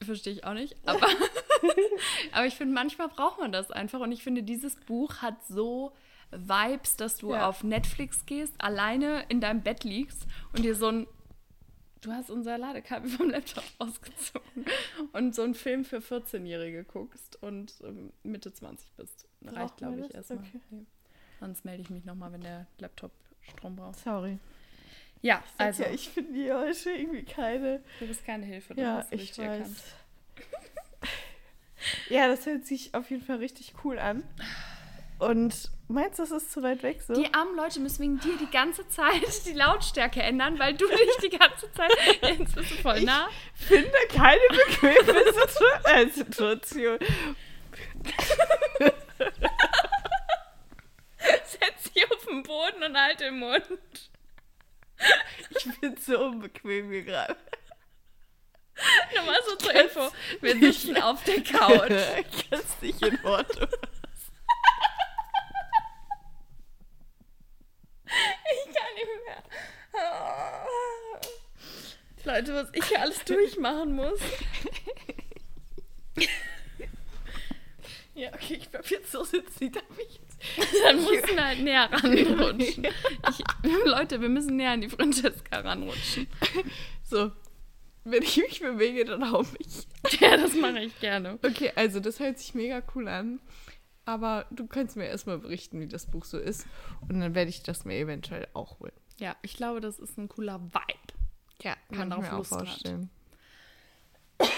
Verstehe 0.02 0.32
ich 0.32 0.44
auch 0.44 0.54
nicht. 0.54 0.76
Aber, 0.86 1.06
aber 2.32 2.46
ich 2.46 2.54
finde, 2.54 2.74
manchmal 2.74 3.08
braucht 3.08 3.38
man 3.38 3.52
das 3.52 3.70
einfach. 3.70 4.00
Und 4.00 4.12
ich 4.12 4.22
finde, 4.22 4.42
dieses 4.42 4.76
Buch 4.76 5.16
hat 5.18 5.36
so 5.46 5.92
Vibes, 6.30 6.96
dass 6.96 7.18
du 7.18 7.32
Ja. 7.32 7.48
auf 7.48 7.64
Netflix 7.64 8.24
gehst, 8.24 8.54
alleine 8.58 9.24
in 9.28 9.40
deinem 9.40 9.62
Bett 9.62 9.84
liegst 9.84 10.26
und 10.52 10.62
dir 10.64 10.74
so 10.74 10.88
ein. 10.88 11.06
Du 12.00 12.12
hast 12.12 12.30
unser 12.30 12.56
Ladekabel 12.56 13.10
vom 13.10 13.28
Laptop 13.28 13.64
ausgezogen 13.78 14.64
und 15.12 15.34
so 15.34 15.42
einen 15.42 15.52
Film 15.54 15.84
für 15.84 15.98
14-Jährige 15.98 16.84
guckst 16.84 17.36
und 17.42 17.74
ähm, 17.84 18.10
Mitte 18.22 18.54
20 18.54 18.90
bist. 18.92 19.26
Reicht, 19.44 19.76
glaube 19.76 20.00
ich, 20.06 20.14
erstmal. 20.14 20.38
Okay. 20.38 20.86
Sonst 21.40 21.64
melde 21.66 21.82
ich 21.82 21.90
mich 21.90 22.06
nochmal, 22.06 22.32
wenn 22.32 22.40
der 22.40 22.66
Laptop 22.78 23.10
Strom 23.42 23.76
braucht. 23.76 23.98
Sorry. 23.98 24.38
Ja, 25.22 25.42
Also, 25.58 25.82
also, 25.82 25.82
ja, 25.84 25.90
ich 25.94 26.08
finde 26.08 26.32
die 26.32 26.52
heute 26.52 26.90
irgendwie 26.90 27.22
keine. 27.24 27.82
du 27.98 28.06
bist 28.06 28.24
keine 28.24 28.46
Hilfe. 28.46 28.74
Du 28.74 28.80
Ja, 28.80 28.96
hast 28.98 29.12
ich 29.12 29.36
weiß. 29.36 29.38
erkannt. 29.38 29.76
ja, 32.08 32.28
das 32.28 32.46
hört 32.46 32.66
sich 32.66 32.94
auf 32.94 33.10
jeden 33.10 33.24
Fall 33.24 33.36
richtig 33.36 33.74
cool 33.84 33.98
an. 33.98 34.22
Und 35.18 35.70
meinst 35.88 36.18
du, 36.18 36.22
das 36.22 36.30
ist 36.30 36.50
zu 36.52 36.62
weit 36.62 36.82
weg 36.82 37.02
so? 37.06 37.12
Die 37.12 37.34
armen 37.34 37.54
Leute 37.54 37.78
müssen 37.80 38.00
wegen 38.02 38.18
dir 38.20 38.38
die 38.38 38.50
ganze 38.50 38.88
Zeit 38.88 39.20
die 39.44 39.52
Lautstärke 39.52 40.22
ändern, 40.22 40.58
weil 40.58 40.72
du 40.72 40.86
dich 40.88 41.16
die 41.22 41.36
ganze 41.36 41.70
Zeit. 41.72 41.90
Jetzt 42.22 42.54
bist 42.54 42.70
du 42.70 42.74
voll 42.76 43.02
nah. 43.02 43.28
finde 43.54 43.92
keine 44.08 44.40
bequeme 44.48 45.24
äh, 45.84 46.08
Situation. 46.08 46.98
Setz 51.44 51.92
dich 51.92 52.10
auf 52.10 52.24
den 52.24 52.42
Boden 52.42 52.82
und 52.82 52.96
halt 52.96 53.20
den 53.20 53.38
Mund. 53.38 53.62
Ich 55.50 55.80
bin 55.80 55.96
so 55.96 56.18
unbequem 56.18 56.90
hier 56.90 57.02
gerade. 57.02 57.36
Nochmal 59.14 59.40
so 59.46 59.56
zur 59.56 59.74
Info. 59.74 60.10
Wir 60.40 60.58
sitzen 60.58 60.96
auf 61.02 61.22
der 61.24 61.42
Couch. 61.42 61.90
Ich 62.30 62.50
kann 62.50 62.60
es 62.60 62.80
nicht 62.80 63.02
in 63.02 63.22
Worte. 63.22 63.68
Ich 68.06 68.74
kann 68.74 68.94
nicht 68.94 69.06
mehr. 69.26 69.42
Leute, 72.24 72.54
was 72.54 72.68
ich 72.72 72.84
hier 72.84 73.00
alles 73.00 73.24
durchmachen 73.24 73.94
muss. 73.94 74.20
Ja, 78.14 78.28
okay, 78.34 78.54
ich 78.54 78.68
bleib 78.68 78.86
jetzt 78.90 79.12
so 79.12 79.24
sitzen. 79.24 79.72
Darf 79.72 79.84
ich 79.98 80.20
jetzt? 80.20 80.74
Dann 80.84 80.96
mussten 80.96 81.36
wir 81.36 81.46
halt 81.46 81.60
näher 81.60 81.88
ranrutschen. 81.92 82.86
Ich, 83.28 83.44
Leute, 83.84 84.20
wir 84.20 84.28
müssen 84.28 84.56
näher 84.56 84.72
an 84.72 84.80
die 84.80 84.88
Francesca 84.88 85.60
ranrutschen. 85.60 86.26
So. 87.04 87.30
Wenn 88.04 88.22
ich 88.22 88.36
mich 88.38 88.60
bewege, 88.60 89.04
dann 89.04 89.30
hau 89.30 89.42
mich. 89.42 89.86
Ja, 90.20 90.36
das 90.36 90.54
mache 90.54 90.80
ich 90.80 90.98
gerne. 91.00 91.38
Okay, 91.44 91.72
also 91.76 92.00
das 92.00 92.18
hört 92.18 92.38
sich 92.38 92.54
mega 92.54 92.82
cool 92.94 93.06
an. 93.08 93.38
Aber 94.06 94.46
du 94.50 94.66
kannst 94.66 94.96
mir 94.96 95.04
erstmal 95.04 95.38
berichten, 95.38 95.78
wie 95.78 95.86
das 95.86 96.06
Buch 96.10 96.24
so 96.24 96.38
ist. 96.38 96.66
Und 97.06 97.20
dann 97.20 97.34
werde 97.34 97.50
ich 97.50 97.62
das 97.62 97.84
mir 97.84 97.96
eventuell 97.98 98.48
auch 98.54 98.80
holen. 98.80 98.94
Ja, 99.18 99.36
ich 99.42 99.54
glaube, 99.54 99.80
das 99.80 99.98
ist 99.98 100.16
ein 100.16 100.28
cooler 100.28 100.60
Vibe. 100.60 101.14
Ja, 101.62 101.76
man 101.90 102.08
kann 102.08 102.20
ich 102.22 102.28
darauf 102.28 102.38
Lust 102.38 102.52
hat. 102.52 102.68
vorstellen. 102.68 103.10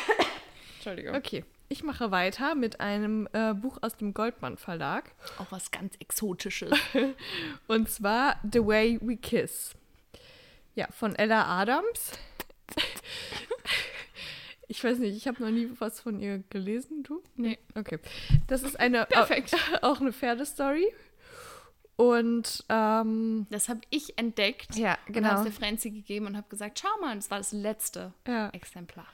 Entschuldigung. 0.77 1.17
Okay, 1.17 1.45
ich 1.73 1.83
mache 1.83 2.11
weiter 2.11 2.55
mit 2.55 2.81
einem 2.81 3.29
äh, 3.33 3.55
Buch 3.55 3.79
aus 3.81 3.97
dem 3.97 4.15
Goldmann 4.15 4.57
Verlag. 4.59 5.11
Auch 5.39 5.51
was 5.51 5.71
ganz 5.71 5.95
Exotisches. 5.99 6.73
Und 7.67 7.89
zwar 7.91 8.39
The 8.51 8.65
Way 8.65 8.99
We 9.03 9.17
Kiss. 9.17 9.75
Ja, 10.75 10.87
von 10.93 11.17
Ella 11.17 11.45
Adams. 11.61 12.13
Ich 14.69 14.83
weiß 14.83 14.99
nicht, 14.99 15.17
ich 15.17 15.29
habe 15.29 15.43
noch 15.43 15.51
nie 15.51 15.69
was 15.79 16.01
von 16.01 16.19
ihr 16.21 16.43
gelesen, 16.51 17.03
du? 17.03 17.23
Nee. 17.37 17.59
Okay. 17.75 17.99
Das 18.47 18.63
ist 18.63 18.79
eine 18.81 19.05
Perfekt. 19.07 19.55
auch 19.83 20.01
eine 20.01 20.13
Pferdestory. 20.13 20.87
Und 21.97 22.65
ähm, 22.71 23.47
Das 23.51 23.69
habe 23.69 23.81
ich 23.91 24.19
entdeckt. 24.19 24.77
ja, 24.77 24.93
Und 24.93 24.99
habe 25.01 25.13
genau. 25.13 25.37
es 25.39 25.43
der 25.43 25.53
Franzi 25.53 25.91
gegeben 25.91 26.27
und 26.27 26.37
habe 26.39 26.49
gesagt, 26.49 26.81
schau 26.81 27.01
mal, 27.03 27.15
das 27.15 27.31
war 27.31 27.39
das 27.39 27.53
letzte 27.53 28.13
Ja. 28.27 28.49
Exemplar. 28.51 29.07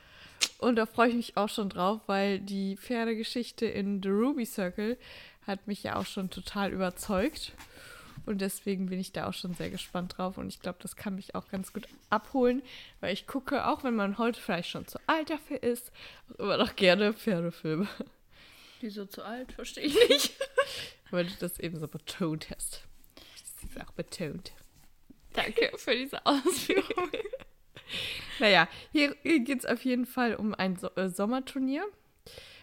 Und 0.58 0.76
da 0.76 0.86
freue 0.86 1.08
ich 1.08 1.14
mich 1.14 1.36
auch 1.36 1.48
schon 1.48 1.68
drauf, 1.68 2.00
weil 2.06 2.40
die 2.40 2.76
Pferdegeschichte 2.76 3.66
in 3.66 4.02
The 4.02 4.08
Ruby 4.08 4.44
Circle 4.44 4.98
hat 5.46 5.66
mich 5.66 5.82
ja 5.82 5.96
auch 5.96 6.06
schon 6.06 6.30
total 6.30 6.72
überzeugt. 6.72 7.52
Und 8.26 8.42
deswegen 8.42 8.86
bin 8.86 9.00
ich 9.00 9.12
da 9.12 9.28
auch 9.28 9.32
schon 9.32 9.54
sehr 9.54 9.70
gespannt 9.70 10.18
drauf. 10.18 10.36
Und 10.36 10.48
ich 10.48 10.60
glaube, 10.60 10.78
das 10.82 10.96
kann 10.96 11.14
mich 11.14 11.34
auch 11.34 11.48
ganz 11.48 11.72
gut 11.72 11.88
abholen, 12.10 12.62
weil 13.00 13.12
ich 13.14 13.26
gucke, 13.26 13.66
auch 13.66 13.84
wenn 13.84 13.96
man 13.96 14.18
heute 14.18 14.40
vielleicht 14.40 14.68
schon 14.68 14.86
zu 14.86 14.98
alt 15.06 15.30
dafür 15.30 15.62
ist, 15.62 15.92
auch 16.34 16.40
immer 16.40 16.56
noch 16.58 16.76
gerne 16.76 17.14
Pferdefilme. 17.14 17.88
Wieso 18.80 19.06
zu 19.06 19.24
alt? 19.24 19.52
Verstehe 19.52 19.84
ich 19.84 20.08
nicht. 20.08 20.34
weil 21.10 21.26
du 21.26 21.32
das 21.40 21.58
eben 21.58 21.78
so 21.78 21.88
betont 21.88 22.50
hast. 22.50 22.82
Das 23.14 23.70
ist 23.70 23.80
auch 23.80 23.92
betont. 23.92 24.52
Danke 25.32 25.70
für 25.76 25.94
diese 25.94 26.24
Ausführung. 26.26 27.10
Naja, 28.40 28.68
hier 28.92 29.14
geht 29.22 29.58
es 29.60 29.66
auf 29.66 29.84
jeden 29.84 30.06
Fall 30.06 30.36
um 30.36 30.54
ein 30.54 30.76
so 30.76 30.88
äh, 30.94 31.08
Sommerturnier. 31.08 31.84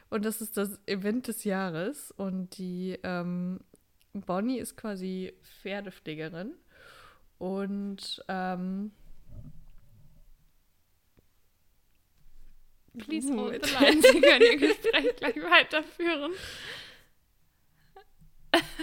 Und 0.09 0.23
das 0.23 0.41
ist 0.41 0.55
das 0.55 0.79
Event 0.85 1.27
des 1.27 1.43
Jahres. 1.43 2.11
Und 2.11 2.57
die 2.57 2.97
ähm, 3.03 3.59
Bonnie 4.13 4.59
ist 4.59 4.77
quasi 4.77 5.33
Pferdepflegerin. 5.61 6.53
Und 7.37 8.23
ähm, 8.29 8.91
Please 12.97 13.29
hold 13.33 13.65
the 13.65 13.73
line. 13.73 14.01
Sie 14.01 14.21
können 14.21 14.41
Ihr 14.41 14.57
Gespräch 14.57 15.15
gleich 15.17 15.35
weiterführen. 15.35 16.31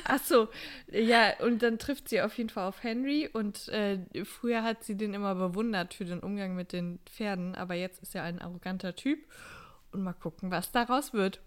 Ach 0.05 0.23
so, 0.23 0.49
ja, 0.91 1.39
und 1.41 1.63
dann 1.63 1.79
trifft 1.79 2.09
sie 2.09 2.21
auf 2.21 2.37
jeden 2.37 2.51
Fall 2.51 2.69
auf 2.69 2.83
Henry 2.83 3.29
und 3.33 3.69
äh, 3.69 3.99
früher 4.25 4.63
hat 4.63 4.85
sie 4.85 4.97
den 4.97 5.15
immer 5.15 5.35
bewundert 5.35 5.95
für 5.95 6.05
den 6.05 6.21
Umgang 6.21 6.55
mit 6.55 6.73
den 6.73 6.99
Pferden, 7.07 7.55
aber 7.55 7.75
jetzt 7.75 8.03
ist 8.03 8.15
er 8.15 8.23
ein 8.25 8.41
arroganter 8.41 8.95
Typ 8.97 9.19
und 9.93 10.03
mal 10.03 10.13
gucken, 10.13 10.51
was 10.51 10.73
daraus 10.73 11.13
wird. 11.13 11.41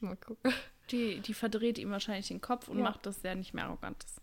Mal 0.00 0.16
gucken. 0.16 0.52
Die, 0.90 1.20
die 1.20 1.34
verdreht 1.34 1.78
ihm 1.78 1.90
wahrscheinlich 1.90 2.28
den 2.28 2.40
Kopf 2.40 2.68
und 2.68 2.78
Ja. 2.78 2.84
macht 2.84 3.06
das 3.06 3.20
sehr 3.20 3.34
nicht 3.34 3.54
mehr 3.54 3.64
arrogantes. 3.66 4.20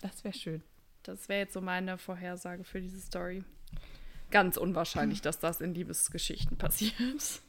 Das 0.00 0.24
wäre 0.24 0.34
schön. 0.34 0.62
Das 1.02 1.28
wäre 1.28 1.40
jetzt 1.40 1.52
so 1.54 1.60
meine 1.60 1.98
Vorhersage 1.98 2.64
für 2.64 2.80
diese 2.80 3.00
Story. 3.00 3.44
Ganz 4.30 4.56
unwahrscheinlich, 4.56 5.22
dass 5.22 5.38
das 5.38 5.60
in 5.60 5.74
Liebesgeschichten 5.74 6.56
passiert. 6.58 7.40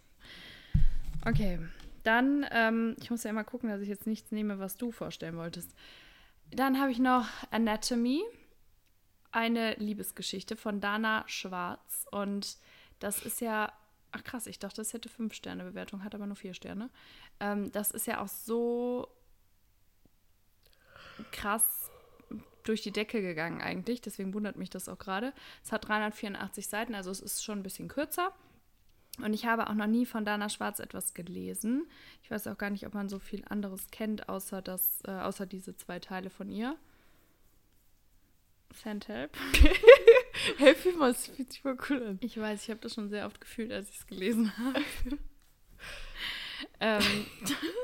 Okay, 1.26 1.60
dann, 2.04 2.46
ähm, 2.52 2.96
ich 3.02 3.12
muss 3.12 3.24
ja 3.24 3.30
immer 3.30 3.44
gucken, 3.44 3.70
dass 3.70 3.82
ich 3.82 3.90
jetzt 3.90 4.08
nichts 4.08 4.32
nehme, 4.32 4.60
was 4.60 4.78
du 4.78 4.92
vorstellen 4.92 5.38
wolltest. 5.38 5.74
Dann 6.52 6.80
habe 6.80 6.92
ich 6.92 7.00
noch 7.00 7.28
Anatomy, 7.52 8.24
eine 9.32 9.76
Liebesgeschichte 9.76 10.56
von 10.56 10.82
Dana 10.82 11.24
Schwarz. 11.28 12.08
Und 12.12 12.58
das 13.00 13.26
ist 13.26 13.42
ja, 13.42 13.72
ach 14.12 14.24
krass, 14.24 14.48
ich 14.48 14.60
dachte, 14.60 14.78
das 14.78 14.94
hätte 14.94 15.10
fünf 15.10 15.34
Sterne 15.34 15.64
Bewertung, 15.64 16.04
hat 16.04 16.16
aber 16.16 16.26
nur 16.26 16.36
vier 16.36 16.54
Sterne. 16.54 16.90
Ähm, 17.40 17.72
das 17.72 17.92
ist 17.92 18.08
ja 18.08 18.22
auch 18.22 18.28
so 18.28 19.08
krass 21.32 21.92
durch 22.64 22.82
die 22.82 22.92
Decke 22.92 23.22
gegangen 23.22 23.62
eigentlich. 23.62 24.02
Deswegen 24.02 24.34
wundert 24.34 24.56
mich 24.56 24.70
das 24.70 24.90
auch 24.90 24.98
gerade. 24.98 25.34
Es 25.64 25.72
hat 25.72 25.88
384 25.88 26.68
Seiten, 26.68 26.96
also 26.96 27.12
es 27.12 27.20
ist 27.20 27.44
schon 27.44 27.60
ein 27.60 27.64
bisschen 27.64 27.88
kürzer. 27.88 28.34
Und 29.24 29.34
ich 29.34 29.46
habe 29.46 29.70
auch 29.70 29.74
noch 29.74 29.88
nie 29.88 30.06
von 30.06 30.26
Dana 30.26 30.50
Schwarz 30.50 30.80
etwas 30.80 31.14
gelesen. 31.14 31.88
Ich 32.24 32.32
weiß 32.32 32.48
auch 32.48 32.58
gar 32.58 32.70
nicht, 32.70 32.86
ob 32.86 32.94
man 32.94 33.10
so 33.10 33.20
viel 33.20 33.44
anderes 33.50 33.90
kennt, 33.92 34.30
außer, 34.30 34.62
das, 34.62 35.02
äh, 35.06 35.12
außer 35.12 35.46
diese 35.46 35.76
zwei 35.76 36.00
Teile 36.00 36.30
von 36.30 36.50
ihr. 36.50 36.78
Sandhelp. 38.74 39.36
Helf 40.58 40.86
mir 40.86 40.94
mal, 40.94 41.12
das 41.12 41.28
fühlt 41.28 41.52
sich 41.52 41.62
voll 41.62 41.78
cool 41.90 42.04
an. 42.04 42.20
Ich 42.22 42.40
weiß, 42.40 42.64
ich 42.64 42.70
habe 42.70 42.80
das 42.80 42.94
schon 42.94 43.10
sehr 43.10 43.26
oft 43.26 43.42
gefühlt, 43.42 43.72
als 43.72 43.90
ich 43.90 43.98
es 43.98 44.08
gelesen 44.08 44.56
habe. 44.58 44.84
ähm, 46.80 47.26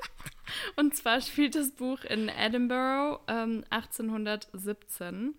und 0.76 0.96
zwar 0.96 1.22
spielt 1.22 1.56
das 1.56 1.72
Buch 1.72 2.04
in 2.04 2.30
Edinburgh 2.30 3.20
ähm, 3.28 3.64
1817. 3.70 5.34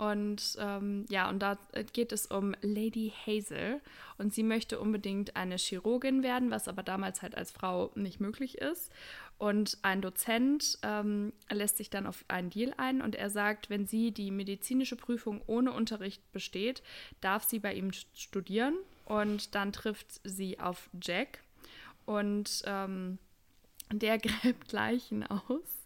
Und 0.00 0.56
ähm, 0.58 1.04
ja, 1.10 1.28
und 1.28 1.40
da 1.40 1.58
geht 1.92 2.12
es 2.12 2.24
um 2.24 2.54
Lady 2.62 3.12
Hazel. 3.26 3.82
Und 4.16 4.32
sie 4.32 4.42
möchte 4.42 4.80
unbedingt 4.80 5.36
eine 5.36 5.58
Chirurgin 5.58 6.22
werden, 6.22 6.50
was 6.50 6.68
aber 6.68 6.82
damals 6.82 7.20
halt 7.20 7.34
als 7.34 7.50
Frau 7.50 7.90
nicht 7.94 8.18
möglich 8.18 8.56
ist. 8.56 8.90
Und 9.36 9.76
ein 9.82 10.00
Dozent 10.00 10.78
ähm, 10.82 11.34
lässt 11.50 11.76
sich 11.76 11.90
dann 11.90 12.06
auf 12.06 12.24
einen 12.28 12.48
Deal 12.48 12.72
ein 12.78 13.02
und 13.02 13.14
er 13.14 13.28
sagt, 13.28 13.68
wenn 13.68 13.86
sie 13.86 14.10
die 14.10 14.30
medizinische 14.30 14.96
Prüfung 14.96 15.42
ohne 15.46 15.72
Unterricht 15.72 16.22
besteht, 16.32 16.82
darf 17.20 17.44
sie 17.44 17.58
bei 17.58 17.74
ihm 17.74 17.92
studieren. 17.92 18.76
Und 19.04 19.54
dann 19.54 19.70
trifft 19.70 20.20
sie 20.24 20.60
auf 20.60 20.88
Jack 21.02 21.40
und 22.06 22.62
ähm, 22.64 23.18
der 23.92 24.16
gräbt 24.18 24.72
Leichen 24.72 25.26
aus, 25.26 25.79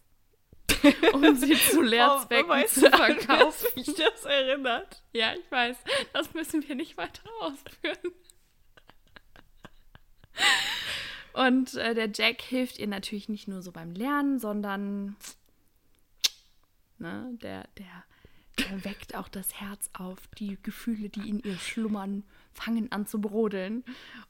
um 1.13 1.35
sie 1.35 1.55
zu 1.55 1.81
Lehrzwecken 1.81 2.49
weißt 2.49 2.75
zu 2.75 2.91
an 2.91 2.97
verkaufen. 2.97 3.67
was 3.67 3.75
mich 3.75 3.95
das 3.95 4.25
erinnert. 4.25 5.03
Ja, 5.13 5.33
ich 5.33 5.49
weiß. 5.51 5.77
Das 6.13 6.33
müssen 6.33 6.67
wir 6.67 6.75
nicht 6.75 6.97
weiter 6.97 7.23
ausführen. 7.39 8.13
Und 11.33 11.75
äh, 11.75 11.93
der 11.93 12.09
Jack 12.13 12.41
hilft 12.41 12.79
ihr 12.79 12.87
natürlich 12.87 13.29
nicht 13.29 13.47
nur 13.47 13.61
so 13.61 13.71
beim 13.71 13.91
Lernen, 13.93 14.39
sondern 14.39 15.17
ne, 16.97 17.29
der, 17.41 17.67
der 17.77 18.05
weckt 18.83 19.15
auch 19.15 19.27
das 19.27 19.59
Herz 19.59 19.89
auf. 19.93 20.27
Die 20.37 20.57
Gefühle, 20.61 21.09
die 21.09 21.29
in 21.29 21.39
ihr 21.39 21.57
schlummern, 21.57 22.23
fangen 22.53 22.91
an 22.91 23.05
zu 23.05 23.19
brodeln. 23.19 23.83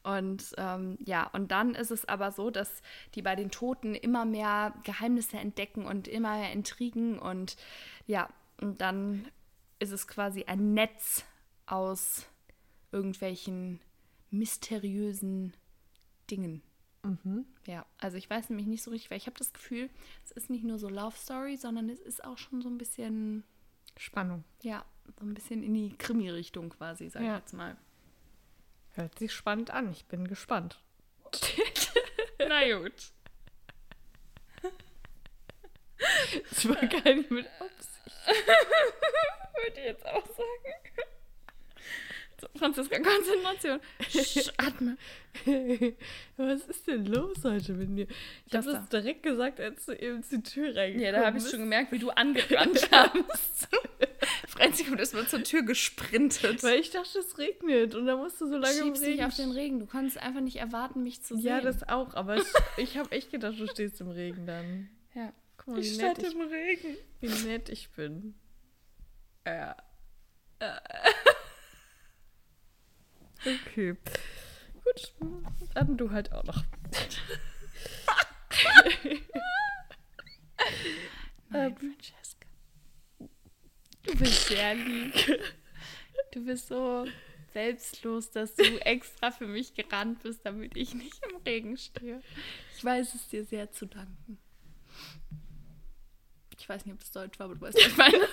Und 0.04 0.54
ähm, 0.58 0.98
ja, 1.06 1.28
und 1.28 1.52
dann 1.52 1.76
ist 1.76 1.92
es 1.92 2.06
aber 2.06 2.32
so, 2.32 2.50
dass 2.50 2.82
die 3.14 3.22
bei 3.22 3.36
den 3.36 3.52
Toten 3.52 3.96
immer 3.96 4.26
mehr 4.26 4.74
Geheimnisse 4.84 5.38
entdecken 5.38 5.86
und 5.86 6.08
immer 6.08 6.38
mehr 6.38 6.52
Intrigen. 6.52 7.20
Und 7.20 7.58
ja, 8.08 8.30
und 8.60 8.82
dann 8.82 9.28
ist 9.80 9.92
es 9.92 10.08
quasi 10.08 10.46
ein 10.46 10.74
Netz 10.74 11.26
aus 11.66 12.28
irgendwelchen 12.92 13.80
mysteriösen 14.32 15.54
Dingen. 16.30 16.62
Ja, 17.68 17.86
also 18.00 18.18
ich 18.18 18.30
weiß 18.30 18.50
nämlich 18.50 18.68
nicht 18.68 18.82
so 18.82 18.92
richtig, 18.92 19.12
weil 19.12 19.18
ich 19.18 19.28
habe 19.28 19.38
das 19.38 19.54
Gefühl, 19.54 19.90
es 20.24 20.32
ist 20.32 20.50
nicht 20.50 20.64
nur 20.64 20.80
so 20.80 20.90
Love 20.90 21.16
Story, 21.16 21.56
sondern 21.58 21.90
es 21.90 22.00
ist 22.00 22.24
auch 22.24 22.38
schon 22.38 22.62
so 22.62 22.70
ein 22.70 22.78
bisschen, 22.78 23.44
Spannung. 23.98 24.44
ja, 24.62 24.84
so 25.20 25.26
ein 25.26 25.34
bisschen 25.34 25.64
in 25.64 25.74
die 25.74 25.98
Krimi-Richtung 25.98 26.70
quasi, 26.70 27.10
sag 27.10 27.22
ich 27.22 27.28
Ja. 27.28 27.38
jetzt 27.38 27.54
mal. 27.54 27.78
Hört 28.92 29.18
sich 29.20 29.34
spannend 29.34 29.72
an. 29.72 29.92
Ich 29.92 30.06
bin 30.06 30.28
gespannt. 30.28 30.82
Na 32.40 32.78
gut. 32.80 33.12
Das 36.50 36.68
war 36.68 36.76
gar 36.88 37.14
nicht 37.14 37.32
mit 37.32 37.48
Absicht. 37.60 38.26
Würde 38.28 39.80
ich 39.80 39.86
jetzt 39.86 40.06
auch 40.06 40.26
sagen. 40.26 40.74
So, 42.42 42.48
Franziska, 42.58 42.98
Konzentration. 43.00 43.80
Sch, 44.10 44.52
atme. 44.58 44.98
Was 46.38 46.62
ist 46.68 46.86
denn 46.88 47.06
los 47.06 47.38
heute 47.44 47.74
mit 47.74 47.98
dir? 47.98 48.08
Ich 48.46 48.52
Das 48.52 48.66
habe 48.66 48.78
das 48.78 48.90
da. 48.90 49.00
direkt 49.00 49.24
gesagt, 49.24 49.60
als 49.62 49.86
du 49.86 49.94
eben 49.94 50.22
zur 50.24 50.44
Tür 50.44 50.76
reingekommen 50.76 51.00
Ja, 51.06 51.12
da 51.14 51.26
habe 51.28 51.38
ich 51.38 51.48
schon 51.50 51.60
gemerkt, 51.62 51.92
wie 51.94 52.00
du 52.00 52.10
angerannt 52.10 52.82
kamst. 52.92 53.68
Franzi 54.48 54.84
kommt 54.84 55.00
erstmal 55.00 55.28
zur 55.28 55.44
Tür 55.44 55.64
gesprintet. 55.64 56.62
Weil 56.64 56.80
ich 56.80 56.90
dachte, 56.92 57.20
es 57.20 57.38
regnet 57.38 57.96
und 57.96 58.06
da 58.06 58.18
musst 58.18 58.40
du 58.42 58.48
so 58.48 58.58
lange 58.58 58.78
im 58.80 58.86
Schiebst 58.86 59.02
dich 59.04 59.10
Regen 59.12 59.24
auf 59.26 59.36
den 59.36 59.52
Regen. 59.52 59.80
Du 59.80 59.86
konntest 59.86 60.18
einfach 60.18 60.42
nicht 60.42 60.58
erwarten, 60.58 61.04
mich 61.04 61.22
zu 61.22 61.36
sehen. 61.36 61.46
Ja, 61.46 61.62
das 61.62 61.88
auch, 61.88 62.14
aber 62.16 62.38
ich, 62.38 62.48
ich 62.78 62.98
habe 62.98 63.12
echt 63.12 63.32
gedacht, 63.32 63.60
du 63.60 63.68
stehst 63.68 64.02
im 64.02 64.10
Regen 64.10 64.46
dann. 64.46 64.90
Ja. 65.14 65.32
Guck 65.58 65.68
mal, 65.68 65.78
wie 65.78 65.82
Ich 65.82 65.98
nett 65.98 66.18
stand 66.18 66.28
ich, 66.28 66.34
im 66.34 66.42
Regen. 66.42 66.98
wie 67.22 67.48
nett 67.48 67.70
ich 67.70 67.90
bin. 67.92 68.36
Ja. 69.46 69.76
Okay. 73.46 73.96
Gut, 74.84 75.14
dann 75.74 75.98
du 75.98 76.12
halt 76.12 76.32
auch 76.32 76.44
noch. 76.44 76.64
Nein, 81.50 81.76
Francesca. 81.78 82.48
Du 84.04 84.16
bist 84.18 84.48
sehr 84.48 84.76
lieb. 84.76 85.14
Du 86.32 86.46
bist 86.46 86.68
so 86.68 87.08
selbstlos, 87.54 88.32
dass 88.32 88.56
du 88.56 88.64
extra 88.82 89.32
für 89.32 89.48
mich 89.48 89.74
gerannt 89.74 90.24
bist, 90.24 90.46
damit 90.46 90.76
ich 90.76 90.94
nicht 90.94 91.20
im 91.30 91.38
Regen 91.38 91.78
stehe. 91.78 92.22
Ich 92.76 92.84
weiß 92.84 93.16
es 93.16 93.30
dir 93.30 93.46
sehr 93.46 93.72
zu 93.72 93.86
danken. 93.86 94.38
Ich 96.58 96.68
weiß 96.68 96.86
nicht, 96.86 96.94
ob 96.94 97.00
das 97.00 97.12
Deutsch 97.12 97.40
war, 97.40 97.46
aber 97.46 97.56
du 97.56 97.62
weißt, 97.62 97.78
was 97.78 97.88
ich 97.88 97.98
meine. 97.98 98.28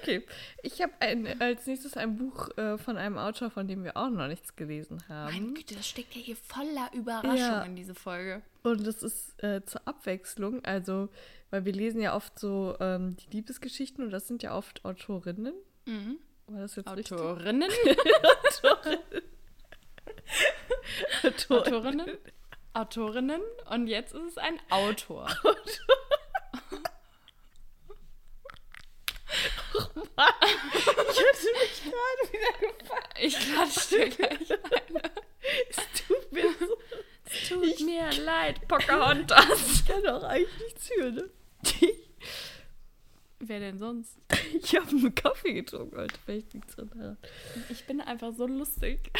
Okay, 0.00 0.24
ich 0.62 0.80
habe 0.82 0.92
als 1.38 1.66
nächstes 1.66 1.96
ein 1.96 2.16
Buch 2.16 2.56
äh, 2.58 2.76
von 2.78 2.96
einem 2.96 3.18
Autor, 3.18 3.50
von 3.50 3.68
dem 3.68 3.84
wir 3.84 3.96
auch 3.96 4.10
noch 4.10 4.26
nichts 4.26 4.56
gelesen 4.56 5.02
Meine 5.08 5.34
haben. 5.34 5.54
Güte, 5.54 5.74
das 5.74 5.88
steckt 5.88 6.14
ja 6.14 6.20
hier 6.20 6.36
voller 6.36 6.90
Überraschungen 6.92 7.36
Ja. 7.38 7.62
in 7.62 7.76
diese 7.76 7.94
Folge. 7.94 8.42
Und 8.62 8.86
das 8.86 9.02
ist 9.02 9.42
äh, 9.42 9.64
zur 9.64 9.86
Abwechslung, 9.86 10.64
also, 10.64 11.08
weil 11.50 11.64
wir 11.64 11.72
lesen 11.72 12.00
ja 12.00 12.14
oft 12.16 12.38
so 12.38 12.76
ähm, 12.80 13.16
die 13.16 13.36
Liebesgeschichten 13.36 14.04
und 14.04 14.10
das 14.10 14.26
sind 14.28 14.42
ja 14.42 14.56
oft 14.56 14.84
Autorinnen. 14.84 15.54
Mhm. 15.86 16.18
War 16.46 16.60
das 16.62 16.76
jetzt? 16.76 16.88
Autorinnen. 16.88 17.70
Autor 21.22 21.58
Autorinnen. 21.60 22.10
Autorinnen. 22.74 23.40
Und 23.70 23.86
jetzt 23.86 24.14
ist 24.14 24.22
es 24.22 24.38
ein 24.38 24.58
Autor. 24.70 25.28
Ich 29.74 31.18
hatte 31.18 31.48
mich 31.60 31.82
gerade 31.84 32.32
wieder 32.32 32.72
gefragt. 32.78 33.18
Ich 33.20 33.38
klatsche 33.38 33.96
dir 33.96 34.08
gleich. 34.10 34.58
Es 35.70 35.76
tut 36.06 36.32
mir 36.32 36.50
so. 36.58 36.76
Es 37.24 37.48
Tut 37.48 37.64
Ich- 37.66 37.80
mir 37.84 38.10
leid, 38.24 38.66
Pocahontas. 38.68 39.72
Ich 39.74 39.86
kann 39.86 40.06
auch 40.06 40.22
eigentlich 40.22 40.58
nichts 40.62 40.88
für, 40.88 41.10
ne? 41.10 41.30
Wer 43.40 43.58
denn 43.60 43.78
sonst? 43.78 44.18
Ich 44.62 44.76
habe 44.76 44.88
einen 44.90 45.14
Kaffee 45.14 45.54
getrunken 45.54 45.96
heute. 45.98 46.14
Vielleicht 46.24 46.52
liegt 46.52 46.68
es 46.70 46.76
daran. 46.76 47.16
Ich 47.70 47.84
bin 47.86 48.00
einfach 48.00 48.32
so 48.36 48.46
lustig. 48.46 49.10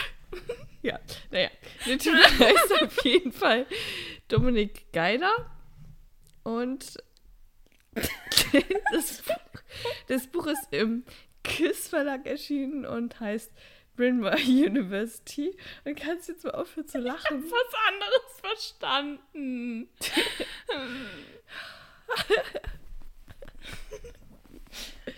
Ja, 0.82 0.98
naja. 1.30 1.50
Der 1.86 1.98
Typ 1.98 2.14
heißt 2.14 2.82
auf 2.82 3.04
jeden 3.04 3.32
Fall 3.32 3.66
Dominik 4.28 4.92
Geiler. 4.92 5.50
Und 6.44 6.98
das 8.92 9.22
Buch, 9.22 9.62
das 10.08 10.26
Buch 10.26 10.46
ist 10.46 10.68
im 10.70 11.04
KISS 11.42 11.88
Verlag 11.88 12.26
erschienen 12.26 12.86
und 12.86 13.18
heißt 13.20 13.52
Bryn 13.96 14.20
Mawr 14.20 14.38
University. 14.46 15.56
Und 15.84 15.96
kannst 15.96 16.28
jetzt 16.28 16.44
mal 16.44 16.52
aufhören 16.52 16.88
zu 16.88 16.98
lachen. 16.98 17.44
Was 17.44 17.74
anderes 17.88 18.40
verstanden. 18.40 19.88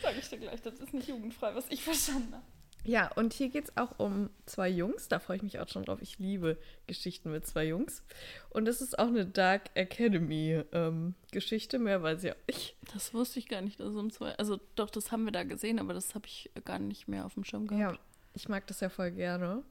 Sag 0.03 0.19
ich 0.19 0.29
dir 0.29 0.39
gleich, 0.39 0.63
das 0.63 0.81
ist 0.81 0.95
nicht 0.95 1.09
jugendfrei, 1.09 1.55
was 1.55 1.67
ich 1.71 1.83
verstanden 1.83 2.35
habe. 2.35 2.45
Ja, 2.87 3.11
und 3.13 3.33
hier 3.33 3.49
geht 3.49 3.65
es 3.65 3.77
auch 3.79 3.99
um 3.99 4.29
zwei 4.45 4.69
Jungs. 4.69 5.09
Da 5.09 5.19
freue 5.19 5.39
ich 5.39 5.43
mich 5.43 5.59
auch 5.59 5.69
schon 5.69 5.85
drauf. 5.85 6.01
Ich 6.03 6.19
liebe 6.19 6.59
Geschichten 6.87 7.33
mit 7.33 7.47
zwei 7.47 7.65
Jungs. 7.67 8.03
Und 8.51 8.67
das 8.67 8.83
ist 8.83 8.99
auch 8.99 9.07
eine 9.09 9.25
Dark 9.25 9.71
Academy-Geschichte. 9.75 11.79
Mehr 11.79 12.03
weiß 12.03 12.25
ich 12.25 12.33
auch 12.33 12.47
nicht. 12.47 12.77
Das 12.93 13.15
wusste 13.15 13.39
ich 13.39 13.49
gar 13.49 13.63
nicht, 13.63 13.81
dass 13.81 13.89
es 13.89 13.97
um 13.97 14.11
zwei. 14.11 14.35
Also 14.37 14.61
doch, 14.77 14.91
das 14.91 15.13
haben 15.13 15.25
wir 15.25 15.33
da 15.33 15.45
gesehen, 15.45 15.79
aber 15.79 15.95
das 15.95 16.15
habe 16.15 16.27
ich 16.27 16.51
gar 16.65 16.79
nicht 16.79 17.09
mehr 17.09 17.25
auf 17.25 17.35
dem 17.35 17.45
Schirm 17.45 17.67
gehabt. 17.67 17.97
Ja, 17.97 18.01
ich 18.35 18.49
mag 18.51 18.67
das 18.67 18.81
ja 18.81 18.91
voll 18.91 19.13
gerne. 19.13 19.63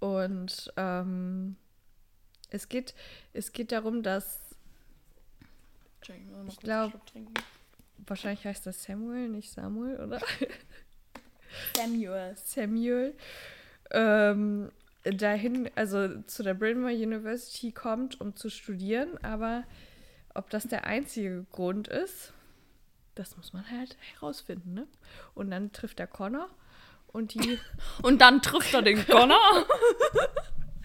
Und 0.00 0.72
ähm, 0.76 1.54
es, 2.50 2.68
geht, 2.68 2.94
es 3.32 3.52
geht 3.52 3.70
darum, 3.72 4.02
dass 4.02 4.40
ich 6.02 6.08
muss 6.26 6.36
noch 6.36 6.48
Ich 6.48 6.56
kurz 6.56 6.60
glaub- 6.64 6.82
einen 6.82 6.90
Schluck 6.90 7.06
trinken. 7.06 7.34
wahrscheinlich 8.06 8.44
heißt 8.44 8.66
das 8.66 8.82
Samuel, 8.82 9.28
nicht 9.28 9.52
Samuel, 9.52 10.00
oder? 10.00 10.20
Samuel. 11.76 12.34
Samuel 12.36 13.14
ähm, 13.90 14.70
dahin, 15.04 15.70
also 15.74 16.22
zu 16.22 16.42
der 16.42 16.54
Bryn 16.54 16.80
Mawr 16.80 16.90
University 16.90 17.72
kommt, 17.72 18.20
um 18.20 18.36
zu 18.36 18.50
studieren, 18.50 19.18
aber 19.22 19.64
ob 20.34 20.50
das 20.50 20.66
der 20.66 20.84
einzige 20.84 21.44
Grund 21.52 21.88
ist, 21.88 22.32
das 23.14 23.36
muss 23.36 23.52
man 23.52 23.70
halt 23.70 23.96
herausfinden, 24.14 24.74
ne? 24.74 24.86
Und 25.34 25.50
dann 25.50 25.72
trifft 25.72 26.00
er 26.00 26.06
Connor 26.06 26.48
und 27.08 27.34
die 27.34 27.58
Und 28.02 28.20
dann 28.20 28.42
trifft 28.42 28.74
er 28.74 28.82
den 28.82 29.06
Connor. 29.06 29.38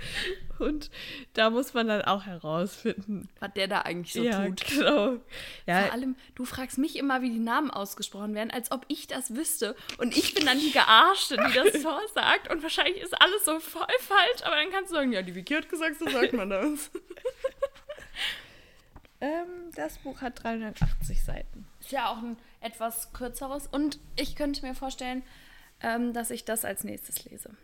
und 0.60 0.90
da 1.34 1.50
muss 1.50 1.74
man 1.74 1.88
dann 1.88 2.02
auch 2.04 2.26
herausfinden. 2.26 3.30
Was 3.40 3.54
der 3.54 3.68
da 3.68 3.82
eigentlich 3.82 4.14
so 4.14 4.24
ja, 4.24 4.46
tut. 4.46 4.66
genau. 4.68 5.06
Vor 5.06 5.20
Ja, 5.68 5.90
allem, 5.90 6.16
du 6.36 6.46
fragst 6.46 6.78
mich 6.78 6.98
immer, 6.98 7.22
wie 7.22 7.30
die 7.30 7.40
Namen 7.40 7.72
ausgesprochen 7.72 8.36
werden, 8.36 8.52
als 8.52 8.72
ob 8.72 8.86
ich 8.88 9.08
das 9.08 9.36
wüsste. 9.36 9.76
Und 9.98 10.16
ich 10.16 10.34
bin 10.34 10.46
dann 10.46 10.60
die 10.60 10.72
Gearschte, 10.72 11.38
die 11.38 11.54
das 11.54 11.78
vorsagt. 11.82 12.52
Und 12.52 12.64
wahrscheinlich 12.64 13.02
ist 13.02 13.20
alles 13.22 13.46
so 13.46 13.60
voll 13.60 13.86
falsch, 14.00 14.44
aber 14.44 14.56
dann 14.56 14.72
kannst 14.72 14.92
du 14.92 14.96
sagen, 14.96 15.12
ja, 15.12 15.22
die 15.22 15.36
Vicky 15.36 15.56
hat 15.56 15.70
gesagt, 15.70 16.00
so 16.00 16.10
sagt 16.10 16.34
man 16.34 16.50
das. 16.50 16.92
ähm, 19.22 19.72
das 19.76 19.98
Buch 20.00 20.22
hat 20.22 20.44
380 20.44 21.24
Seiten. 21.24 21.68
Ist 21.80 21.92
ja 21.92 22.10
auch 22.10 22.18
ein 22.18 22.38
etwas 22.62 23.14
kürzeres. 23.14 23.68
Und 23.68 24.00
ich 24.16 24.36
könnte 24.36 24.66
mir 24.66 24.76
vorstellen, 24.76 25.24
ähm, 25.82 26.14
dass 26.14 26.32
ich 26.32 26.46
das 26.46 26.66
als 26.66 26.84
nächstes 26.84 27.26
lese. 27.26 27.56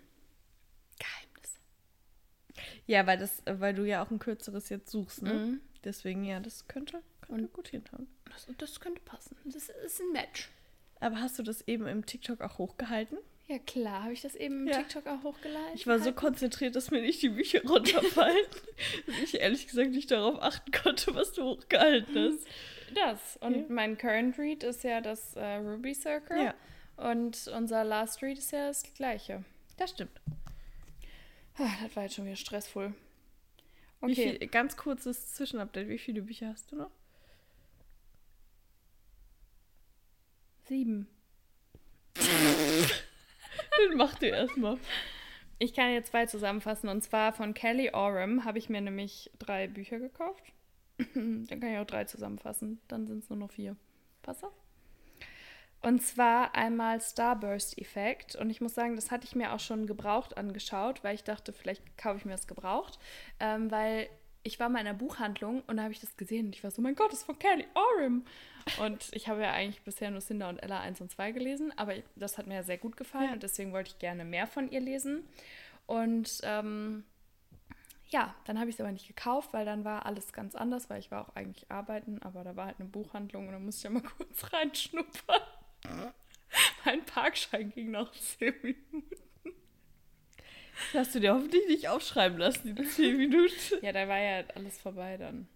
Ja, 2.87 3.05
weil 3.07 3.17
das, 3.17 3.41
weil 3.45 3.73
du 3.73 3.83
ja 3.85 4.03
auch 4.03 4.11
ein 4.11 4.19
kürzeres 4.19 4.69
jetzt 4.69 4.89
suchst, 4.91 5.21
ne? 5.23 5.33
Mhm. 5.33 5.61
Deswegen, 5.83 6.23
ja, 6.23 6.39
das 6.39 6.67
könnte, 6.67 7.01
könnte 7.21 7.47
gut 7.47 7.67
hinhauen. 7.69 8.07
Das, 8.31 8.47
das 8.57 8.79
könnte 8.79 9.01
passen. 9.01 9.35
Das 9.45 9.69
ist 9.69 10.01
ein 10.01 10.11
Match. 10.11 10.49
Aber 10.99 11.19
hast 11.19 11.37
du 11.39 11.43
das 11.43 11.61
eben 11.67 11.87
im 11.87 12.05
TikTok 12.05 12.41
auch 12.41 12.57
hochgehalten? 12.57 13.17
Ja, 13.47 13.59
klar. 13.59 14.03
Habe 14.03 14.13
ich 14.13 14.21
das 14.21 14.35
eben 14.35 14.61
im 14.61 14.67
Ja. 14.67 14.77
TikTok 14.77 15.05
auch 15.07 15.23
hochgeladen? 15.23 15.69
Ich 15.75 15.85
war 15.85 15.99
so 15.99 16.11
konzentriert, 16.13 16.75
dass 16.75 16.89
mir 16.89 17.01
nicht 17.01 17.21
die 17.21 17.29
Bücher 17.29 17.61
runterfallen, 17.67 18.35
dass 19.05 19.15
ich 19.23 19.39
ehrlich 19.39 19.67
gesagt 19.67 19.91
nicht 19.91 20.09
darauf 20.09 20.41
achten 20.41 20.71
konnte, 20.71 21.13
was 21.13 21.33
du 21.33 21.43
hochgehalten 21.43 22.17
hast. 22.33 22.47
Das. 22.95 23.37
Und 23.41 23.55
Ja. 23.55 23.63
mein 23.69 23.97
Current 23.97 24.37
Read 24.39 24.63
ist 24.63 24.83
ja 24.83 25.01
das 25.01 25.35
äh, 25.35 25.55
Ruby 25.57 25.93
Circle. 25.93 26.43
Ja. 26.43 26.53
Und 26.97 27.47
unser 27.55 27.83
Last 27.83 28.21
Read 28.23 28.37
ist 28.39 28.51
ja 28.51 28.67
das 28.67 28.81
gleiche. 28.95 29.43
Das 29.77 29.91
stimmt. 29.91 30.19
Ah, 31.57 31.71
das 31.81 31.95
war 31.95 32.03
jetzt 32.03 32.15
schon 32.15 32.25
wieder 32.25 32.35
stressvoll. 32.35 32.93
Okay. 34.01 34.37
viel, 34.37 34.47
ganz 34.49 34.75
kurzes 34.75 35.33
Zwischenupdate. 35.33 35.87
Wie 35.87 35.97
viele 35.97 36.21
Bücher 36.21 36.49
hast 36.49 36.71
du 36.71 36.75
noch? 36.75 36.91
Sieben. 40.65 41.07
Den 42.17 43.97
mach 43.97 44.15
dir 44.15 44.33
erstmal. 44.33 44.77
Ich 45.59 45.73
kann 45.73 45.93
jetzt 45.93 46.09
zwei 46.09 46.25
zusammenfassen. 46.25 46.89
Und 46.89 47.01
zwar 47.03 47.33
von 47.33 47.53
Kelly 47.53 47.91
Oram 47.93 48.43
habe 48.43 48.57
ich 48.57 48.69
mir 48.69 48.81
nämlich 48.81 49.31
drei 49.39 49.67
Bücher 49.67 49.99
gekauft. 49.99 50.43
Dann 50.97 51.47
kann 51.47 51.71
ich 51.71 51.77
auch 51.77 51.85
drei 51.85 52.05
zusammenfassen. 52.05 52.81
Dann 52.87 53.07
sind 53.07 53.23
es 53.23 53.29
nur 53.29 53.39
noch 53.39 53.51
vier. 53.51 53.75
Passt 54.21 54.43
auf? 54.43 54.53
Und 55.85 56.01
zwar 56.01 56.55
einmal 56.55 56.99
Starburst-Effekt. 56.99 58.35
Und 58.35 58.49
ich 58.49 58.59
muss 58.59 58.73
sagen, 58.73 58.95
das 58.95 59.11
hatte 59.11 59.25
ich 59.27 59.35
mir 59.35 59.53
auch 59.53 59.59
schon 59.59 59.85
gebraucht 59.85 60.35
angeschaut, 60.37 61.03
weil 61.03 61.13
ich 61.13 61.23
dachte, 61.23 61.53
vielleicht 61.53 61.97
kaufe 61.97 62.17
ich 62.17 62.25
mir 62.25 62.31
das 62.31 62.47
gebraucht. 62.47 62.97
Ähm, 63.39 63.69
weil 63.69 64.09
ich 64.41 64.59
war 64.59 64.69
mal 64.69 64.79
in 64.79 64.87
einer 64.87 64.97
Buchhandlung 64.97 65.61
und 65.67 65.77
da 65.77 65.83
habe 65.83 65.93
ich 65.93 65.99
das 65.99 66.17
gesehen 66.17 66.47
und 66.47 66.55
ich 66.55 66.63
war 66.63 66.71
so, 66.71 66.81
mein 66.81 66.95
Gott, 66.95 67.11
das 67.11 67.19
ist 67.19 67.25
von 67.25 67.37
Kelly 67.39 67.65
Oram. 67.73 68.25
Und 68.79 69.09
ich 69.11 69.27
habe 69.27 69.41
ja 69.41 69.51
eigentlich 69.51 69.83
bisher 69.83 70.09
nur 70.11 70.21
Cinder 70.21 70.49
und 70.49 70.57
Ella 70.57 70.79
1 70.81 71.01
und 71.01 71.11
2 71.11 71.31
gelesen, 71.31 71.71
aber 71.77 71.93
das 72.15 72.37
hat 72.37 72.45
mir 72.47 72.63
sehr 72.63 72.77
gut 72.77 72.95
gefallen 72.97 73.27
Ja. 73.27 73.33
und 73.33 73.43
deswegen 73.43 73.71
wollte 73.71 73.91
ich 73.91 73.99
gerne 73.99 74.23
mehr 74.25 74.45
von 74.47 74.69
ihr 74.71 74.81
lesen. 74.81 75.27
Und 75.87 76.41
ähm, 76.43 77.03
ja, 78.07 78.35
dann 78.45 78.59
habe 78.59 78.69
ich 78.69 78.75
es 78.75 78.81
aber 78.81 78.91
nicht 78.91 79.07
gekauft, 79.07 79.51
weil 79.51 79.65
dann 79.65 79.83
war 79.83 80.05
alles 80.05 80.31
ganz 80.31 80.53
anders, 80.55 80.89
weil 80.91 80.99
ich 80.99 81.09
war 81.09 81.21
auch 81.27 81.35
eigentlich 81.35 81.69
arbeiten, 81.71 82.21
aber 82.21 82.43
da 82.43 82.55
war 82.55 82.67
halt 82.67 82.79
eine 82.79 82.87
Buchhandlung 82.89 83.47
und 83.47 83.53
da 83.53 83.59
musste 83.59 83.87
ich 83.87 83.93
ja 83.93 83.99
mal 83.99 84.03
kurz 84.17 84.53
reinschnuppern. 84.53 85.41
Mein 86.85 87.03
Parkschein 87.05 87.71
ging 87.71 87.91
nach 87.91 88.11
10 88.11 88.53
Minuten. 88.61 89.03
Das 90.93 91.07
hast 91.07 91.15
du 91.15 91.19
dir 91.19 91.33
hoffentlich 91.33 91.65
nicht 91.67 91.87
aufschreiben 91.87 92.37
lassen, 92.37 92.75
die 92.75 92.83
10 92.83 93.17
Minuten. 93.17 93.53
Ja, 93.81 93.91
da 93.91 94.07
war 94.07 94.19
ja 94.19 94.43
alles 94.55 94.77
vorbei 94.77 95.17
dann. 95.17 95.47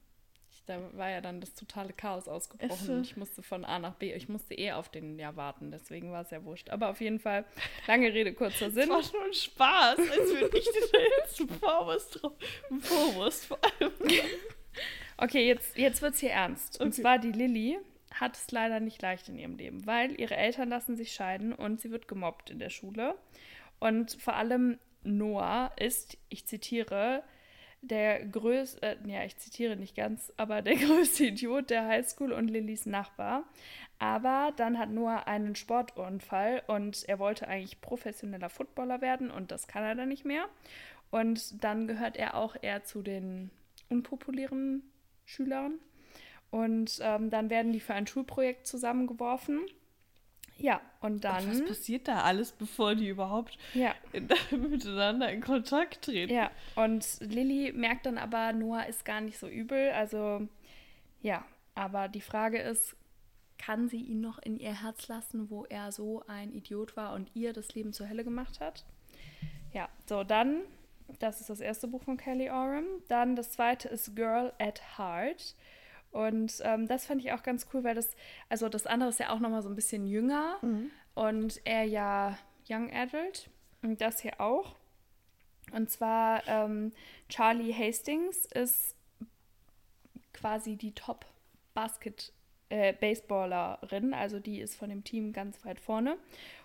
Ich, 0.51 0.63
da 0.65 0.79
war 0.93 1.09
ja 1.09 1.19
dann 1.21 1.41
das 1.41 1.53
totale 1.53 1.93
Chaos 1.93 2.27
ausgebrochen 2.27 3.01
ich 3.01 3.17
musste 3.17 3.43
von 3.43 3.65
A 3.65 3.79
nach 3.79 3.95
B. 3.95 4.13
Ich 4.13 4.29
musste 4.29 4.53
eh 4.55 4.71
auf 4.71 4.89
den 4.89 5.19
ja 5.19 5.35
warten, 5.35 5.71
deswegen 5.71 6.11
war 6.11 6.21
es 6.21 6.31
ja 6.31 6.43
wurscht. 6.45 6.69
Aber 6.69 6.89
auf 6.89 7.01
jeden 7.01 7.19
Fall, 7.19 7.45
lange 7.87 8.13
Rede, 8.13 8.33
kurzer 8.33 8.65
Das 8.65 8.73
Sinn. 8.75 8.89
war 8.89 9.03
schon 9.03 9.21
ein 9.21 9.33
Spaß, 9.33 9.99
als 9.99 10.09
würde 10.33 10.57
ich 10.57 10.65
dir 10.65 10.87
da 10.91 10.99
jetzt 11.19 11.39
einen 11.41 11.49
Vorwurf 11.49 12.09
drauf. 12.11 12.33
Vorwurf 12.81 13.43
vor 13.45 13.59
allem. 13.79 13.91
Okay, 15.17 15.47
jetzt, 15.47 15.77
jetzt 15.77 16.01
wird 16.01 16.13
es 16.13 16.19
hier 16.21 16.31
ernst. 16.31 16.79
Und 16.79 16.87
Okay. 16.93 17.01
zwar 17.01 17.19
die 17.19 17.31
Lilly 17.33 17.77
hat 18.19 18.35
es 18.35 18.51
leider 18.51 18.79
nicht 18.79 19.01
leicht 19.01 19.29
in 19.29 19.37
ihrem 19.37 19.55
Leben, 19.55 19.85
weil 19.85 20.19
ihre 20.19 20.35
Eltern 20.35 20.69
lassen 20.69 20.95
sich 20.95 21.13
scheiden 21.13 21.53
und 21.53 21.79
sie 21.79 21.91
wird 21.91 22.07
gemobbt 22.07 22.49
in 22.49 22.59
der 22.59 22.69
Schule. 22.69 23.15
Und 23.79 24.17
vor 24.19 24.35
allem 24.35 24.77
Noah 25.03 25.71
ist, 25.77 26.17
ich 26.27 26.45
zitiere, 26.45 27.23
der 27.81 28.25
größte, 28.25 28.81
äh, 28.81 28.97
ja, 29.05 29.23
ich 29.23 29.37
zitiere 29.37 29.77
nicht 29.77 29.95
ganz, 29.95 30.33
aber 30.37 30.61
der 30.61 30.75
größte 30.77 31.25
Idiot 31.25 31.69
der 31.69 31.87
Highschool 31.87 32.33
und 32.33 32.49
Lillys 32.49 32.85
Nachbar. 32.85 33.45
Aber 33.99 34.53
dann 34.55 34.77
hat 34.77 34.89
Noah 34.89 35.27
einen 35.27 35.55
Sportunfall 35.55 36.63
und 36.67 37.07
er 37.07 37.19
wollte 37.19 37.47
eigentlich 37.47 37.81
professioneller 37.81 38.49
Footballer 38.49 39.01
werden 39.01 39.31
und 39.31 39.51
das 39.51 39.67
kann 39.67 39.83
er 39.83 39.95
dann 39.95 40.09
nicht 40.09 40.25
mehr. 40.25 40.45
Und 41.11 41.63
dann 41.63 41.87
gehört 41.87 42.17
er 42.17 42.35
auch 42.35 42.55
eher 42.61 42.83
zu 42.83 43.01
den 43.01 43.49
unpopulären 43.89 44.83
Schülern. 45.25 45.79
Und 46.51 46.99
ähm, 47.01 47.29
dann 47.29 47.49
werden 47.49 47.71
die 47.73 47.79
für 47.79 47.93
ein 47.93 48.07
Schulprojekt 48.07 48.65
zusammengeworfen. 48.67 49.61
Ja, 50.57 50.81
und 50.99 51.23
Was 51.23 51.45
dann. 51.45 51.65
passiert 51.65 52.07
da 52.07 52.23
alles, 52.23 52.51
bevor 52.51 52.93
die 52.95 53.07
überhaupt 53.07 53.57
Ja, 53.73 53.95
in, 54.11 54.27
miteinander 54.69 55.31
in 55.31 55.41
Kontakt 55.41 56.01
treten? 56.03 56.33
ja. 56.33 56.51
Und 56.75 57.05
Lilly 57.21 57.71
merkt 57.71 58.05
dann 58.05 58.17
aber, 58.17 58.51
Noah 58.51 58.83
ist 58.87 59.05
gar 59.05 59.21
nicht 59.21 59.37
so 59.37 59.47
übel. 59.47 59.91
Also, 59.91 60.47
ja. 61.21 61.45
Aber 61.75 62.09
die 62.09 62.19
Frage 62.21 62.59
ist, 62.59 62.95
kann 63.57 63.87
sie 63.87 64.01
ihn 64.01 64.19
noch 64.21 64.39
in 64.39 64.59
ihr 64.59 64.81
Herz 64.83 65.07
lassen, 65.07 65.49
wo 65.49 65.65
er 65.65 65.91
so 65.93 66.23
ein 66.27 66.51
Idiot 66.53 66.97
war 66.97 67.13
und 67.13 67.29
ihr 67.35 67.53
das 67.53 67.73
Leben 67.75 67.93
zur 67.93 68.09
Hölle 68.09 68.23
gemacht 68.25 68.59
hat? 68.59 68.83
Ja, 69.71 69.87
so 70.07 70.23
dann, 70.25 70.61
das 71.19 71.39
ist 71.39 71.49
das 71.49 71.61
erste 71.61 71.87
Buch 71.87 72.03
von 72.03 72.17
Kelly 72.17 72.49
Oram. 72.49 72.85
Dann 73.07 73.35
das 73.37 73.51
zweite 73.51 73.87
ist 73.87 74.13
Girl 74.15 74.51
at 74.59 74.81
Heart. 74.97 75.55
Und 76.11 76.61
ähm, 76.63 76.87
das 76.87 77.05
fand 77.05 77.21
ich 77.21 77.31
auch 77.31 77.43
ganz 77.43 77.67
cool, 77.73 77.83
weil 77.83 77.95
das, 77.95 78.15
also 78.49 78.67
das 78.67 78.87
andere 78.87 79.09
ist 79.09 79.19
ja 79.19 79.29
auch 79.29 79.39
nochmal 79.39 79.61
so 79.61 79.69
ein 79.69 79.75
bisschen 79.75 80.05
jünger 80.07 80.57
und 81.13 81.61
er 81.65 81.83
ja 81.83 82.37
Young 82.67 82.91
Adult 82.91 83.49
und 83.81 84.01
das 84.01 84.21
hier 84.21 84.41
auch. 84.41 84.75
Und 85.71 85.89
zwar 85.89 86.47
ähm, 86.47 86.91
Charlie 87.29 87.73
Hastings 87.73 88.45
ist 88.47 88.95
quasi 90.33 90.75
die 90.77 90.93
Top-Basket- 90.93 92.33
äh, 92.69 92.93
Baseballerin, 92.93 94.13
also 94.13 94.39
die 94.39 94.59
ist 94.59 94.75
von 94.75 94.89
dem 94.89 95.03
Team 95.03 95.33
ganz 95.33 95.65
weit 95.65 95.79
vorne 95.79 96.17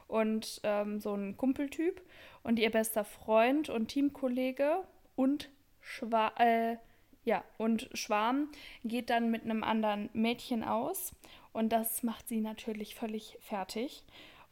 und 0.06 0.60
ähm, 0.62 1.00
so 1.00 1.14
ein 1.14 1.36
Kumpeltyp 1.36 2.02
und 2.42 2.58
ihr 2.58 2.70
bester 2.70 3.04
Freund 3.04 3.70
und 3.70 3.88
Teamkollege 3.88 4.84
und 5.16 5.48
Schwa 5.80 6.32
äh, 6.38 6.76
ja 7.24 7.44
und 7.58 7.88
Schwarm 7.94 8.48
geht 8.84 9.10
dann 9.10 9.30
mit 9.30 9.44
einem 9.44 9.64
anderen 9.64 10.10
Mädchen 10.12 10.64
aus 10.64 11.14
und 11.52 11.70
das 11.70 12.02
macht 12.02 12.28
sie 12.28 12.40
natürlich 12.40 12.94
völlig 12.94 13.38
fertig 13.40 14.02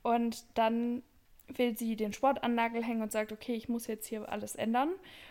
und 0.03 0.45
dann 0.55 1.03
will 1.49 1.77
sie 1.77 1.97
den 1.97 2.12
Sport 2.12 2.43
an 2.43 2.55
Nagel 2.55 2.85
hängen 2.85 3.03
und 3.03 3.12
sagt, 3.12 3.33
okay, 3.33 3.55
ich 3.55 3.68
muss 3.68 3.87
jetzt 3.87 4.07
hier 4.07 4.29
alles 4.29 4.55
ändern. 4.55 4.91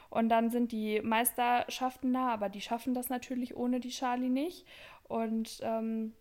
Und 0.09 0.29
dann 0.29 0.49
sind 0.49 0.71
die 0.71 1.01
Meisterschaften 1.01 2.13
da, 2.13 2.29
aber 2.29 2.49
die 2.49 2.61
schaffen 2.61 2.93
das 2.93 3.09
natürlich 3.09 3.55
ohne 3.55 3.79
die 3.79 3.89
Charlie 3.89 4.29
nicht. 4.29 4.65
Und 5.07 5.59
ähm, 5.61 6.13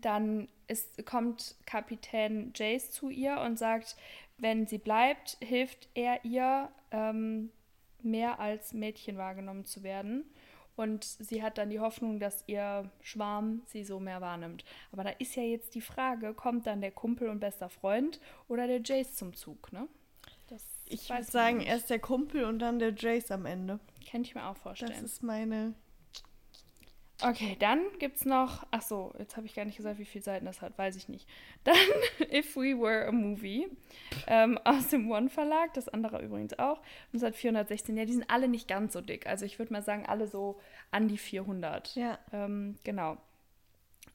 dann 0.00 0.48
ist, 0.66 1.04
kommt 1.06 1.56
Kapitän 1.66 2.52
Jace 2.54 2.90
zu 2.90 3.08
ihr 3.08 3.40
und 3.40 3.58
sagt, 3.58 3.96
wenn 4.38 4.66
sie 4.66 4.78
bleibt, 4.78 5.36
hilft 5.40 5.88
er 5.94 6.24
ihr, 6.24 6.70
ähm, 6.90 7.50
mehr 8.04 8.40
als 8.40 8.72
Mädchen 8.72 9.16
wahrgenommen 9.16 9.64
zu 9.64 9.82
werden. 9.82 10.24
Und 10.74 11.04
sie 11.04 11.42
hat 11.42 11.58
dann 11.58 11.68
die 11.68 11.80
Hoffnung, 11.80 12.18
dass 12.18 12.44
ihr 12.46 12.90
Schwarm 13.02 13.62
sie 13.66 13.84
so 13.84 14.00
mehr 14.00 14.20
wahrnimmt. 14.20 14.64
Aber 14.90 15.04
da 15.04 15.10
ist 15.10 15.36
ja 15.36 15.42
jetzt 15.42 15.74
die 15.74 15.82
Frage, 15.82 16.32
kommt 16.32 16.66
dann 16.66 16.80
der 16.80 16.92
Kumpel 16.92 17.28
und 17.28 17.40
bester 17.40 17.68
Freund 17.68 18.20
oder 18.48 18.66
der 18.66 18.80
Jace 18.82 19.14
zum 19.14 19.34
Zug, 19.34 19.70
ne? 19.72 19.86
Das 20.48 20.64
ich 20.86 21.10
würde 21.10 21.24
sagen, 21.24 21.58
nicht. 21.58 21.68
erst 21.68 21.90
der 21.90 21.98
Kumpel 21.98 22.44
und 22.44 22.58
dann 22.58 22.78
der 22.78 22.94
Jace 22.94 23.32
am 23.32 23.44
Ende. 23.44 23.80
Könnte 24.10 24.28
ich 24.28 24.34
mir 24.34 24.46
auch 24.46 24.56
vorstellen. 24.56 24.92
Das 24.92 25.02
ist 25.02 25.22
meine 25.22 25.74
Okay, 27.24 27.56
dann 27.58 27.80
gibt 28.00 28.16
es 28.16 28.24
noch, 28.24 28.66
ach 28.72 28.82
so, 28.82 29.14
jetzt 29.18 29.36
habe 29.36 29.46
ich 29.46 29.54
gar 29.54 29.64
nicht 29.64 29.76
gesagt, 29.76 29.98
wie 29.98 30.04
viele 30.04 30.24
Seiten 30.24 30.44
das 30.44 30.60
hat, 30.60 30.76
weiß 30.76 30.96
ich 30.96 31.08
nicht. 31.08 31.28
Dann 31.64 31.76
If 32.32 32.56
We 32.56 32.78
Were 32.78 33.06
a 33.06 33.12
Movie 33.12 33.68
ähm, 34.26 34.58
aus 34.64 34.88
dem 34.88 35.08
One 35.10 35.30
Verlag, 35.30 35.72
das 35.74 35.88
andere 35.88 36.20
übrigens 36.20 36.58
auch. 36.58 36.78
Und 37.12 37.18
es 37.18 37.22
hat 37.22 37.36
416, 37.36 37.96
ja, 37.96 38.04
die 38.04 38.14
sind 38.14 38.28
alle 38.28 38.48
nicht 38.48 38.66
ganz 38.66 38.92
so 38.94 39.00
dick. 39.00 39.26
Also 39.26 39.44
ich 39.44 39.60
würde 39.60 39.72
mal 39.72 39.82
sagen, 39.82 40.04
alle 40.06 40.26
so 40.26 40.58
an 40.90 41.06
die 41.06 41.18
400. 41.18 41.94
Ja. 41.94 42.18
Ähm, 42.32 42.76
genau. 42.82 43.18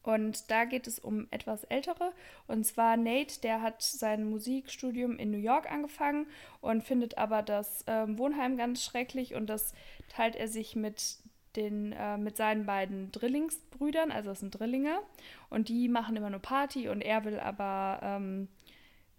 Und 0.04 0.52
da 0.52 0.66
geht 0.66 0.88
es 0.88 1.00
um 1.00 1.28
etwas 1.32 1.64
ältere. 1.66 2.14
Und 2.48 2.66
zwar 2.66 2.98
Nate, 2.98 3.42
der 3.42 3.62
hat 3.62 3.82
sein 3.82 4.30
Musikstudium 4.30 5.18
in 5.18 5.32
New 5.32 5.38
York 5.38 5.70
angefangen 5.72 6.28
und 6.62 6.84
findet 6.84 7.18
aber 7.18 7.42
das 7.42 7.84
ähm, 7.88 8.18
Wohnheim 8.18 8.58
ganz 8.58 8.84
schrecklich 8.84 9.36
und 9.36 9.48
das 9.48 9.74
teilt 10.10 10.36
er 10.36 10.48
sich 10.48 10.76
mit 10.76 11.18
den, 11.58 11.92
äh, 11.92 12.18
mit 12.18 12.38
seinen 12.38 12.66
beiden 12.66 13.12
Drillingsbrüdern, 13.12 14.12
also 14.12 14.30
das 14.30 14.40
sind 14.40 14.52
Drillinge, 14.52 15.00
und 15.50 15.68
die 15.68 15.90
machen 15.90 16.16
immer 16.16 16.30
nur 16.30 16.40
Party 16.40 16.88
und 16.88 17.02
er 17.02 17.26
will 17.26 17.40
aber 17.40 18.00
ähm, 18.02 18.48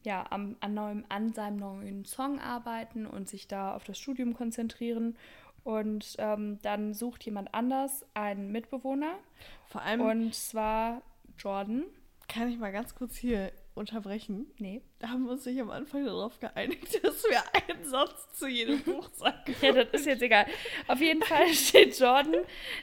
ja, 0.05 0.25
am, 0.31 0.57
an, 0.61 0.75
neuem, 0.75 1.05
an 1.09 1.33
seinem 1.33 1.57
neuen 1.57 2.05
Song 2.05 2.41
arbeiten 2.41 3.07
und 3.07 3.29
sich 3.29 3.49
da 3.49 3.75
auf 3.75 3.85
das 3.85 3.99
Studium 3.99 4.35
konzentrieren. 4.35 5.17
Und 5.65 6.15
ähm, 6.19 6.59
dann 6.63 6.95
sucht 6.95 7.25
jemand 7.25 7.53
anders 7.53 8.07
einen 8.15 8.51
Mitbewohner. 8.51 9.19
Vor 9.67 9.83
allem. 9.83 10.01
Und 10.01 10.35
zwar 10.35 11.03
Jordan. 11.37 11.85
Kann 12.27 12.49
ich 12.49 12.59
mal 12.59 12.73
ganz 12.73 12.95
kurz 12.95 13.17
hier 13.17 13.53
unterbrechen? 13.79 14.47
Nee. 14.59 14.83
Da 14.99 15.09
haben 15.09 15.25
wir 15.25 15.33
uns 15.33 15.47
nicht 15.47 15.61
am 15.61 15.71
Anfang 15.71 16.05
darauf 16.05 16.39
geeinigt, 16.39 17.01
dass 17.05 17.23
wir 17.25 17.43
einen 17.55 17.85
Satz 17.85 18.33
zu 18.35 18.47
jedem 18.49 18.83
Buch 18.83 19.09
sagen. 19.15 19.55
ja, 19.63 19.73
das 19.73 19.89
ist 20.01 20.07
jetzt 20.07 20.23
egal. 20.23 20.47
Auf 20.87 21.01
jeden 21.01 21.23
Fall 21.23 21.49
steht 21.55 21.99
Jordan, 21.99 22.35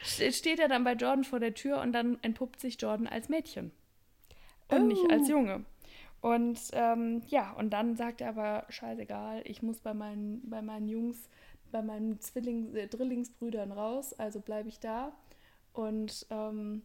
steht 0.04 0.60
er 0.60 0.68
dann 0.68 0.84
bei 0.84 0.94
Jordan 0.94 1.24
vor 1.24 1.40
der 1.40 1.54
Tür 1.54 1.82
und 1.82 1.92
dann 1.92 2.18
entpuppt 2.22 2.60
sich 2.60 2.82
Jordan 2.82 3.08
als 3.08 3.30
Mädchen. 3.30 3.72
Und 4.70 4.82
oh. 4.82 4.86
nicht 4.86 5.12
als 5.12 5.28
Junge. 5.30 5.66
Und 6.22 6.60
ähm, 6.74 7.22
ja, 7.28 7.52
und 7.52 7.70
dann 7.70 7.96
sagt 7.96 8.22
er 8.22 8.30
aber, 8.30 8.66
scheißegal, 8.70 9.44
ich 9.46 9.62
muss 9.62 9.80
bei 9.80 9.94
meinen, 9.94 10.50
bei 10.50 10.64
meinen 10.64 10.88
Jungs, 10.88 11.30
bei 11.72 11.84
meinen 11.84 12.20
Zwilling, 12.20 12.74
äh, 12.76 12.88
Drillingsbrüdern 12.88 13.72
raus, 13.72 14.14
also 14.14 14.40
bleibe 14.40 14.70
ich 14.70 14.80
da. 14.80 15.16
Und 15.72 16.26
ähm, 16.32 16.82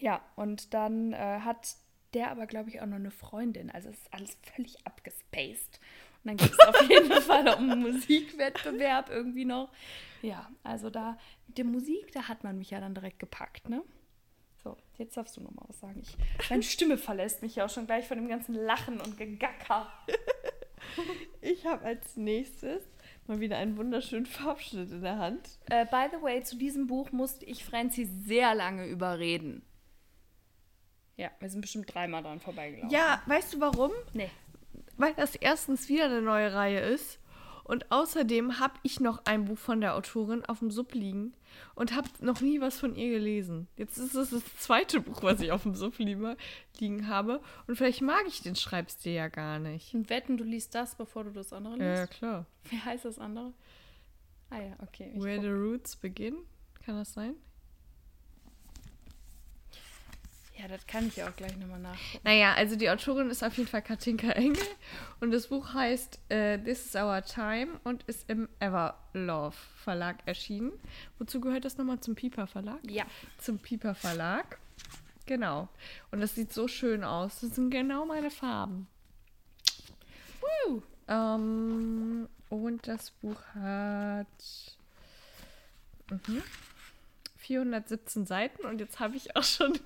ja, 0.00 0.20
und 0.34 0.74
dann 0.74 1.12
äh, 1.12 1.40
hat 1.40 1.76
der 2.14 2.30
aber, 2.30 2.46
glaube 2.46 2.70
ich, 2.70 2.80
auch 2.80 2.86
noch 2.86 2.96
eine 2.96 3.10
Freundin. 3.10 3.70
Also 3.70 3.88
es 3.88 3.96
ist 3.96 4.14
alles 4.14 4.36
völlig 4.42 4.86
abgespaced. 4.86 5.80
Und 6.24 6.28
dann 6.28 6.36
geht 6.36 6.52
es 6.52 6.60
auf 6.60 6.88
jeden 6.88 7.12
Fall 7.22 7.48
um 7.54 7.70
einen 7.70 7.82
Musikwettbewerb 7.82 9.10
irgendwie 9.10 9.44
noch. 9.44 9.70
Ja, 10.22 10.50
also 10.62 10.90
da 10.90 11.18
mit 11.48 11.58
der 11.58 11.64
Musik, 11.64 12.12
da 12.12 12.28
hat 12.28 12.44
man 12.44 12.58
mich 12.58 12.70
ja 12.70 12.80
dann 12.80 12.94
direkt 12.94 13.18
gepackt, 13.18 13.68
ne? 13.68 13.82
So, 14.62 14.76
jetzt 14.96 15.16
darfst 15.16 15.36
du 15.36 15.40
noch 15.40 15.50
mal 15.50 15.64
was 15.66 15.80
sagen. 15.80 16.00
Ich, 16.00 16.16
meine 16.48 16.62
Stimme 16.62 16.96
verlässt 16.96 17.42
mich 17.42 17.56
ja 17.56 17.64
auch 17.64 17.70
schon 17.70 17.86
gleich 17.86 18.06
von 18.06 18.16
dem 18.16 18.28
ganzen 18.28 18.54
Lachen 18.54 19.00
und 19.00 19.18
Gegacker. 19.18 19.92
ich 21.40 21.66
habe 21.66 21.84
als 21.84 22.16
nächstes 22.16 22.84
mal 23.26 23.40
wieder 23.40 23.56
einen 23.56 23.76
wunderschönen 23.76 24.26
Farbschnitt 24.26 24.90
in 24.92 25.02
der 25.02 25.18
Hand. 25.18 25.58
Uh, 25.72 25.84
by 25.86 26.06
the 26.12 26.22
way, 26.22 26.42
zu 26.42 26.56
diesem 26.56 26.86
Buch 26.86 27.10
musste 27.10 27.44
ich 27.44 27.64
Franzi 27.64 28.04
sehr 28.04 28.54
lange 28.54 28.86
überreden. 28.86 29.64
Ja, 31.16 31.30
wir 31.40 31.48
sind 31.48 31.60
bestimmt 31.60 31.92
dreimal 31.92 32.22
dran 32.22 32.40
vorbeigelaufen. 32.40 32.90
Ja, 32.90 33.22
weißt 33.26 33.54
du 33.54 33.60
warum? 33.60 33.92
Nee. 34.12 34.30
Weil 34.96 35.14
das 35.14 35.34
erstens 35.36 35.88
wieder 35.88 36.06
eine 36.06 36.22
neue 36.22 36.52
Reihe 36.52 36.80
ist. 36.80 37.18
Und 37.64 37.92
außerdem 37.92 38.58
habe 38.58 38.74
ich 38.82 38.98
noch 38.98 39.24
ein 39.24 39.44
Buch 39.44 39.56
von 39.56 39.80
der 39.80 39.94
Autorin 39.94 40.44
auf 40.44 40.58
dem 40.58 40.70
Sub 40.72 40.94
liegen 40.94 41.32
und 41.76 41.94
habe 41.94 42.08
noch 42.20 42.40
nie 42.40 42.60
was 42.60 42.78
von 42.78 42.96
ihr 42.96 43.10
gelesen. 43.10 43.68
Jetzt 43.76 43.98
ist 43.98 44.14
es 44.14 44.30
das 44.30 44.42
zweite 44.58 45.00
Buch, 45.00 45.22
was 45.22 45.40
ich 45.40 45.52
auf 45.52 45.62
dem 45.62 45.76
Sub 45.76 45.96
liegen 45.98 47.06
habe. 47.06 47.40
Und 47.68 47.76
vielleicht 47.76 48.02
mag 48.02 48.24
ich 48.26 48.42
den 48.42 48.56
Schreibstil 48.56 49.12
ja 49.12 49.28
gar 49.28 49.60
nicht. 49.60 49.94
Und 49.94 50.10
wetten, 50.10 50.36
du 50.36 50.44
liest 50.44 50.74
das, 50.74 50.96
bevor 50.96 51.22
du 51.24 51.30
das 51.30 51.52
andere 51.52 51.74
liest? 51.74 51.84
Ja, 51.84 52.06
klar. 52.08 52.46
Wie 52.64 52.78
heißt 52.78 53.04
das 53.04 53.18
andere? 53.18 53.52
Ah 54.50 54.60
ja, 54.60 54.76
okay. 54.82 55.12
Where 55.14 55.36
guck. 55.36 55.44
the 55.44 55.50
Roots 55.50 55.96
Begin? 55.96 56.36
Kann 56.84 56.96
das 56.96 57.12
sein? 57.12 57.36
Ja, 60.62 60.68
das 60.68 60.86
kann 60.86 61.08
ich 61.08 61.16
ja 61.16 61.28
auch 61.28 61.34
gleich 61.34 61.56
nochmal 61.56 61.80
nachgucken. 61.80 62.20
Naja, 62.22 62.54
also 62.54 62.76
die 62.76 62.88
Autorin 62.88 63.30
ist 63.30 63.42
auf 63.42 63.56
jeden 63.56 63.68
Fall 63.68 63.82
Katinka 63.82 64.28
Engel 64.30 64.62
und 65.18 65.32
das 65.32 65.48
Buch 65.48 65.74
heißt 65.74 66.20
uh, 66.32 66.58
This 66.64 66.86
is 66.86 66.94
Our 66.94 67.22
Time 67.22 67.80
und 67.82 68.04
ist 68.04 68.30
im 68.30 68.48
Everlove 68.60 69.56
Verlag 69.82 70.18
erschienen. 70.24 70.70
Wozu 71.18 71.40
gehört 71.40 71.64
das 71.64 71.78
nochmal 71.78 71.98
zum 71.98 72.14
Piper 72.14 72.46
Verlag? 72.46 72.78
Ja. 72.88 73.04
Zum 73.38 73.58
Piper 73.58 73.96
Verlag. 73.96 74.58
Genau. 75.26 75.68
Und 76.12 76.20
das 76.20 76.36
sieht 76.36 76.52
so 76.52 76.68
schön 76.68 77.02
aus. 77.02 77.40
Das 77.40 77.56
sind 77.56 77.70
genau 77.70 78.06
meine 78.06 78.30
Farben. 78.30 78.86
Woo. 80.40 80.82
Ähm, 81.08 82.28
und 82.50 82.86
das 82.86 83.10
Buch 83.10 83.42
hat 83.56 84.26
mhm, 86.08 86.42
417 87.38 88.26
Seiten 88.26 88.64
und 88.64 88.80
jetzt 88.80 89.00
habe 89.00 89.16
ich 89.16 89.34
auch 89.34 89.42
schon 89.42 89.76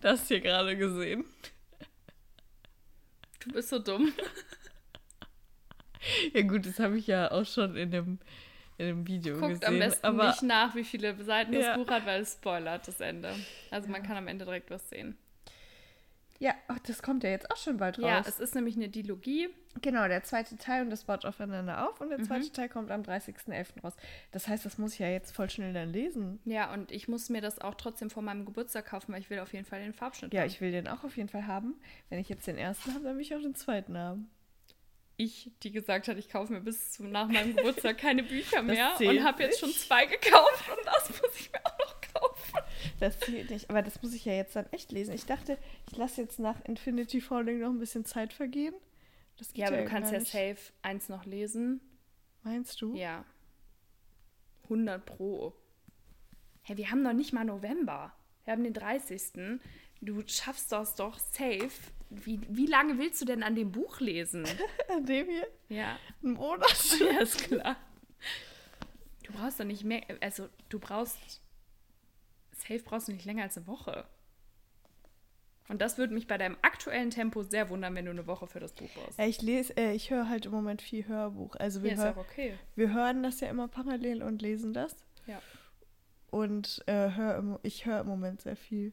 das 0.00 0.28
hier 0.28 0.40
gerade 0.40 0.76
gesehen. 0.76 1.24
Du 3.40 3.52
bist 3.52 3.70
so 3.70 3.78
dumm. 3.78 4.12
Ja 6.32 6.42
gut, 6.42 6.66
das 6.66 6.78
habe 6.80 6.98
ich 6.98 7.06
ja 7.06 7.30
auch 7.30 7.46
schon 7.46 7.76
in 7.76 7.90
dem, 7.90 8.18
in 8.76 8.86
dem 8.86 9.06
Video 9.06 9.38
Guckt 9.38 9.60
gesehen. 9.60 9.68
am 9.68 9.78
besten 9.78 10.06
aber, 10.06 10.30
nicht 10.30 10.42
nach, 10.42 10.74
wie 10.74 10.84
viele 10.84 11.14
Seiten 11.22 11.52
das 11.52 11.62
ja. 11.62 11.76
Buch 11.76 11.88
hat, 11.88 12.06
weil 12.06 12.22
es 12.22 12.32
spoilert 12.32 12.88
das 12.88 13.00
Ende. 13.00 13.34
Also 13.70 13.88
man 13.88 14.02
kann 14.02 14.16
am 14.16 14.26
Ende 14.26 14.44
direkt 14.44 14.70
was 14.70 14.88
sehen. 14.88 15.16
Ja, 16.42 16.56
ach, 16.66 16.80
das 16.80 17.02
kommt 17.02 17.22
ja 17.22 17.30
jetzt 17.30 17.48
auch 17.52 17.56
schon 17.56 17.76
bald 17.76 18.00
raus. 18.00 18.04
Ja, 18.04 18.24
es 18.26 18.40
ist 18.40 18.56
nämlich 18.56 18.74
eine 18.74 18.88
Dilogie. 18.88 19.48
Genau, 19.80 20.08
der 20.08 20.24
zweite 20.24 20.56
Teil 20.56 20.82
und 20.82 20.90
das 20.90 21.04
baut 21.04 21.24
aufeinander 21.24 21.88
auf 21.88 22.00
und 22.00 22.10
der 22.10 22.18
mhm. 22.18 22.24
zweite 22.24 22.50
Teil 22.50 22.68
kommt 22.68 22.90
am 22.90 23.02
30.11. 23.02 23.80
raus. 23.80 23.94
Das 24.32 24.48
heißt, 24.48 24.66
das 24.66 24.76
muss 24.76 24.94
ich 24.94 24.98
ja 24.98 25.08
jetzt 25.08 25.30
voll 25.30 25.48
schnell 25.48 25.72
dann 25.72 25.92
lesen. 25.92 26.40
Ja, 26.44 26.72
und 26.72 26.90
ich 26.90 27.06
muss 27.06 27.28
mir 27.28 27.40
das 27.40 27.60
auch 27.60 27.76
trotzdem 27.76 28.10
vor 28.10 28.24
meinem 28.24 28.44
Geburtstag 28.44 28.86
kaufen, 28.86 29.12
weil 29.12 29.20
ich 29.20 29.30
will 29.30 29.38
auf 29.38 29.52
jeden 29.52 29.64
Fall 29.64 29.84
den 29.84 29.92
Farbschnitt 29.92 30.34
ja, 30.34 30.40
haben. 30.40 30.48
Ja, 30.48 30.52
ich 30.52 30.60
will 30.60 30.72
den 30.72 30.88
auch 30.88 31.04
auf 31.04 31.16
jeden 31.16 31.28
Fall 31.28 31.46
haben. 31.46 31.76
Wenn 32.08 32.18
ich 32.18 32.28
jetzt 32.28 32.44
den 32.48 32.58
ersten 32.58 32.92
habe, 32.92 33.04
dann 33.04 33.14
will 33.14 33.22
ich 33.22 33.36
auch 33.36 33.40
den 33.40 33.54
zweiten 33.54 33.96
haben. 33.96 34.28
Ich, 35.16 35.52
die 35.62 35.70
gesagt 35.70 36.08
hat, 36.08 36.18
ich 36.18 36.28
kaufe 36.28 36.52
mir 36.52 36.60
bis 36.60 36.90
zum, 36.90 37.12
nach 37.12 37.28
meinem 37.28 37.54
Geburtstag 37.54 37.98
keine 37.98 38.24
Bücher 38.24 38.62
mehr 38.62 38.94
und 38.98 39.22
habe 39.22 39.44
jetzt 39.44 39.60
schon 39.60 39.70
zwei 39.70 40.06
gekauft 40.06 40.68
und 40.76 40.86
das 40.86 41.08
muss 41.08 41.38
ich 41.38 41.52
mir 41.52 41.64
auch 41.64 41.78
noch. 41.78 41.81
Das 43.00 43.18
zählt 43.20 43.50
nicht. 43.50 43.70
Aber 43.70 43.82
das 43.82 44.02
muss 44.02 44.14
ich 44.14 44.24
ja 44.24 44.32
jetzt 44.32 44.56
dann 44.56 44.66
echt 44.72 44.92
lesen. 44.92 45.14
Ich 45.14 45.26
dachte, 45.26 45.58
ich 45.90 45.96
lasse 45.96 46.20
jetzt 46.20 46.38
nach 46.38 46.64
Infinity 46.64 47.20
Falling 47.20 47.60
noch 47.60 47.70
ein 47.70 47.78
bisschen 47.78 48.04
Zeit 48.04 48.32
vergehen. 48.32 48.74
ja, 49.54 49.68
aber 49.68 49.76
ja 49.76 49.82
du 49.82 49.88
kannst 49.88 50.12
ja 50.12 50.20
safe 50.20 50.72
eins 50.82 51.08
noch 51.08 51.24
lesen. 51.24 51.80
Meinst 52.42 52.80
du? 52.80 52.94
Ja. 52.94 53.24
100 54.64 55.04
pro. 55.04 55.54
Hey, 56.62 56.76
wir 56.76 56.90
haben 56.90 57.02
noch 57.02 57.12
nicht 57.12 57.32
mal 57.32 57.44
November. 57.44 58.12
Wir 58.44 58.52
haben 58.52 58.64
den 58.64 58.72
30. 58.72 59.60
du 60.00 60.22
schaffst 60.26 60.72
das 60.72 60.94
doch 60.94 61.18
safe. 61.18 61.70
Wie, 62.10 62.40
wie 62.48 62.66
lange 62.66 62.98
willst 62.98 63.20
du 63.20 63.24
denn 63.24 63.42
an 63.42 63.54
dem 63.54 63.72
Buch 63.72 64.00
lesen? 64.00 64.46
An 64.88 65.06
dem 65.06 65.28
hier? 65.28 65.48
Ja, 65.68 65.98
Ein 66.22 66.32
Monat. 66.32 66.96
ja 67.00 67.20
ist 67.20 67.38
klar. 67.44 67.76
Du 69.24 69.32
brauchst 69.32 69.60
doch 69.60 69.64
nicht 69.64 69.84
mehr, 69.84 70.02
also 70.20 70.48
du 70.68 70.78
brauchst, 70.78 71.40
safe 72.62 72.80
brauchst 72.80 73.08
du 73.08 73.12
nicht 73.12 73.24
länger 73.24 73.42
als 73.44 73.56
eine 73.56 73.66
Woche. 73.66 74.04
Und 75.68 75.80
das 75.80 75.96
würde 75.96 76.12
mich 76.12 76.26
bei 76.26 76.36
deinem 76.38 76.56
aktuellen 76.62 77.10
Tempo 77.10 77.42
sehr 77.44 77.70
wundern, 77.70 77.94
wenn 77.94 78.04
du 78.04 78.10
eine 78.10 78.26
Woche 78.26 78.46
für 78.46 78.60
das 78.60 78.72
Buch 78.72 78.88
brauchst. 78.94 79.18
Ich 79.18 79.40
lese, 79.42 79.76
äh, 79.76 79.92
ich 79.94 80.10
höre 80.10 80.28
halt 80.28 80.44
im 80.44 80.52
Moment 80.52 80.82
viel 80.82 81.06
Hörbuch. 81.06 81.54
Also 81.56 81.82
wir, 81.82 81.90
Ja, 81.90 81.96
ist 81.96 82.02
hör, 82.02 82.10
auch 82.12 82.16
okay. 82.18 82.58
wir 82.74 82.92
hören 82.92 83.22
das 83.22 83.40
ja 83.40 83.48
immer 83.48 83.68
parallel 83.68 84.22
und 84.22 84.42
lesen 84.42 84.74
das. 84.74 84.96
Ja. 85.26 85.40
Und 86.30 86.82
äh, 86.86 87.10
hör 87.12 87.36
im, 87.36 87.58
ich 87.62 87.86
höre 87.86 88.00
im 88.00 88.06
Moment 88.08 88.42
sehr 88.42 88.56
viel. 88.56 88.92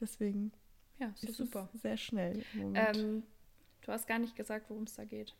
Deswegen 0.00 0.52
Ja, 0.98 1.08
ist, 1.14 1.24
ist 1.24 1.36
super. 1.36 1.68
es 1.74 1.82
sehr 1.82 1.96
schnell. 1.96 2.42
Ähm, 2.54 3.22
du 3.82 3.92
hast 3.92 4.06
gar 4.06 4.18
nicht 4.18 4.34
gesagt, 4.36 4.68
worum 4.70 4.82
es 4.84 4.94
da 4.94 5.04
geht. 5.04 5.34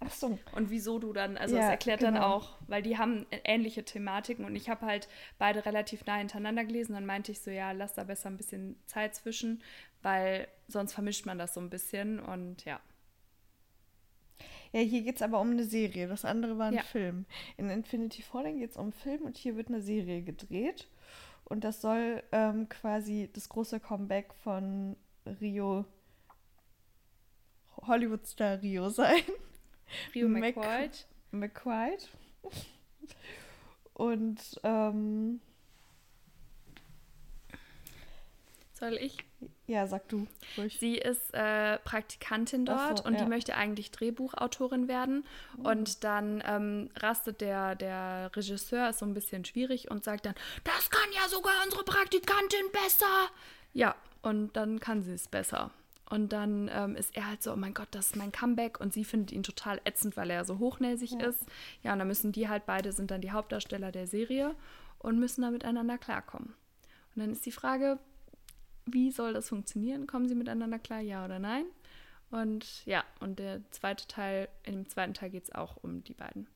Ach 0.00 0.12
so. 0.12 0.38
Und 0.52 0.70
wieso 0.70 0.98
du 1.00 1.12
dann, 1.12 1.36
also 1.36 1.56
Ja, 1.56 1.62
das 1.62 1.70
erklärt 1.70 2.02
dann 2.02 2.14
genau. 2.14 2.26
auch, 2.34 2.56
weil 2.68 2.82
die 2.82 2.98
haben 2.98 3.26
ähnliche 3.44 3.84
Thematiken 3.84 4.44
und 4.44 4.54
ich 4.54 4.68
habe 4.68 4.86
halt 4.86 5.08
beide 5.38 5.64
relativ 5.66 6.04
nah 6.06 6.16
hintereinander 6.16 6.64
gelesen. 6.64 6.92
Dann 6.92 7.04
meinte 7.06 7.32
ich 7.32 7.40
so, 7.40 7.50
ja, 7.50 7.72
lass 7.72 7.94
da 7.94 8.04
besser 8.04 8.28
ein 8.30 8.36
bisschen 8.36 8.76
Zeit 8.86 9.14
zwischen, 9.16 9.62
weil 10.02 10.46
sonst 10.68 10.92
vermischt 10.94 11.26
man 11.26 11.38
das 11.38 11.54
so 11.54 11.60
ein 11.60 11.70
bisschen 11.70 12.20
und 12.20 12.64
ja. 12.64 12.80
Ja, 14.72 14.80
hier 14.80 15.02
geht 15.02 15.16
es 15.16 15.22
aber 15.22 15.40
um 15.40 15.50
eine 15.50 15.64
Serie. 15.64 16.06
Das 16.06 16.24
andere 16.24 16.58
war 16.58 16.68
ein 16.68 16.74
Ja. 16.74 16.82
Film. 16.82 17.24
In 17.56 17.70
Infinity 17.70 18.22
Falling 18.22 18.58
geht 18.58 18.70
es 18.70 18.76
um 18.76 18.84
einen 18.84 18.92
Film 18.92 19.22
und 19.22 19.36
hier 19.36 19.56
wird 19.56 19.68
eine 19.68 19.80
Serie 19.80 20.22
gedreht. 20.22 20.88
Und 21.44 21.64
das 21.64 21.80
soll 21.80 22.22
ähm, 22.32 22.68
quasi 22.68 23.30
das 23.32 23.48
große 23.48 23.80
Comeback 23.80 24.34
von 24.44 24.96
Rio, 25.40 25.86
Hollywood-Star 27.86 28.60
Rio 28.62 28.88
sein. 28.90 29.22
Rio 30.14 30.28
McCoy. 30.28 30.90
McQuaid. 31.30 32.08
Und 33.94 34.60
ähm, 34.62 35.40
Soll 38.72 38.94
ich? 38.94 39.18
ja, 39.66 39.86
sag 39.86 40.08
du 40.08 40.26
ruhig. 40.56 40.78
Sie 40.78 40.96
ist 40.96 41.34
äh, 41.34 41.78
Praktikantin 41.78 42.66
Ach 42.68 42.88
so, 42.88 42.94
dort 42.94 43.06
und 43.06 43.14
ja. 43.14 43.24
die 43.24 43.28
möchte 43.28 43.54
eigentlich 43.54 43.90
Drehbuchautorin 43.90 44.88
werden. 44.88 45.24
Und 45.62 46.04
dann 46.04 46.42
ähm, 46.46 46.90
rastet 46.96 47.40
der, 47.40 47.74
der 47.74 48.30
Regisseur, 48.34 48.88
ist 48.88 49.00
so 49.00 49.06
ein 49.06 49.14
bisschen 49.14 49.44
schwierig 49.44 49.90
und 49.90 50.04
sagt 50.04 50.26
dann, 50.26 50.34
das 50.64 50.90
kann 50.90 51.10
ja 51.12 51.28
sogar 51.28 51.52
unsere 51.64 51.84
Praktikantin 51.84 52.70
besser. 52.72 53.28
Ja, 53.74 53.94
und 54.22 54.56
dann 54.56 54.80
kann 54.80 55.02
sie 55.02 55.12
es 55.12 55.28
besser. 55.28 55.70
Und 56.10 56.32
dann 56.32 56.70
ähm, 56.72 56.96
ist 56.96 57.14
er 57.16 57.28
halt 57.28 57.42
so, 57.42 57.52
oh 57.52 57.56
mein 57.56 57.74
Gott, 57.74 57.88
das 57.90 58.06
ist 58.06 58.16
mein 58.16 58.32
Comeback. 58.32 58.80
Und 58.80 58.92
sie 58.92 59.04
findet 59.04 59.32
ihn 59.32 59.42
total 59.42 59.80
ätzend, 59.84 60.16
weil 60.16 60.30
er 60.30 60.44
so 60.44 60.58
hochnäsig 60.58 61.20
ist. 61.20 61.44
Ja, 61.82 61.92
und 61.92 61.98
dann 61.98 62.08
müssen 62.08 62.32
die 62.32 62.48
halt 62.48 62.64
beide, 62.64 62.92
sind 62.92 63.10
dann 63.10 63.20
die 63.20 63.32
Hauptdarsteller 63.32 63.92
der 63.92 64.06
Serie 64.06 64.54
und 64.98 65.18
müssen 65.18 65.42
da 65.42 65.50
miteinander 65.50 65.98
klarkommen. 65.98 66.54
Und 67.14 67.22
dann 67.22 67.30
ist 67.30 67.44
die 67.44 67.52
Frage, 67.52 67.98
wie 68.86 69.10
soll 69.10 69.34
das 69.34 69.48
funktionieren? 69.48 70.06
Kommen 70.06 70.28
sie 70.28 70.34
miteinander 70.34 70.78
klar, 70.78 71.00
ja 71.00 71.24
oder 71.24 71.38
nein? 71.38 71.64
Und 72.30 72.84
ja, 72.86 73.04
und 73.20 73.38
der 73.38 73.60
zweite 73.70 74.06
Teil, 74.06 74.48
in 74.64 74.74
dem 74.74 74.88
zweiten 74.88 75.14
Teil 75.14 75.30
geht 75.30 75.44
es 75.44 75.54
auch 75.54 75.76
um 75.82 76.04
die 76.04 76.14
beiden. 76.14 76.46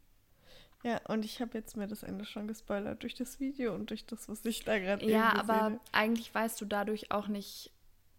Ja, 0.83 1.01
und 1.09 1.25
ich 1.25 1.41
habe 1.41 1.57
jetzt 1.57 1.77
mir 1.77 1.87
das 1.87 2.03
Ende 2.03 2.25
schon 2.25 2.49
gespoilert 2.49 3.03
durch 3.03 3.15
das 3.15 3.39
Video 3.39 3.75
und 3.75 3.91
durch 3.91 4.05
das, 4.05 4.29
was 4.29 4.45
ich 4.45 4.65
da 4.65 4.79
gerade 4.79 5.05
Ja, 5.09 5.35
aber 5.35 5.79
eigentlich 5.93 6.35
weißt 6.35 6.61
du 6.61 6.65
dadurch 6.65 7.13
auch 7.13 7.29
nicht, 7.29 7.71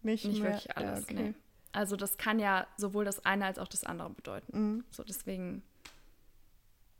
nicht, 0.04 0.24
nicht 0.24 0.40
mehr. 0.42 0.52
wirklich 0.52 0.76
alles. 0.76 1.00
Ja, 1.00 1.04
okay. 1.04 1.14
nee. 1.14 1.34
Also 1.72 1.96
das 1.96 2.18
kann 2.18 2.38
ja 2.38 2.66
sowohl 2.76 3.04
das 3.04 3.24
eine 3.24 3.46
als 3.46 3.58
auch 3.58 3.66
das 3.68 3.82
andere 3.84 4.10
bedeuten. 4.10 4.58
Mhm. 4.58 4.84
So, 4.90 5.02
deswegen, 5.04 5.62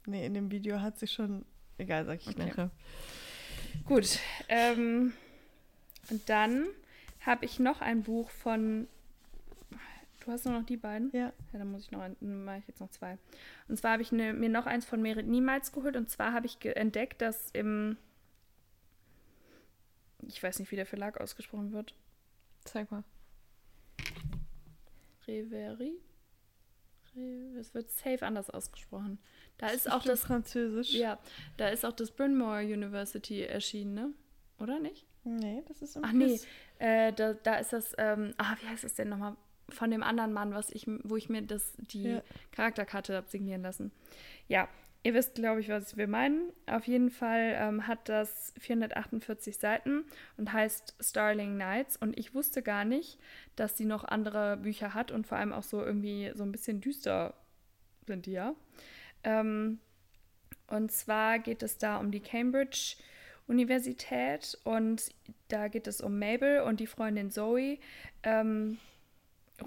Nee, 0.06 0.26
in 0.26 0.34
dem 0.34 0.50
Video 0.50 0.80
hat 0.82 0.98
sie 0.98 1.06
schon. 1.06 1.44
Egal, 1.78 2.04
sag 2.04 2.20
ich 2.20 2.28
Okay. 2.28 2.44
nachher. 2.46 2.70
Gut. 3.86 4.18
Ähm, 4.48 5.14
und 6.10 6.28
dann 6.28 6.66
habe 7.20 7.44
ich 7.46 7.58
noch 7.58 7.80
ein 7.80 8.02
Buch 8.02 8.28
von. 8.30 8.86
Du 10.24 10.30
hast 10.32 10.44
nur 10.44 10.54
noch 10.58 10.66
die 10.66 10.76
beiden? 10.76 11.10
Ja. 11.12 11.32
Ja, 11.52 11.58
dann 11.58 11.70
muss 11.70 11.82
ich 11.82 11.90
noch, 11.90 12.00
ein- 12.00 12.16
mache 12.44 12.58
ich 12.58 12.66
jetzt 12.68 12.80
noch 12.80 12.90
zwei. 12.90 13.16
Und 13.68 13.78
zwar 13.78 13.92
habe 13.92 14.02
ich 14.02 14.10
ne, 14.12 14.32
mir 14.34 14.48
noch 14.50 14.66
eins 14.66 14.84
von 14.84 15.00
Merit 15.02 15.26
niemals 15.26 15.72
geholt. 15.72 15.96
Und 15.96 16.08
zwar 16.10 16.32
habe 16.32 16.46
ich 16.46 16.58
entdeckt, 16.64 17.20
dass 17.22 17.50
im, 17.52 17.96
ich 20.26 20.42
weiß 20.42 20.58
nicht, 20.58 20.70
wie 20.70 20.76
der 20.76 20.86
Verlag 20.86 21.20
ausgesprochen 21.20 21.72
wird. 21.72 21.94
Zeig 22.64 22.90
mal. 22.90 23.04
Reverie? 25.26 26.00
Re 27.16 27.58
es 27.58 27.74
wird 27.74 27.90
safe 27.90 28.24
anders 28.26 28.50
ausgesprochen. 28.50 29.18
Da 29.58 29.68
ist 29.68 29.86
auch 29.88 29.94
Bestimmt 30.02 30.12
das, 30.12 30.20
Französisch. 30.24 30.94
ja, 30.94 31.18
da 31.56 31.68
ist 31.68 31.84
auch 31.86 31.92
das 31.92 32.10
Bryn 32.10 32.36
Mawr 32.36 32.58
University 32.60 33.42
erschienen, 33.42 33.94
ne? 33.94 34.10
Oder 34.58 34.80
nicht? 34.80 35.06
Nee, 35.24 35.62
das 35.68 35.80
ist 35.80 35.96
im 35.96 36.04
Ach 36.04 36.12
nee, 36.12 36.38
äh, 36.78 37.12
da, 37.12 37.34
da 37.34 37.56
ist 37.56 37.72
das, 37.72 37.94
ähm, 37.98 38.34
ah, 38.38 38.56
wie 38.60 38.66
heißt 38.68 38.84
das 38.84 38.94
denn 38.94 39.08
nochmal? 39.08 39.36
Von 39.70 39.90
dem 39.90 40.02
anderen 40.02 40.34
Mann, 40.34 40.52
was 40.52 40.68
ich, 40.70 40.86
wo 41.04 41.16
ich 41.16 41.30
mir 41.30 41.40
das, 41.40 41.72
die 41.78 42.02
Ja. 42.04 42.22
Charakterkarte 42.52 43.16
habe 43.16 43.28
signieren 43.30 43.62
lassen. 43.62 43.92
Ja, 44.46 44.68
ihr 45.04 45.14
wisst, 45.14 45.36
glaube 45.36 45.60
ich, 45.60 45.68
was 45.68 45.96
wir 45.96 46.08
meinen. 46.08 46.50
Auf 46.66 46.86
jeden 46.86 47.10
Fall 47.10 47.54
ähm, 47.56 47.86
hat 47.86 48.08
das 48.08 48.52
448 48.58 49.56
Seiten 49.58 50.04
und 50.36 50.52
heißt 50.52 50.96
Starling 50.98 51.56
Nights. 51.56 51.96
Und 51.96 52.18
ich 52.18 52.34
wusste 52.34 52.62
gar 52.62 52.84
nicht, 52.84 53.20
dass 53.54 53.76
sie 53.76 53.84
noch 53.84 54.04
andere 54.04 54.56
Bücher 54.56 54.94
hat 54.94 55.12
und 55.12 55.26
vor 55.26 55.38
allem 55.38 55.52
auch 55.52 55.62
so 55.62 55.84
irgendwie 55.84 56.32
so 56.34 56.42
ein 56.42 56.50
bisschen 56.50 56.80
düster 56.80 57.34
sind 58.06 58.26
die 58.26 58.32
ja. 58.32 58.54
Ähm, 59.22 59.78
und 60.68 60.90
zwar 60.90 61.38
geht 61.38 61.62
es 61.62 61.78
da 61.78 61.98
um 61.98 62.10
die 62.10 62.20
Cambridge 62.20 62.96
Universität 63.46 64.58
und 64.64 65.14
da 65.48 65.68
geht 65.68 65.86
es 65.86 66.00
um 66.00 66.18
Mabel 66.18 66.60
und 66.60 66.80
die 66.80 66.86
Freundin 66.86 67.30
Zoe 67.30 67.78
ähm, 68.22 68.78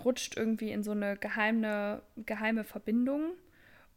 rutscht 0.04 0.36
irgendwie 0.36 0.72
in 0.72 0.82
so 0.82 0.92
eine 0.92 1.16
geheime, 1.16 2.02
geheime 2.18 2.64
Verbindung. 2.64 3.34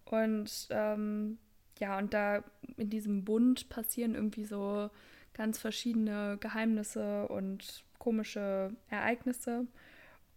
Und 0.05 0.69
ähm, 0.71 1.39
ja, 1.79 1.99
und 1.99 2.13
da 2.13 2.45
in 2.77 2.91
diesem 2.91 3.25
Bund 3.25 3.69
passieren 3.69 4.15
irgendwie 4.15 4.45
so 4.45 4.91
ganz 5.33 5.59
verschiedene 5.59 6.37
Geheimnisse 6.39 7.29
und 7.29 7.85
komische 7.99 8.75
Ereignisse. 8.89 9.67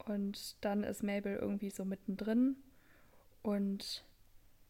Und 0.05 0.55
dann 0.61 0.83
ist 0.83 1.03
Mabel 1.03 1.35
irgendwie 1.35 1.69
so 1.69 1.85
mittendrin 1.85 2.55
und 3.41 4.03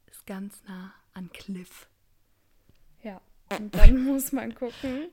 ist 0.08 0.26
ganz 0.26 0.64
nah 0.68 0.94
an 1.14 1.32
Cliff. 1.32 1.88
Ja, 3.04 3.22
und 3.50 3.76
dann 3.76 4.04
muss 4.06 4.32
man 4.32 4.56
gucken, 4.56 5.10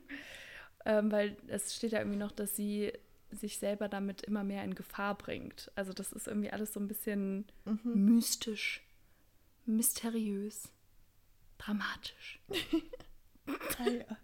ähm, 0.85 1.11
weil 1.11 1.37
es 1.47 1.75
steht 1.75 1.91
ja 1.91 1.99
irgendwie 1.99 2.19
noch, 2.19 2.31
dass 2.31 2.55
sie 2.55 2.93
sich 3.31 3.57
selber 3.57 3.87
damit 3.87 4.23
immer 4.23 4.43
mehr 4.43 4.63
in 4.63 4.75
Gefahr 4.75 5.17
bringt. 5.17 5.71
Also 5.75 5.93
das 5.93 6.11
ist 6.11 6.27
irgendwie 6.27 6.51
alles 6.51 6.73
so 6.73 6.79
ein 6.79 6.87
bisschen 6.87 7.45
mystisch, 7.83 8.83
mysteriös, 9.65 10.71
dramatisch. 11.57 12.39
Ah, 13.79 13.89
ja. 13.89 14.17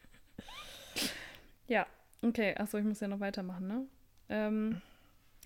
Ja, 1.67 1.88
okay. 2.21 2.55
Achso, 2.55 2.77
ich 2.77 2.85
muss 2.85 2.99
ja 2.99 3.07
noch 3.07 3.19
weitermachen, 3.19 3.67
ne? 3.67 3.88
Ähm, 4.29 4.81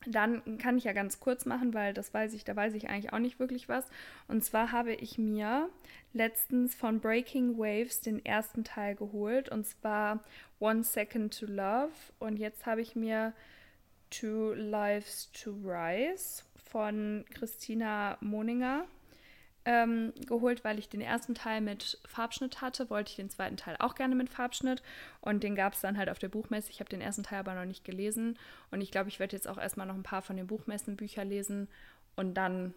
dann 0.08 0.58
kann 0.58 0.78
ich 0.78 0.86
ja 0.86 0.94
ganz 0.94 1.20
kurz 1.20 1.46
machen, 1.46 1.74
weil 1.74 1.94
das 1.94 2.14
weiß 2.14 2.34
ich, 2.34 2.44
da 2.44 2.56
weiß 2.56 2.74
ich 2.74 2.90
eigentlich 2.90 3.14
auch 3.14 3.20
nicht 3.20 3.40
wirklich 3.40 3.70
was. 3.70 3.86
Und 4.28 4.44
zwar 4.44 4.72
habe 4.72 4.94
ich 4.94 5.18
mir 5.18 5.70
letztens 6.14 6.74
von 6.74 7.00
Breaking 7.00 7.58
Waves 7.58 8.02
den 8.02 8.24
ersten 8.26 8.64
Teil 8.64 8.96
geholt 8.96 9.50
und 9.50 9.68
zwar 9.68 10.24
One 10.60 10.84
Second 10.84 11.38
to 11.40 11.46
Love. 11.46 11.92
Und 12.20 12.38
jetzt 12.38 12.66
habe 12.66 12.82
ich 12.82 12.96
mir 12.96 13.34
Two 14.10 14.54
Lives 14.54 15.32
to 15.32 15.52
Rise 15.64 16.44
von 16.66 17.24
Christina 17.34 18.18
Moninger 18.22 18.86
ähm, 19.66 20.14
geholt, 20.28 20.64
weil 20.64 20.80
ich 20.80 20.90
den 20.90 21.02
ersten 21.02 21.36
Teil 21.36 21.62
mit 21.62 22.00
Farbschnitt 22.06 22.62
hatte, 22.62 22.90
wollte 22.90 23.12
ich 23.12 23.16
den 23.16 23.30
zweiten 23.30 23.58
Teil 23.58 23.76
auch 23.80 23.94
gerne 23.96 24.16
mit 24.16 24.30
Farbschnitt 24.30 24.82
und 25.22 25.44
den 25.44 25.56
gab 25.56 25.74
es 25.74 25.82
dann 25.82 25.98
halt 25.98 26.10
auf 26.10 26.18
der 26.20 26.30
Buchmesse. 26.30 26.72
Ich 26.72 26.80
habe 26.80 26.90
den 26.90 27.02
ersten 27.02 27.24
Teil 27.24 27.40
aber 27.40 27.54
noch 27.54 27.66
nicht 27.66 27.84
gelesen 27.84 28.40
und 28.72 28.82
ich 28.82 28.92
glaube, 28.92 29.10
ich 29.10 29.20
werde 29.20 29.36
jetzt 29.36 29.48
auch 29.48 29.58
erstmal 29.60 29.86
noch 29.88 29.96
ein 29.96 30.04
paar 30.04 30.22
von 30.24 30.36
den 30.36 30.48
Buchmessenbüchern 30.48 31.28
lesen 31.30 31.68
und 32.16 32.34
dann 32.34 32.74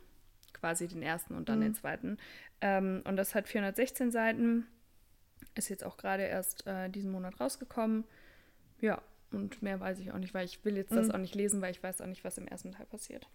quasi 0.52 0.86
den 0.86 1.02
ersten 1.02 1.34
und 1.34 1.48
dann 1.48 1.60
den 1.62 1.74
zweiten. 1.74 2.18
Ähm, 2.60 3.02
und 3.04 3.16
das 3.16 3.34
hat 3.34 3.48
416 3.48 4.10
Seiten, 4.10 4.66
ist 5.54 5.68
jetzt 5.68 5.84
auch 5.84 5.96
gerade 5.96 6.22
erst 6.24 6.66
äh, 6.66 6.88
diesen 6.90 7.10
Monat 7.10 7.40
rausgekommen. 7.40 8.04
Ja, 8.80 9.00
und 9.32 9.62
mehr 9.62 9.80
weiß 9.80 9.98
ich 10.00 10.12
auch 10.12 10.18
nicht, 10.18 10.34
weil 10.34 10.44
ich 10.44 10.64
will 10.64 10.76
jetzt 10.76 10.92
das 10.92 11.08
Mhm. 11.08 11.12
auch 11.14 11.18
nicht 11.18 11.34
lesen, 11.34 11.60
weil 11.60 11.70
ich 11.70 11.82
weiß 11.82 12.00
auch 12.02 12.06
nicht, 12.06 12.24
was 12.24 12.38
im 12.38 12.46
ersten 12.46 12.72
Teil 12.72 12.86
passiert. 12.86 13.26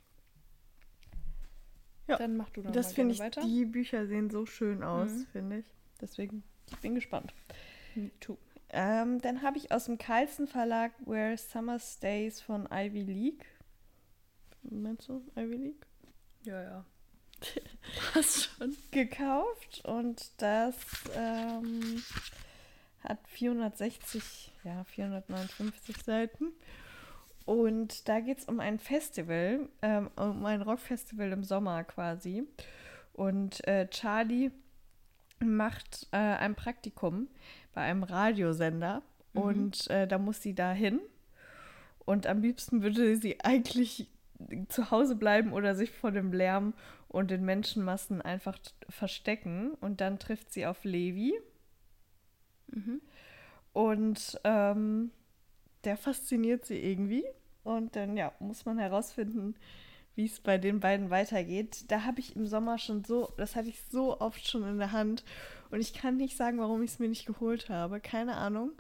Ja, 2.10 2.18
Dann 2.18 2.36
mach 2.38 2.49
du 2.49 2.62
doch 2.62 2.72
Das 2.72 2.95
mal 2.97 3.10
ich, 3.12 3.20
weiter. 3.20 3.41
die 3.41 3.66
Bücher 3.66 4.07
sehen 4.07 4.30
so 4.30 4.45
schön 4.45 4.84
aus, 4.84 5.12
Mhm. 5.12 5.26
finde 5.32 5.57
ich. 5.60 5.66
Deswegen, 6.01 6.43
ich 6.68 6.78
bin 6.78 6.95
gespannt. 6.95 7.34
Me 7.95 8.12
too. 8.20 8.38
Ähm, 8.72 9.20
dann 9.22 9.41
habe 9.41 9.57
ich 9.57 9.72
aus 9.72 9.86
dem 9.86 9.97
Carlsen 9.97 10.47
Verlag 10.47 10.91
Where 11.05 11.38
Summer 11.38 11.80
Stays 11.80 12.41
von 12.41 12.68
Ivy 12.72 13.01
League. 13.03 13.45
Meinst 14.64 15.07
du 15.07 15.24
Ivy 15.36 15.55
League? 15.55 15.86
Ja, 16.43 16.62
ja. 16.62 16.86
Passt 18.14 18.43
schon. 18.57 18.76
Gekauft 18.91 19.84
und 19.86 20.30
das 20.41 20.76
ähm, 21.16 22.03
hat 23.03 23.20
460, 23.28 24.51
ja, 24.64 24.84
459 24.84 25.97
Seiten. 26.03 26.51
Und 27.50 28.08
da 28.08 28.20
geht 28.20 28.38
es 28.38 28.45
um 28.45 28.60
ein 28.60 28.78
Festival, 28.78 29.70
ähm, 29.82 30.12
um 30.16 30.45
ein 30.45 30.62
Rockfestival 30.62 31.32
im 31.32 31.43
Sommer 31.43 31.84
quasi. 31.84 32.43
Und 33.12 33.68
äh, 33.68 33.88
Charlie 33.89 34.52
macht 35.39 36.06
äh, 36.12 36.18
ein 36.18 36.54
Praktikum 36.54 37.28
bei 37.74 37.82
einem 37.82 38.04
Radiosender 38.04 39.02
mhm. 39.34 39.41
und 39.41 39.89
äh, 39.89 40.08
da 40.08 40.20
muss 40.20 40.43
sie 40.43 40.54
da 40.54 40.74
hin. 40.74 41.00
Und 42.06 42.28
am 42.28 42.39
liebsten 42.39 42.84
würde 42.84 43.16
sie 43.18 43.43
eigentlich 43.43 44.12
zu 44.68 44.91
Hause 44.91 45.16
bleiben 45.16 45.52
oder 45.52 45.74
sich 45.74 45.89
vor 45.89 46.12
dem 46.12 46.32
Lärm 46.32 46.76
und 47.08 47.32
den 47.32 47.45
Menschenmassen 47.45 48.22
einfach 48.22 48.60
verstecken. 48.89 49.72
Und 49.82 50.02
dann 50.02 50.20
trifft 50.20 50.54
sie 50.54 50.68
auf 50.68 50.84
Levi. 50.84 51.34
Mhm. 52.68 53.02
Und 53.74 54.39
ähm, 54.43 55.10
der 55.84 55.97
fasziniert 55.97 56.68
sie 56.68 56.78
irgendwie. 56.78 57.26
Und 57.70 57.95
dann, 57.95 58.17
ja, 58.17 58.32
muss 58.39 58.65
man 58.65 58.80
herausfinden, 58.80 59.53
wie 60.15 60.26
es 60.26 60.39
bei 60.39 60.57
den 60.57 60.80
beiden 60.80 61.11
weitergeht. 61.11 61.86
Da 61.91 62.03
habe 62.03 62.20
ich 62.20 62.36
im 62.36 62.47
Sommer 62.47 62.80
schon 62.80 63.03
so, 63.03 63.32
das 63.38 63.55
hatte 63.55 63.70
ich 63.70 63.80
so 63.91 64.20
oft 64.20 64.47
schon 64.47 64.63
in 64.63 64.80
der 64.80 64.91
Hand. 64.91 65.24
Und 65.70 65.80
ich 65.80 65.93
kann 65.93 66.17
nicht 66.17 66.36
sagen, 66.36 66.57
warum 66.57 66.82
ich 66.82 66.89
es 66.89 66.99
mir 66.99 67.09
nicht 67.09 67.28
geholt 67.28 67.70
habe. 67.70 67.99
Keine 67.99 68.38
Ahnung. 68.38 68.72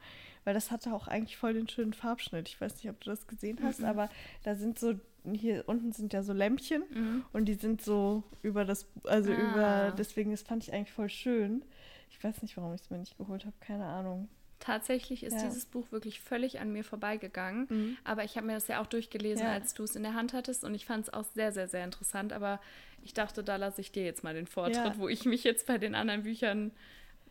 Weil 0.43 0.55
das 0.55 0.71
hatte 0.71 0.91
auch 0.91 1.07
eigentlich 1.07 1.37
voll 1.37 1.53
den 1.53 1.69
schönen 1.69 1.93
Farbschnitt. 1.93 2.47
Ich 2.49 2.59
weiß 2.59 2.77
nicht, 2.77 2.89
ob 2.89 2.99
du 3.01 3.11
das 3.11 3.27
gesehen 3.27 3.59
hast, 3.61 3.81
mhm. 3.81 3.85
aber 3.85 4.09
da 4.41 4.55
sind 4.55 4.79
so, 4.79 4.95
hier 5.31 5.65
unten 5.67 5.91
sind 5.91 6.11
ja 6.11 6.23
so 6.23 6.33
Lämpchen 6.33 6.81
mhm. 6.89 7.25
und 7.31 7.45
die 7.45 7.53
sind 7.53 7.83
so 7.83 8.23
über 8.41 8.65
das, 8.65 8.87
also 9.03 9.31
ah. 9.31 9.35
über, 9.35 9.93
deswegen, 9.95 10.31
das 10.31 10.41
fand 10.41 10.63
ich 10.63 10.73
eigentlich 10.73 10.93
voll 10.93 11.09
schön. 11.09 11.63
Ich 12.09 12.23
weiß 12.23 12.41
nicht, 12.41 12.57
warum 12.57 12.73
ich 12.73 12.81
es 12.81 12.89
mir 12.89 12.97
nicht 12.97 13.19
geholt 13.19 13.45
habe. 13.45 13.55
Keine 13.59 13.85
Ahnung. 13.85 14.29
Tatsächlich 14.59 15.23
ist 15.23 15.37
ja. 15.37 15.47
dieses 15.47 15.65
Buch 15.65 15.91
wirklich 15.91 16.19
völlig 16.19 16.59
an 16.59 16.71
mir 16.71 16.83
vorbeigegangen. 16.83 17.67
Mhm. 17.69 17.97
Aber 18.03 18.23
ich 18.23 18.35
habe 18.35 18.47
mir 18.47 18.53
das 18.53 18.67
ja 18.67 18.81
auch 18.81 18.87
durchgelesen, 18.87 19.45
ja. 19.45 19.53
als 19.53 19.73
du 19.73 19.83
es 19.83 19.95
in 19.95 20.03
der 20.03 20.13
Hand 20.13 20.33
hattest. 20.33 20.63
Und 20.63 20.75
ich 20.75 20.85
fand 20.85 21.07
es 21.07 21.13
auch 21.13 21.23
sehr, 21.23 21.51
sehr, 21.51 21.67
sehr 21.67 21.83
interessant. 21.85 22.33
Aber 22.33 22.59
ich 23.03 23.13
dachte, 23.13 23.43
da 23.43 23.55
lasse 23.55 23.81
ich 23.81 23.91
dir 23.91 24.03
jetzt 24.03 24.23
mal 24.23 24.33
den 24.33 24.47
Vortritt, 24.47 24.75
ja. 24.75 24.97
wo 24.97 25.07
ich 25.07 25.25
mich 25.25 25.43
jetzt 25.43 25.67
bei 25.67 25.77
den 25.77 25.95
anderen 25.95 26.23
Büchern 26.23 26.71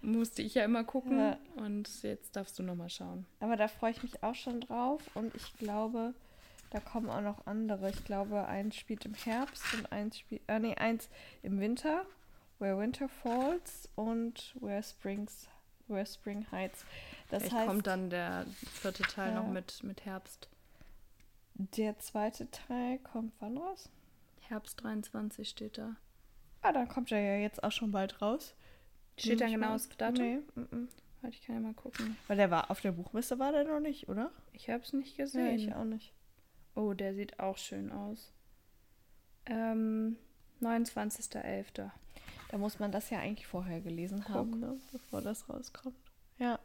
musste 0.00 0.42
ich 0.42 0.54
ja 0.54 0.64
immer 0.64 0.84
gucken. 0.84 1.36
Und 1.56 2.02
jetzt 2.02 2.36
darfst 2.36 2.58
du 2.58 2.62
nochmal 2.62 2.90
schauen. 2.90 3.26
Aber 3.40 3.56
da 3.56 3.68
freue 3.68 3.90
ich 3.90 4.02
mich 4.02 4.22
auch 4.22 4.34
schon 4.34 4.60
drauf. 4.60 5.02
Und 5.14 5.34
ich 5.34 5.56
glaube, 5.58 6.14
da 6.70 6.80
kommen 6.80 7.08
auch 7.10 7.20
noch 7.20 7.46
andere. 7.46 7.90
Ich 7.90 8.04
glaube, 8.04 8.46
eins 8.46 8.76
spielt 8.76 9.04
im 9.06 9.14
Herbst 9.14 9.62
und 9.74 9.90
eins 9.92 10.18
spielt, 10.18 10.42
äh, 10.46 10.58
nee, 10.58 10.74
eins 10.74 11.08
im 11.42 11.60
Winter. 11.60 12.04
Where 12.58 12.78
Winter 12.78 13.08
Falls 13.08 13.88
und 13.94 14.54
Where 14.60 14.82
Springs, 14.82 15.48
Spring 16.06 16.46
Heights. 16.50 16.84
Das 17.30 17.42
Vielleicht 17.42 17.56
heißt, 17.56 17.68
kommt 17.68 17.86
dann 17.86 18.10
der 18.10 18.46
vierte 18.72 19.02
Teil 19.02 19.32
ja, 19.32 19.42
noch 19.42 19.48
mit, 19.48 19.82
mit 19.82 20.04
Herbst. 20.04 20.48
Der 21.54 21.98
zweite 21.98 22.50
Teil 22.50 22.98
kommt 22.98 23.32
wann 23.40 23.58
raus? 23.58 23.90
Herbst 24.48 24.82
23 24.82 25.48
steht 25.48 25.78
da. 25.78 25.96
Ah, 26.62 26.72
dann 26.72 26.88
kommt 26.88 27.12
er 27.12 27.20
ja 27.20 27.36
jetzt 27.40 27.62
auch 27.62 27.72
schon 27.72 27.90
bald 27.90 28.20
raus. 28.22 28.54
Steht 29.16 29.40
da 29.40 29.46
genau 29.46 29.72
das 29.72 29.88
Datum? 29.88 30.24
Nee. 30.24 30.38
M 30.56 30.68
-m. 30.72 30.88
Warte, 31.20 31.36
ich 31.36 31.42
kann 31.42 31.56
ja 31.56 31.60
mal 31.60 31.74
gucken. 31.74 32.16
Weil 32.28 32.36
der 32.36 32.50
war 32.50 32.70
auf 32.70 32.80
der 32.80 32.92
Buchmesse 32.92 33.38
war 33.38 33.52
der 33.52 33.64
noch 33.64 33.80
nicht, 33.80 34.08
oder? 34.08 34.30
Ich 34.52 34.70
habe 34.70 34.82
es 34.82 34.92
nicht 34.92 35.16
gesehen. 35.16 35.46
Ja, 35.46 35.52
ich 35.52 35.74
auch 35.74 35.84
nicht. 35.84 36.12
Oh, 36.74 36.92
der 36.92 37.14
sieht 37.14 37.40
auch 37.40 37.58
schön 37.58 37.90
aus. 37.90 38.32
Ähm, 39.46 40.16
29.11. 40.60 41.90
Da 42.48 42.58
muss 42.58 42.78
man 42.78 42.90
das 42.92 43.10
ja 43.10 43.18
eigentlich 43.18 43.46
vorher 43.46 43.80
gelesen 43.80 44.22
Guck. 44.26 44.34
haben, 44.34 44.60
ne? 44.60 44.80
bevor 44.92 45.20
das 45.20 45.48
rauskommt. 45.48 45.96
Ja 46.38 46.58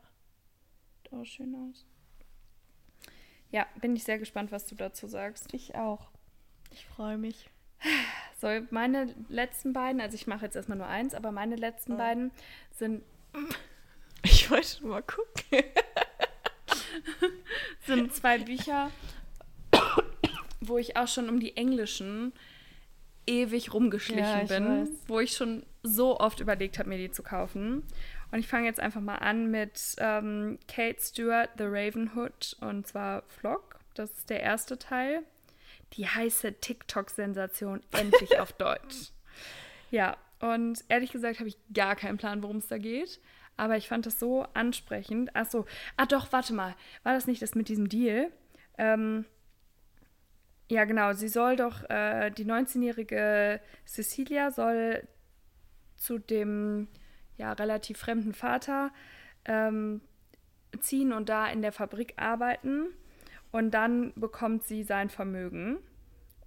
auch 1.13 1.25
schön 1.25 1.55
aus. 1.55 1.85
Ja, 3.51 3.67
bin 3.79 3.95
ich 3.95 4.03
sehr 4.03 4.17
gespannt, 4.17 4.51
was 4.51 4.65
du 4.65 4.75
dazu 4.75 5.07
sagst. 5.07 5.53
Ich 5.53 5.75
auch. 5.75 6.09
Ich 6.71 6.85
freue 6.85 7.17
mich. 7.17 7.49
So, 8.41 8.47
meine 8.71 9.13
letzten 9.29 9.73
beiden, 9.73 10.01
also 10.01 10.15
ich 10.15 10.27
mache 10.27 10.45
jetzt 10.45 10.55
erstmal 10.55 10.77
nur 10.77 10.87
eins, 10.87 11.13
aber 11.13 11.31
meine 11.31 11.55
letzten 11.55 11.93
oh. 11.93 11.97
beiden 11.97 12.31
sind. 12.71 13.03
Ich 14.25 14.49
wollte 14.49 14.85
mal 14.85 15.03
gucken. 15.03 15.65
sind 17.85 18.13
zwei 18.13 18.37
Bücher, 18.37 18.89
wo 20.61 20.77
ich 20.77 20.95
auch 20.95 21.09
schon 21.09 21.27
um 21.27 21.41
die 21.41 21.57
englischen 21.57 22.31
ewig 23.27 23.73
rumgeschlichen 23.73 24.23
ja, 24.23 24.43
bin, 24.45 24.65
weiß. 24.65 24.89
wo 25.07 25.19
ich 25.19 25.33
schon 25.33 25.65
so 25.83 26.19
oft 26.19 26.39
überlegt 26.39 26.79
habe, 26.79 26.89
mir 26.89 26.97
die 26.97 27.11
zu 27.11 27.23
kaufen. 27.23 27.83
Und 28.31 28.39
ich 28.39 28.47
fange 28.47 28.65
jetzt 28.65 28.79
einfach 28.79 29.01
mal 29.01 29.17
an 29.17 29.51
mit 29.51 29.95
ähm, 29.99 30.57
Kate 30.67 30.99
Stewart, 30.99 31.49
The 31.57 31.65
Raven 31.65 32.11
Hood, 32.15 32.55
und 32.61 32.87
zwar 32.87 33.23
Vlog. 33.27 33.79
Das 33.93 34.09
ist 34.11 34.29
der 34.29 34.41
erste 34.41 34.79
Teil. 34.79 35.23
Die 35.93 36.07
heiße 36.07 36.53
TikTok-Sensation 36.53 37.81
endlich 37.91 38.39
auf 38.39 38.53
Deutsch. 38.53 39.11
Ja, 39.91 40.17
und 40.39 40.83
ehrlich 40.89 41.11
gesagt 41.11 41.39
habe 41.39 41.49
ich 41.49 41.57
gar 41.73 41.95
keinen 41.95 42.17
Plan, 42.17 42.41
worum 42.41 42.57
es 42.57 42.67
da 42.67 42.77
geht. 42.77 43.19
Aber 43.55 43.77
ich 43.77 43.87
fand 43.87 44.05
das 44.05 44.19
so 44.19 44.47
ansprechend. 44.53 45.35
Achso, 45.35 45.65
ah 45.95 46.07
doch, 46.07 46.31
warte 46.31 46.53
mal. 46.53 46.75
War 47.03 47.13
das 47.13 47.27
nicht 47.27 47.41
das 47.41 47.53
mit 47.53 47.69
diesem 47.69 47.87
Deal? 47.87 48.31
Ähm, 48.79 49.25
ja, 50.69 50.85
genau. 50.85 51.13
Sie 51.13 51.27
soll 51.27 51.55
doch, 51.55 51.87
äh, 51.89 52.31
die 52.31 52.45
19-jährige 52.45 53.61
Cecilia 53.85 54.49
soll 54.49 55.07
zu 56.03 56.19
dem 56.19 56.87
ja, 57.37 57.53
relativ 57.53 57.97
fremden 57.97 58.33
Vater 58.33 58.91
ähm, 59.45 60.01
ziehen 60.79 61.13
und 61.13 61.29
da 61.29 61.47
in 61.47 61.61
der 61.61 61.71
Fabrik 61.71 62.13
arbeiten. 62.17 62.87
Und 63.51 63.71
dann 63.71 64.13
bekommt 64.15 64.63
sie 64.63 64.83
sein 64.83 65.09
Vermögen. 65.09 65.77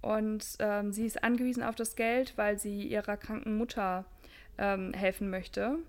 Und 0.01 0.45
ähm, 0.59 0.91
sie 0.91 1.05
ist 1.05 1.23
angewiesen 1.23 1.63
auf 1.63 1.75
das 1.75 1.95
Geld, 1.95 2.33
weil 2.37 2.59
sie 2.59 2.83
ihrer 2.83 3.17
kranken 3.17 3.57
Mutter 3.57 4.05
ähm, 4.57 4.93
helfen 4.93 5.29
möchte. 5.29 5.79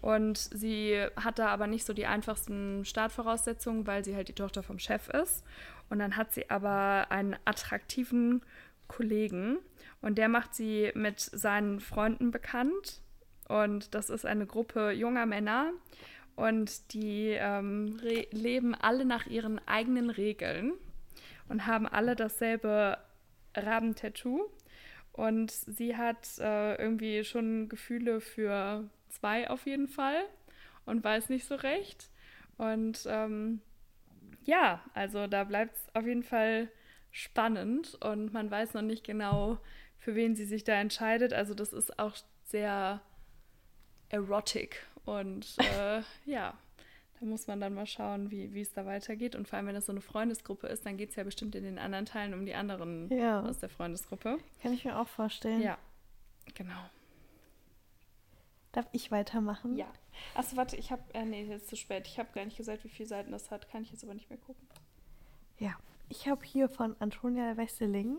Und 0.00 0.38
sie 0.38 1.02
hat 1.16 1.38
da 1.38 1.48
aber 1.48 1.66
nicht 1.66 1.86
so 1.86 1.92
die 1.92 2.06
einfachsten 2.06 2.84
Startvoraussetzungen, 2.84 3.86
weil 3.86 4.04
sie 4.04 4.14
halt 4.16 4.28
die 4.28 4.34
Tochter 4.34 4.62
vom 4.62 4.78
Chef 4.78 5.08
ist. 5.08 5.44
Und 5.88 5.98
dann 5.98 6.16
hat 6.16 6.32
sie 6.32 6.50
aber 6.50 7.06
einen 7.10 7.36
attraktiven 7.44 8.42
Kollegen 8.88 9.58
und 10.02 10.18
der 10.18 10.28
macht 10.28 10.54
sie 10.54 10.92
mit 10.94 11.20
seinen 11.20 11.80
Freunden 11.80 12.30
bekannt 12.30 13.00
und 13.48 13.94
das 13.94 14.10
ist 14.10 14.26
eine 14.26 14.46
Gruppe 14.46 14.90
junger 14.92 15.26
Männer 15.26 15.72
und 16.36 16.92
die 16.92 17.30
ähm, 17.30 17.98
leben 18.30 18.74
alle 18.74 19.04
nach 19.04 19.26
ihren 19.26 19.60
eigenen 19.66 20.10
Regeln 20.10 20.72
und 21.48 21.66
haben 21.66 21.86
alle 21.86 22.16
dasselbe 22.16 22.98
Rabentattoo. 23.54 24.50
Und 25.12 25.52
sie 25.52 25.96
hat 25.96 26.38
äh, 26.40 26.74
irgendwie 26.74 27.22
schon 27.22 27.68
Gefühle 27.68 28.20
für 28.20 28.88
zwei 29.08 29.48
auf 29.48 29.64
jeden 29.64 29.86
Fall 29.86 30.24
und 30.86 31.04
weiß 31.04 31.28
nicht 31.28 31.46
so 31.46 31.54
recht. 31.54 32.10
Und 32.56 33.06
ähm, 33.08 33.60
ja, 34.44 34.82
also 34.92 35.28
da 35.28 35.44
bleibt 35.44 35.76
es 35.76 35.94
auf 35.94 36.04
jeden 36.04 36.24
Fall 36.24 36.68
spannend 37.12 37.96
und 38.00 38.32
man 38.32 38.50
weiß 38.50 38.74
noch 38.74 38.82
nicht 38.82 39.04
genau, 39.04 39.58
für 39.98 40.16
wen 40.16 40.34
sie 40.34 40.44
sich 40.44 40.64
da 40.64 40.72
entscheidet. 40.74 41.32
Also 41.32 41.54
das 41.54 41.72
ist 41.72 41.98
auch 42.00 42.16
sehr 42.42 43.00
erotic. 44.10 44.86
Und 45.04 45.56
äh, 45.78 46.02
ja, 46.24 46.54
da 47.20 47.26
muss 47.26 47.46
man 47.46 47.60
dann 47.60 47.74
mal 47.74 47.86
schauen, 47.86 48.30
wie 48.30 48.60
es 48.60 48.72
da 48.72 48.86
weitergeht. 48.86 49.36
Und 49.36 49.48
vor 49.48 49.56
allem, 49.56 49.68
wenn 49.68 49.74
das 49.74 49.86
so 49.86 49.92
eine 49.92 50.00
Freundesgruppe 50.00 50.66
ist, 50.66 50.84
dann 50.86 50.96
geht 50.96 51.10
es 51.10 51.16
ja 51.16 51.24
bestimmt 51.24 51.54
in 51.54 51.64
den 51.64 51.78
anderen 51.78 52.06
Teilen 52.06 52.34
um 52.34 52.44
die 52.44 52.54
anderen 52.54 53.08
ja. 53.10 53.42
aus 53.42 53.58
der 53.58 53.68
Freundesgruppe. 53.68 54.38
Kann 54.62 54.72
ich 54.72 54.84
mir 54.84 54.98
auch 54.98 55.08
vorstellen. 55.08 55.62
Ja, 55.62 55.78
genau. 56.54 56.80
Darf 58.72 58.88
ich 58.90 59.12
weitermachen? 59.12 59.76
Ja. 59.76 59.86
Achso, 60.34 60.56
warte, 60.56 60.76
ich 60.76 60.90
habe, 60.90 61.02
äh, 61.14 61.24
nee, 61.24 61.44
jetzt 61.44 61.62
ist 61.62 61.68
zu 61.70 61.76
spät. 61.76 62.08
Ich 62.08 62.18
habe 62.18 62.28
gar 62.34 62.44
nicht 62.44 62.56
gesagt, 62.56 62.82
wie 62.82 62.88
viele 62.88 63.08
Seiten 63.08 63.30
das 63.30 63.52
hat. 63.52 63.68
Kann 63.70 63.82
ich 63.82 63.92
jetzt 63.92 64.02
aber 64.02 64.14
nicht 64.14 64.28
mehr 64.30 64.38
gucken. 64.38 64.66
Ja, 65.58 65.78
ich 66.08 66.28
habe 66.28 66.44
hier 66.44 66.68
von 66.68 66.96
Antonia 66.98 67.56
Wesseling 67.56 68.18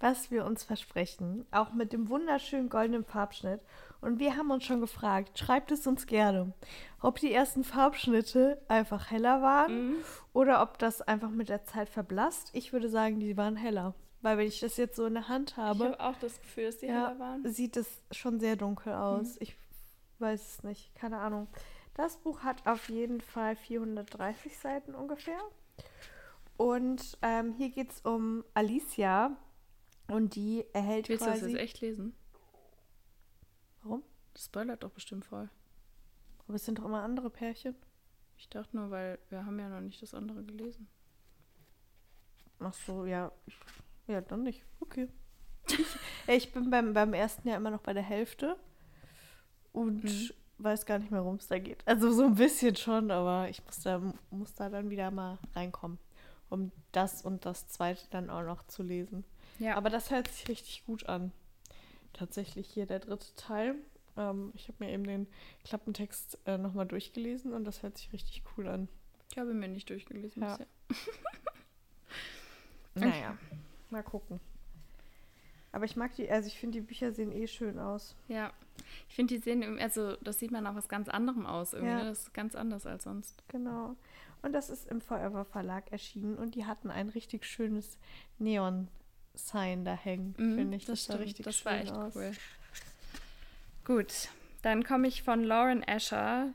was 0.00 0.30
wir 0.30 0.44
uns 0.44 0.64
versprechen, 0.64 1.46
auch 1.50 1.72
mit 1.72 1.92
dem 1.92 2.08
wunderschönen 2.08 2.68
goldenen 2.68 3.04
Farbschnitt. 3.04 3.60
Und 4.00 4.18
wir 4.18 4.36
haben 4.36 4.50
uns 4.50 4.64
schon 4.64 4.80
gefragt, 4.80 5.38
schreibt 5.38 5.72
es 5.72 5.86
uns 5.86 6.06
gerne, 6.06 6.52
ob 7.00 7.18
die 7.20 7.32
ersten 7.32 7.64
Farbschnitte 7.64 8.60
einfach 8.68 9.10
heller 9.10 9.40
waren 9.40 9.88
mhm. 9.88 9.96
oder 10.32 10.60
ob 10.62 10.78
das 10.78 11.00
einfach 11.00 11.30
mit 11.30 11.48
der 11.48 11.64
Zeit 11.64 11.88
verblasst. 11.88 12.50
Ich 12.52 12.72
würde 12.72 12.88
sagen, 12.88 13.18
die 13.18 13.36
waren 13.36 13.56
heller. 13.56 13.94
Weil 14.20 14.38
wenn 14.38 14.46
ich 14.46 14.60
das 14.60 14.76
jetzt 14.76 14.96
so 14.96 15.04
in 15.06 15.14
der 15.14 15.28
Hand 15.28 15.56
habe. 15.56 15.84
Ich 15.84 15.92
habe 15.92 16.00
auch 16.00 16.18
das 16.18 16.40
Gefühl, 16.40 16.64
dass 16.66 16.78
die 16.78 16.86
ja, 16.86 16.94
heller 16.94 17.18
waren. 17.18 17.52
Sieht 17.52 17.76
es 17.76 18.00
schon 18.10 18.40
sehr 18.40 18.56
dunkel 18.56 18.94
aus. 18.94 19.34
Mhm. 19.34 19.38
Ich 19.40 19.56
weiß 20.18 20.40
es 20.58 20.62
nicht, 20.64 20.94
keine 20.94 21.18
Ahnung. 21.18 21.46
Das 21.94 22.16
Buch 22.16 22.42
hat 22.42 22.66
auf 22.66 22.88
jeden 22.88 23.20
Fall 23.20 23.54
430 23.54 24.58
Seiten 24.58 24.94
ungefähr. 24.94 25.38
Und 26.56 27.18
ähm, 27.22 27.52
hier 27.52 27.70
geht 27.70 27.90
es 27.90 28.00
um 28.00 28.44
Alicia. 28.54 29.36
Und 30.08 30.34
die 30.34 30.64
erhält 30.72 31.08
Willst 31.08 31.24
quasi... 31.24 31.40
du 31.40 31.46
das 31.46 31.52
jetzt 31.52 31.60
echt 31.62 31.80
lesen? 31.80 32.14
Warum? 33.82 34.02
Das 34.34 34.44
spoilert 34.46 34.82
doch 34.82 34.90
bestimmt 34.90 35.24
voll. 35.24 35.48
Aber 36.46 36.54
es 36.56 36.64
sind 36.64 36.78
doch 36.78 36.84
immer 36.84 37.02
andere 37.02 37.30
Pärchen. 37.30 37.74
Ich 38.36 38.48
dachte 38.48 38.76
nur, 38.76 38.90
weil 38.90 39.18
wir 39.30 39.46
haben 39.46 39.58
ja 39.58 39.68
noch 39.68 39.80
nicht 39.80 40.02
das 40.02 40.12
andere 40.14 40.42
gelesen. 40.44 40.88
Ach 42.58 42.74
so, 42.74 43.06
ja. 43.06 43.32
Ja, 44.06 44.20
dann 44.20 44.42
nicht. 44.42 44.64
Okay. 44.80 45.08
Ich, 46.26 46.46
ich 46.46 46.52
bin 46.52 46.68
beim, 46.70 46.92
beim 46.92 47.14
ersten 47.14 47.48
Jahr 47.48 47.56
immer 47.56 47.70
noch 47.70 47.80
bei 47.80 47.92
der 47.94 48.02
Hälfte. 48.02 48.56
Und 49.72 50.04
Mhm. 50.04 50.30
weiß 50.58 50.84
gar 50.86 50.98
nicht 50.98 51.10
mehr, 51.10 51.22
worum 51.24 51.36
es 51.36 51.48
da 51.48 51.58
geht. 51.58 51.86
Also 51.86 52.12
so 52.12 52.24
ein 52.24 52.34
bisschen 52.34 52.76
schon, 52.76 53.10
aber 53.10 53.48
ich 53.48 53.64
muss 53.64 53.80
da, 53.80 54.00
muss 54.30 54.54
da 54.54 54.68
dann 54.68 54.90
wieder 54.90 55.10
mal 55.10 55.38
reinkommen, 55.54 55.98
um 56.50 56.70
das 56.92 57.22
und 57.22 57.44
das 57.46 57.68
zweite 57.68 58.02
dann 58.10 58.30
auch 58.30 58.42
noch 58.42 58.66
zu 58.66 58.82
lesen. 58.82 59.24
Ja, 59.58 59.76
Aber 59.76 59.90
das 59.90 60.10
hört 60.10 60.28
sich 60.28 60.48
richtig 60.48 60.84
gut 60.86 61.06
an. 61.08 61.32
Tatsächlich 62.12 62.68
hier 62.68 62.86
der 62.86 63.00
dritte 63.00 63.34
Teil. 63.36 63.74
Ähm, 64.16 64.52
ich 64.54 64.68
habe 64.68 64.84
mir 64.84 64.90
eben 64.92 65.04
den 65.04 65.26
Klappentext 65.64 66.38
äh, 66.46 66.58
nochmal 66.58 66.86
durchgelesen 66.86 67.52
und 67.52 67.64
das 67.64 67.82
hört 67.82 67.98
sich 67.98 68.12
richtig 68.12 68.42
cool 68.56 68.68
an. 68.68 68.88
ich 69.30 69.38
habe 69.38 69.52
mir 69.54 69.68
nicht 69.68 69.90
durchgelesen 69.90 70.42
Ja. 70.42 70.56
bisher. 70.56 70.66
Naja, 72.94 73.36
mal 73.90 74.02
gucken. 74.04 74.38
Aber 75.72 75.84
ich 75.84 75.96
mag 75.96 76.14
die, 76.14 76.30
also 76.30 76.46
ich 76.46 76.56
finde, 76.58 76.78
die 76.78 76.86
Bücher 76.86 77.10
sehen 77.12 77.32
eh 77.32 77.48
schön 77.48 77.80
aus. 77.80 78.14
Ja. 78.28 78.52
Ich 79.08 79.16
finde, 79.16 79.34
die 79.34 79.40
sehen, 79.40 79.80
also 79.80 80.14
das 80.18 80.38
sieht 80.38 80.52
man 80.52 80.64
auch 80.68 80.76
was 80.76 80.88
ganz 80.88 81.08
anderem 81.08 81.46
aus 81.46 81.72
irgendwie. 81.72 81.90
Ja. 81.90 82.02
Ne? 82.04 82.08
Das 82.10 82.20
ist 82.20 82.34
ganz 82.34 82.54
anders 82.54 82.86
als 82.86 83.02
sonst. 83.04 83.42
Genau. 83.48 83.96
Und 84.42 84.52
das 84.52 84.70
ist 84.70 84.88
im 84.88 85.00
Forever 85.00 85.44
Verlag 85.44 85.90
erschienen 85.90 86.36
und 86.36 86.54
die 86.54 86.66
hatten 86.66 86.90
ein 86.90 87.08
richtig 87.08 87.44
schönes 87.46 87.98
Neon-Sign 89.34 89.84
da 89.84 89.94
hängen, 89.94 90.34
Mhm, 90.38 90.54
finde 90.56 90.76
ich. 90.76 90.84
das 90.84 91.04
sah 91.04 91.14
stimmt. 91.14 91.28
richtig 91.28 91.44
das 91.44 91.64
war 91.64 91.80
echt 91.80 91.92
aus. 91.92 92.14
cool. 92.16 92.32
Gut, 93.84 94.28
dann 94.62 94.84
komme 94.84 95.08
ich 95.08 95.22
von 95.22 95.44
Lauren 95.44 95.84
Asher 95.86 96.52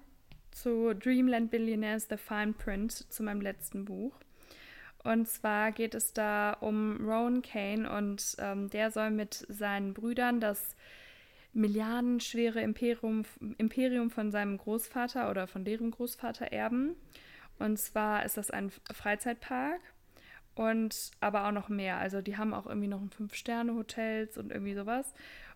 zu 0.51 0.93
Dreamland 0.95 1.51
Billionaires 1.51 2.07
The 2.09 2.17
Fine 2.17 2.53
Print 2.53 2.91
zu 3.11 3.23
meinem 3.23 3.41
letzten 3.41 3.85
Buch. 3.85 4.13
Und 5.03 5.27
zwar 5.29 5.71
geht 5.71 5.95
es 5.95 6.11
da 6.13 6.53
um 6.59 6.97
Rowan 7.07 7.41
Kane 7.41 7.89
und 7.89 8.35
ähm, 8.39 8.69
der 8.69 8.91
soll 8.91 9.11
mit 9.11 9.45
seinen 9.47 9.93
Brüdern 9.93 10.41
das 10.41 10.75
milliardenschwere 11.53 12.61
Imperium, 12.61 13.23
Imperium 13.57 14.09
von 14.11 14.31
seinem 14.31 14.57
Großvater 14.57 15.29
oder 15.31 15.47
von 15.47 15.63
deren 15.63 15.91
Großvater 15.91 16.51
erben. 16.51 16.95
Und 17.59 17.77
zwar 17.79 18.25
ist 18.25 18.37
das 18.37 18.51
ein 18.51 18.71
Freizeitpark 18.93 19.79
und 20.59 21.11
aber 21.21 21.47
auch 21.47 21.53
noch 21.53 21.69
mehr. 21.69 21.99
Also 21.99 22.21
die 22.21 22.35
haben 22.35 22.53
auch 22.53 22.65
irgendwie 22.65 22.89
noch 22.89 22.99
ein 22.99 23.11
Fünf-Sterne-Hotels 23.11 24.37
und 24.37 24.51
irgendwie 24.51 24.73
sowas. 24.73 25.13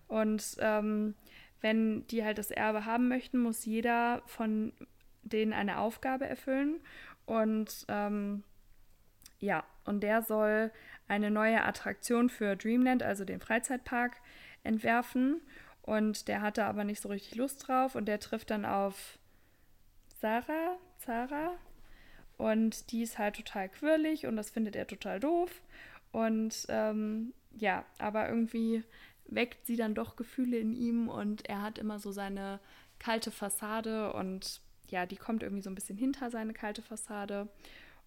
Und 0.08 0.56
ähm, 0.60 1.14
wenn 1.60 2.06
die 2.06 2.24
halt 2.24 2.38
das 2.38 2.50
Erbe 2.50 2.86
haben 2.86 3.08
möchten, 3.08 3.38
muss 3.38 3.66
jeder 3.66 4.22
von 4.24 4.72
denen 5.22 5.52
eine 5.52 5.78
Aufgabe 5.78 6.26
erfüllen. 6.26 6.80
Und 7.26 7.84
ähm, 7.88 8.44
ja, 9.40 9.62
und 9.84 10.00
der 10.00 10.22
soll 10.22 10.70
eine 11.06 11.30
neue 11.30 11.62
Attraktion 11.62 12.30
für 12.30 12.56
Dreamland, 12.56 13.02
also 13.02 13.26
den 13.26 13.40
Freizeitpark, 13.40 14.22
entwerfen. 14.62 15.42
Und 15.82 16.28
der 16.28 16.40
hatte 16.40 16.64
aber 16.64 16.84
nicht 16.84 17.02
so 17.02 17.10
richtig 17.10 17.34
Lust 17.34 17.68
drauf 17.68 17.94
und 17.94 18.06
der 18.06 18.20
trifft 18.20 18.48
dann 18.48 18.64
auf 18.64 19.18
Sarah, 20.18 20.78
Sarah. 20.96 21.58
Und 22.44 22.92
die 22.92 23.02
ist 23.02 23.16
halt 23.18 23.36
total 23.36 23.70
quirlig 23.70 24.26
und 24.26 24.36
das 24.36 24.50
findet 24.50 24.76
er 24.76 24.86
total 24.86 25.18
doof. 25.18 25.50
Und 26.12 26.66
ähm, 26.68 27.32
ja, 27.56 27.86
aber 27.98 28.28
irgendwie 28.28 28.84
weckt 29.26 29.64
sie 29.66 29.76
dann 29.76 29.94
doch 29.94 30.14
Gefühle 30.16 30.58
in 30.58 30.74
ihm 30.74 31.08
und 31.08 31.48
er 31.48 31.62
hat 31.62 31.78
immer 31.78 31.98
so 31.98 32.12
seine 32.12 32.60
kalte 32.98 33.30
Fassade 33.30 34.12
und 34.12 34.60
ja, 34.90 35.06
die 35.06 35.16
kommt 35.16 35.42
irgendwie 35.42 35.62
so 35.62 35.70
ein 35.70 35.74
bisschen 35.74 35.96
hinter 35.96 36.30
seine 36.30 36.52
kalte 36.52 36.82
Fassade. 36.82 37.48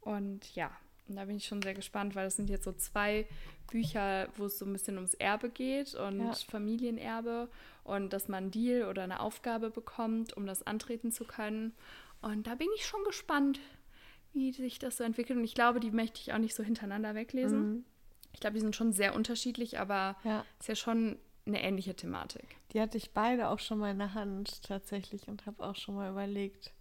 Und 0.02 0.54
ja, 0.56 0.70
und 1.08 1.16
da 1.16 1.26
bin 1.26 1.38
ich 1.38 1.48
schon 1.48 1.64
sehr 1.64 1.74
gespannt, 1.74 2.14
weil 2.14 2.26
das 2.26 2.36
sind 2.36 2.52
jetzt 2.52 2.66
so 2.66 2.74
zwei 2.74 3.26
Bücher, 3.72 4.28
wo 4.36 4.46
es 4.46 4.60
so 4.60 4.66
ein 4.66 4.74
bisschen 4.74 4.98
ums 4.98 5.16
Erbe 5.16 5.50
geht 5.50 5.96
und 5.96 6.20
Ja. 6.20 6.34
Familienerbe 6.34 7.50
und 7.84 8.14
dass 8.14 8.28
man 8.28 8.44
einen 8.44 8.52
Deal 8.52 8.88
oder 8.88 9.02
eine 9.02 9.20
Aufgabe 9.20 9.72
bekommt, 9.72 10.38
um 10.38 10.46
das 10.46 10.62
antreten 10.62 11.12
zu 11.12 11.26
können. 11.26 11.74
Und 12.22 12.46
da 12.46 12.54
bin 12.54 12.68
ich 12.76 12.86
schon 12.86 13.04
gespannt, 13.04 13.60
wie 14.34 14.52
sich 14.52 14.80
das 14.80 14.98
so 14.98 15.04
entwickelt. 15.04 15.38
Und 15.38 15.44
ich 15.46 15.56
glaube, 15.56 15.80
die 15.80 15.92
möchte 15.92 16.20
ich 16.22 16.34
auch 16.34 16.38
nicht 16.38 16.56
so 16.56 16.64
hintereinander 16.64 17.16
weglesen. 17.16 17.60
Mhm. 17.74 17.86
Ich 18.34 18.40
glaube, 18.40 18.54
die 18.56 18.60
sind 18.62 18.76
schon 18.76 18.94
sehr 18.94 19.16
unterschiedlich, 19.16 19.80
aber 19.80 20.16
Ja, 20.24 20.46
ist 20.60 20.68
ja 20.70 20.76
schon 20.76 21.18
eine 21.46 21.62
ähnliche 21.64 21.96
Thematik. 21.96 22.58
die 22.74 22.82
hatte 22.82 22.98
ich 22.98 23.12
beide 23.12 23.48
auch 23.50 23.60
schon 23.60 23.80
mal 23.80 23.92
in 23.92 24.00
der 24.00 24.14
Hand 24.14 24.62
tatsächlich 24.64 25.28
und 25.28 25.46
habe 25.46 25.64
auch 25.64 25.76
schon 25.76 25.96
mal 25.96 26.12
überlegt. 26.12 26.72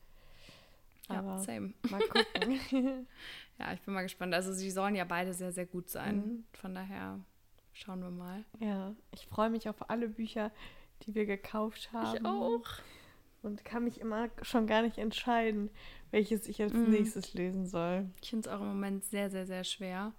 Ja, 1.08 1.20
Aber 1.20 1.38
same. 1.38 1.72
mal 1.90 2.00
gucken. 2.00 3.06
Ja, 3.58 3.72
ich 3.72 3.80
bin 3.80 3.94
mal 3.94 4.02
gespannt. 4.02 4.34
Also 4.34 4.52
sie 4.52 4.70
sollen 4.70 4.94
ja 4.96 5.04
beide 5.06 5.32
sehr, 5.32 5.50
sehr 5.50 5.64
gut 5.64 5.88
sein. 5.88 6.16
Mhm. 6.16 6.44
Von 6.60 6.74
daher 6.74 7.20
schauen 7.72 8.00
wir 8.02 8.10
mal. 8.10 8.44
ja, 8.60 8.94
ich 9.12 9.26
freue 9.28 9.48
mich 9.48 9.66
auf 9.70 9.88
alle 9.88 10.08
Bücher, 10.10 10.50
die 11.02 11.14
wir 11.14 11.24
gekauft 11.24 11.90
haben. 11.92 12.16
Ich 12.16 12.24
auch. 12.26 12.64
Und 13.46 13.64
kann 13.64 13.84
mich 13.84 14.00
immer 14.00 14.28
schon 14.42 14.66
gar 14.66 14.82
nicht 14.82 14.98
entscheiden, 14.98 15.70
welches 16.10 16.48
ich 16.48 16.60
als 16.60 16.72
Mhm. 16.72 16.90
nächstes 16.90 17.32
lesen 17.34 17.66
soll. 17.66 18.10
Ich 18.20 18.30
finde 18.30 18.48
es 18.48 18.54
auch 18.54 18.60
im 18.60 18.66
Moment 18.68 19.04
sehr, 19.04 19.30
sehr, 19.30 19.46
sehr 19.46 19.62
schwer. 19.62 20.12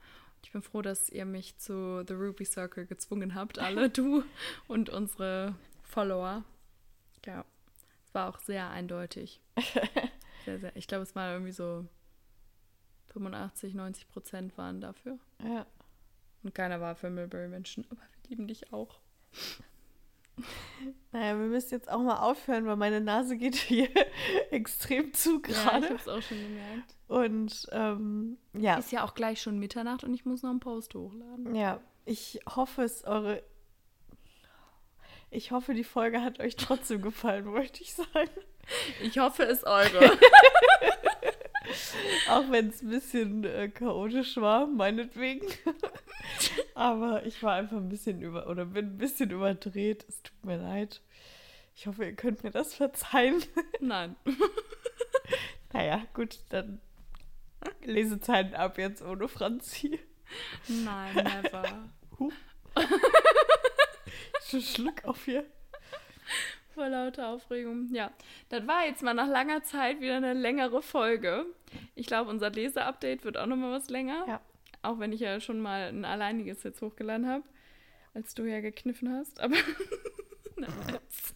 Ich 0.44 0.52
bin 0.54 0.62
froh, 0.62 0.82
dass 0.82 1.10
ihr 1.10 1.26
mich 1.26 1.58
zu 1.58 2.06
The 2.08 2.14
Ruby 2.14 2.46
Circle 2.46 2.86
gezwungen 2.86 3.36
habt, 3.36 3.60
alle, 3.60 3.90
du 3.90 4.24
und 4.68 4.90
unsere 4.90 5.56
Follower. 5.84 6.46
Ja, 7.26 7.44
es 8.06 8.14
war 8.14 8.30
auch 8.30 8.40
sehr 8.40 8.70
eindeutig. 8.70 9.42
Sehr, 10.46 10.60
sehr. 10.60 10.74
Ich 10.78 10.88
glaube, 10.88 11.04
es 11.04 11.14
waren 11.14 11.34
irgendwie 11.34 11.52
so 11.52 11.86
85, 13.10 13.74
90 13.74 14.08
Prozent 14.08 14.58
waren 14.58 14.80
dafür. 14.80 15.20
Ja. 15.44 15.66
Und 16.42 16.56
keiner 16.56 16.80
war 16.80 16.96
für 16.96 17.10
Mulberry 17.10 17.50
Menschen, 17.50 17.86
aber 17.90 18.00
wir 18.00 18.30
lieben 18.30 18.48
dich 18.48 18.72
auch. 18.72 18.98
Naja, 21.12 21.40
wir 21.40 21.48
müssen 21.48 21.74
jetzt 21.74 21.90
auch 21.90 22.02
mal 22.02 22.18
aufhören, 22.20 22.66
weil 22.68 22.76
meine 22.76 23.02
Nase 23.02 23.38
geht 23.38 23.56
hier 23.56 23.88
extrem 24.52 25.14
zu 25.14 25.42
Ja, 25.42 25.50
ich 25.50 25.56
gerade. 25.56 25.86
habe 25.88 25.96
es 25.96 26.08
auch 26.08 26.22
schon 26.22 26.38
gemerkt. 26.38 26.96
und 27.08 27.68
ähm, 27.72 28.38
ja, 28.54 28.78
Ist 28.78 28.92
ja 28.92 29.04
auch 29.04 29.16
gleich 29.16 29.42
schon 29.42 29.58
Mitternacht 29.58 30.04
und 30.04 30.14
ich 30.14 30.26
muss 30.26 30.44
noch 30.44 30.52
einen 30.52 30.60
Post 30.60 30.94
hochladen. 30.94 31.56
ja, 31.56 31.80
ich 32.06 32.40
hoffe, 32.56 32.84
es 32.84 33.04
eure. 33.06 33.42
Ich 35.32 35.52
hoffe, 35.52 35.74
die 35.74 35.84
Folge 35.84 36.22
hat 36.22 36.40
euch 36.40 36.56
trotzdem 36.56 37.02
gefallen, 37.02 37.46
möchte 37.52 37.82
ich 37.82 37.94
sagen. 37.94 38.30
Ich 39.02 39.18
hoffe, 39.18 39.44
es 39.44 39.64
eure. 39.64 40.18
Auch 42.30 42.49
wenn 42.49 42.70
es 42.70 42.82
ein 42.82 42.89
bisschen 42.89 43.43
äh, 43.43 43.70
chaotisch 43.70 44.38
war, 44.38 44.68
meinetwegen. 44.68 45.47
Aber 46.76 47.26
ich 47.26 47.41
war 47.43 47.53
einfach 47.53 47.78
ein 47.78 47.89
bisschen 47.89 48.22
über 48.22 48.47
oder 48.47 48.65
bin 48.65 48.86
ein 48.86 48.97
bisschen 48.97 49.32
überdreht. 49.32 50.05
Es 50.07 50.22
tut 50.24 50.45
mir 50.45 50.57
leid. 50.57 51.01
Ich 51.76 51.88
hoffe, 51.88 52.05
ihr 52.05 52.15
könnt 52.15 52.43
mir 52.43 52.51
das 52.51 52.74
verzeihen. 52.74 53.43
Nein. 53.80 54.15
Naja, 55.74 56.03
gut, 56.13 56.39
dann 56.49 56.82
Lesezeiten 57.84 58.55
ab 58.55 58.78
jetzt 58.78 59.01
ohne 59.01 59.28
Franzi. 59.28 59.99
Nein, 60.68 61.15
never. 61.15 61.89
Schon 64.49 64.61
Schluck 64.61 65.05
auf 65.05 65.26
hier. 65.26 65.45
Vor 66.78 66.90
lauter 66.90 67.30
Aufregung. 67.30 67.88
Ja, 67.92 68.12
das 68.50 68.68
war 68.68 68.86
jetzt 68.86 69.02
mal 69.02 69.16
nach 69.16 69.28
langer 69.28 69.64
Zeit 69.64 70.00
wieder 70.00 70.18
eine 70.18 70.34
längere 70.34 70.84
Folge. 70.84 71.48
Ich 71.96 72.06
glaube, 72.06 72.30
unser 72.30 72.52
Leseupdate 72.52 73.24
wird 73.24 73.36
auch 73.36 73.48
noch 73.48 73.56
mal 73.56 73.72
was 73.72 73.90
länger. 73.90 74.24
Ja. 74.28 74.42
Auch 74.84 75.00
wenn 75.00 75.12
ich 75.12 75.20
ja 75.20 75.40
schon 75.40 75.60
mal 75.60 75.88
ein 75.88 76.06
alleiniges 76.06 76.62
jetzt 76.62 76.80
hochgeladen 76.84 77.28
habe, 77.28 77.44
als 78.14 78.36
du 78.36 78.44
ja 78.44 78.62
gekniffen 78.62 79.12
hast. 79.12 79.40
Aber 79.40 79.56
als 80.94 81.34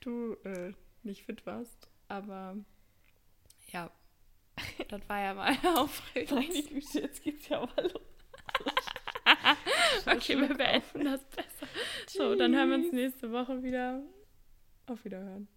du 0.00 0.32
äh, 0.42 0.72
nicht 1.04 1.24
fit 1.26 1.46
warst. 1.46 1.88
Aber 2.08 2.56
ja, 3.68 3.92
das 4.88 5.08
war 5.08 5.20
ja 5.20 5.34
mal 5.34 5.56
aufregend. 5.76 6.32
Meine 6.32 6.62
Güte, 6.64 6.98
jetzt 6.98 7.22
geht's 7.22 7.46
ja 7.46 7.60
mal 7.60 7.82
los. 7.84 8.02
Okay, 10.06 10.38
wir 10.38 10.54
beenden 10.54 11.04
das 11.04 11.24
besser. 11.24 11.66
So, 12.06 12.34
dann 12.34 12.54
hören 12.54 12.70
wir 12.70 12.76
uns 12.76 12.92
nächste 12.92 13.30
Woche 13.32 13.62
wieder. 13.62 14.02
Auf 14.86 15.04
Wiederhören. 15.04 15.48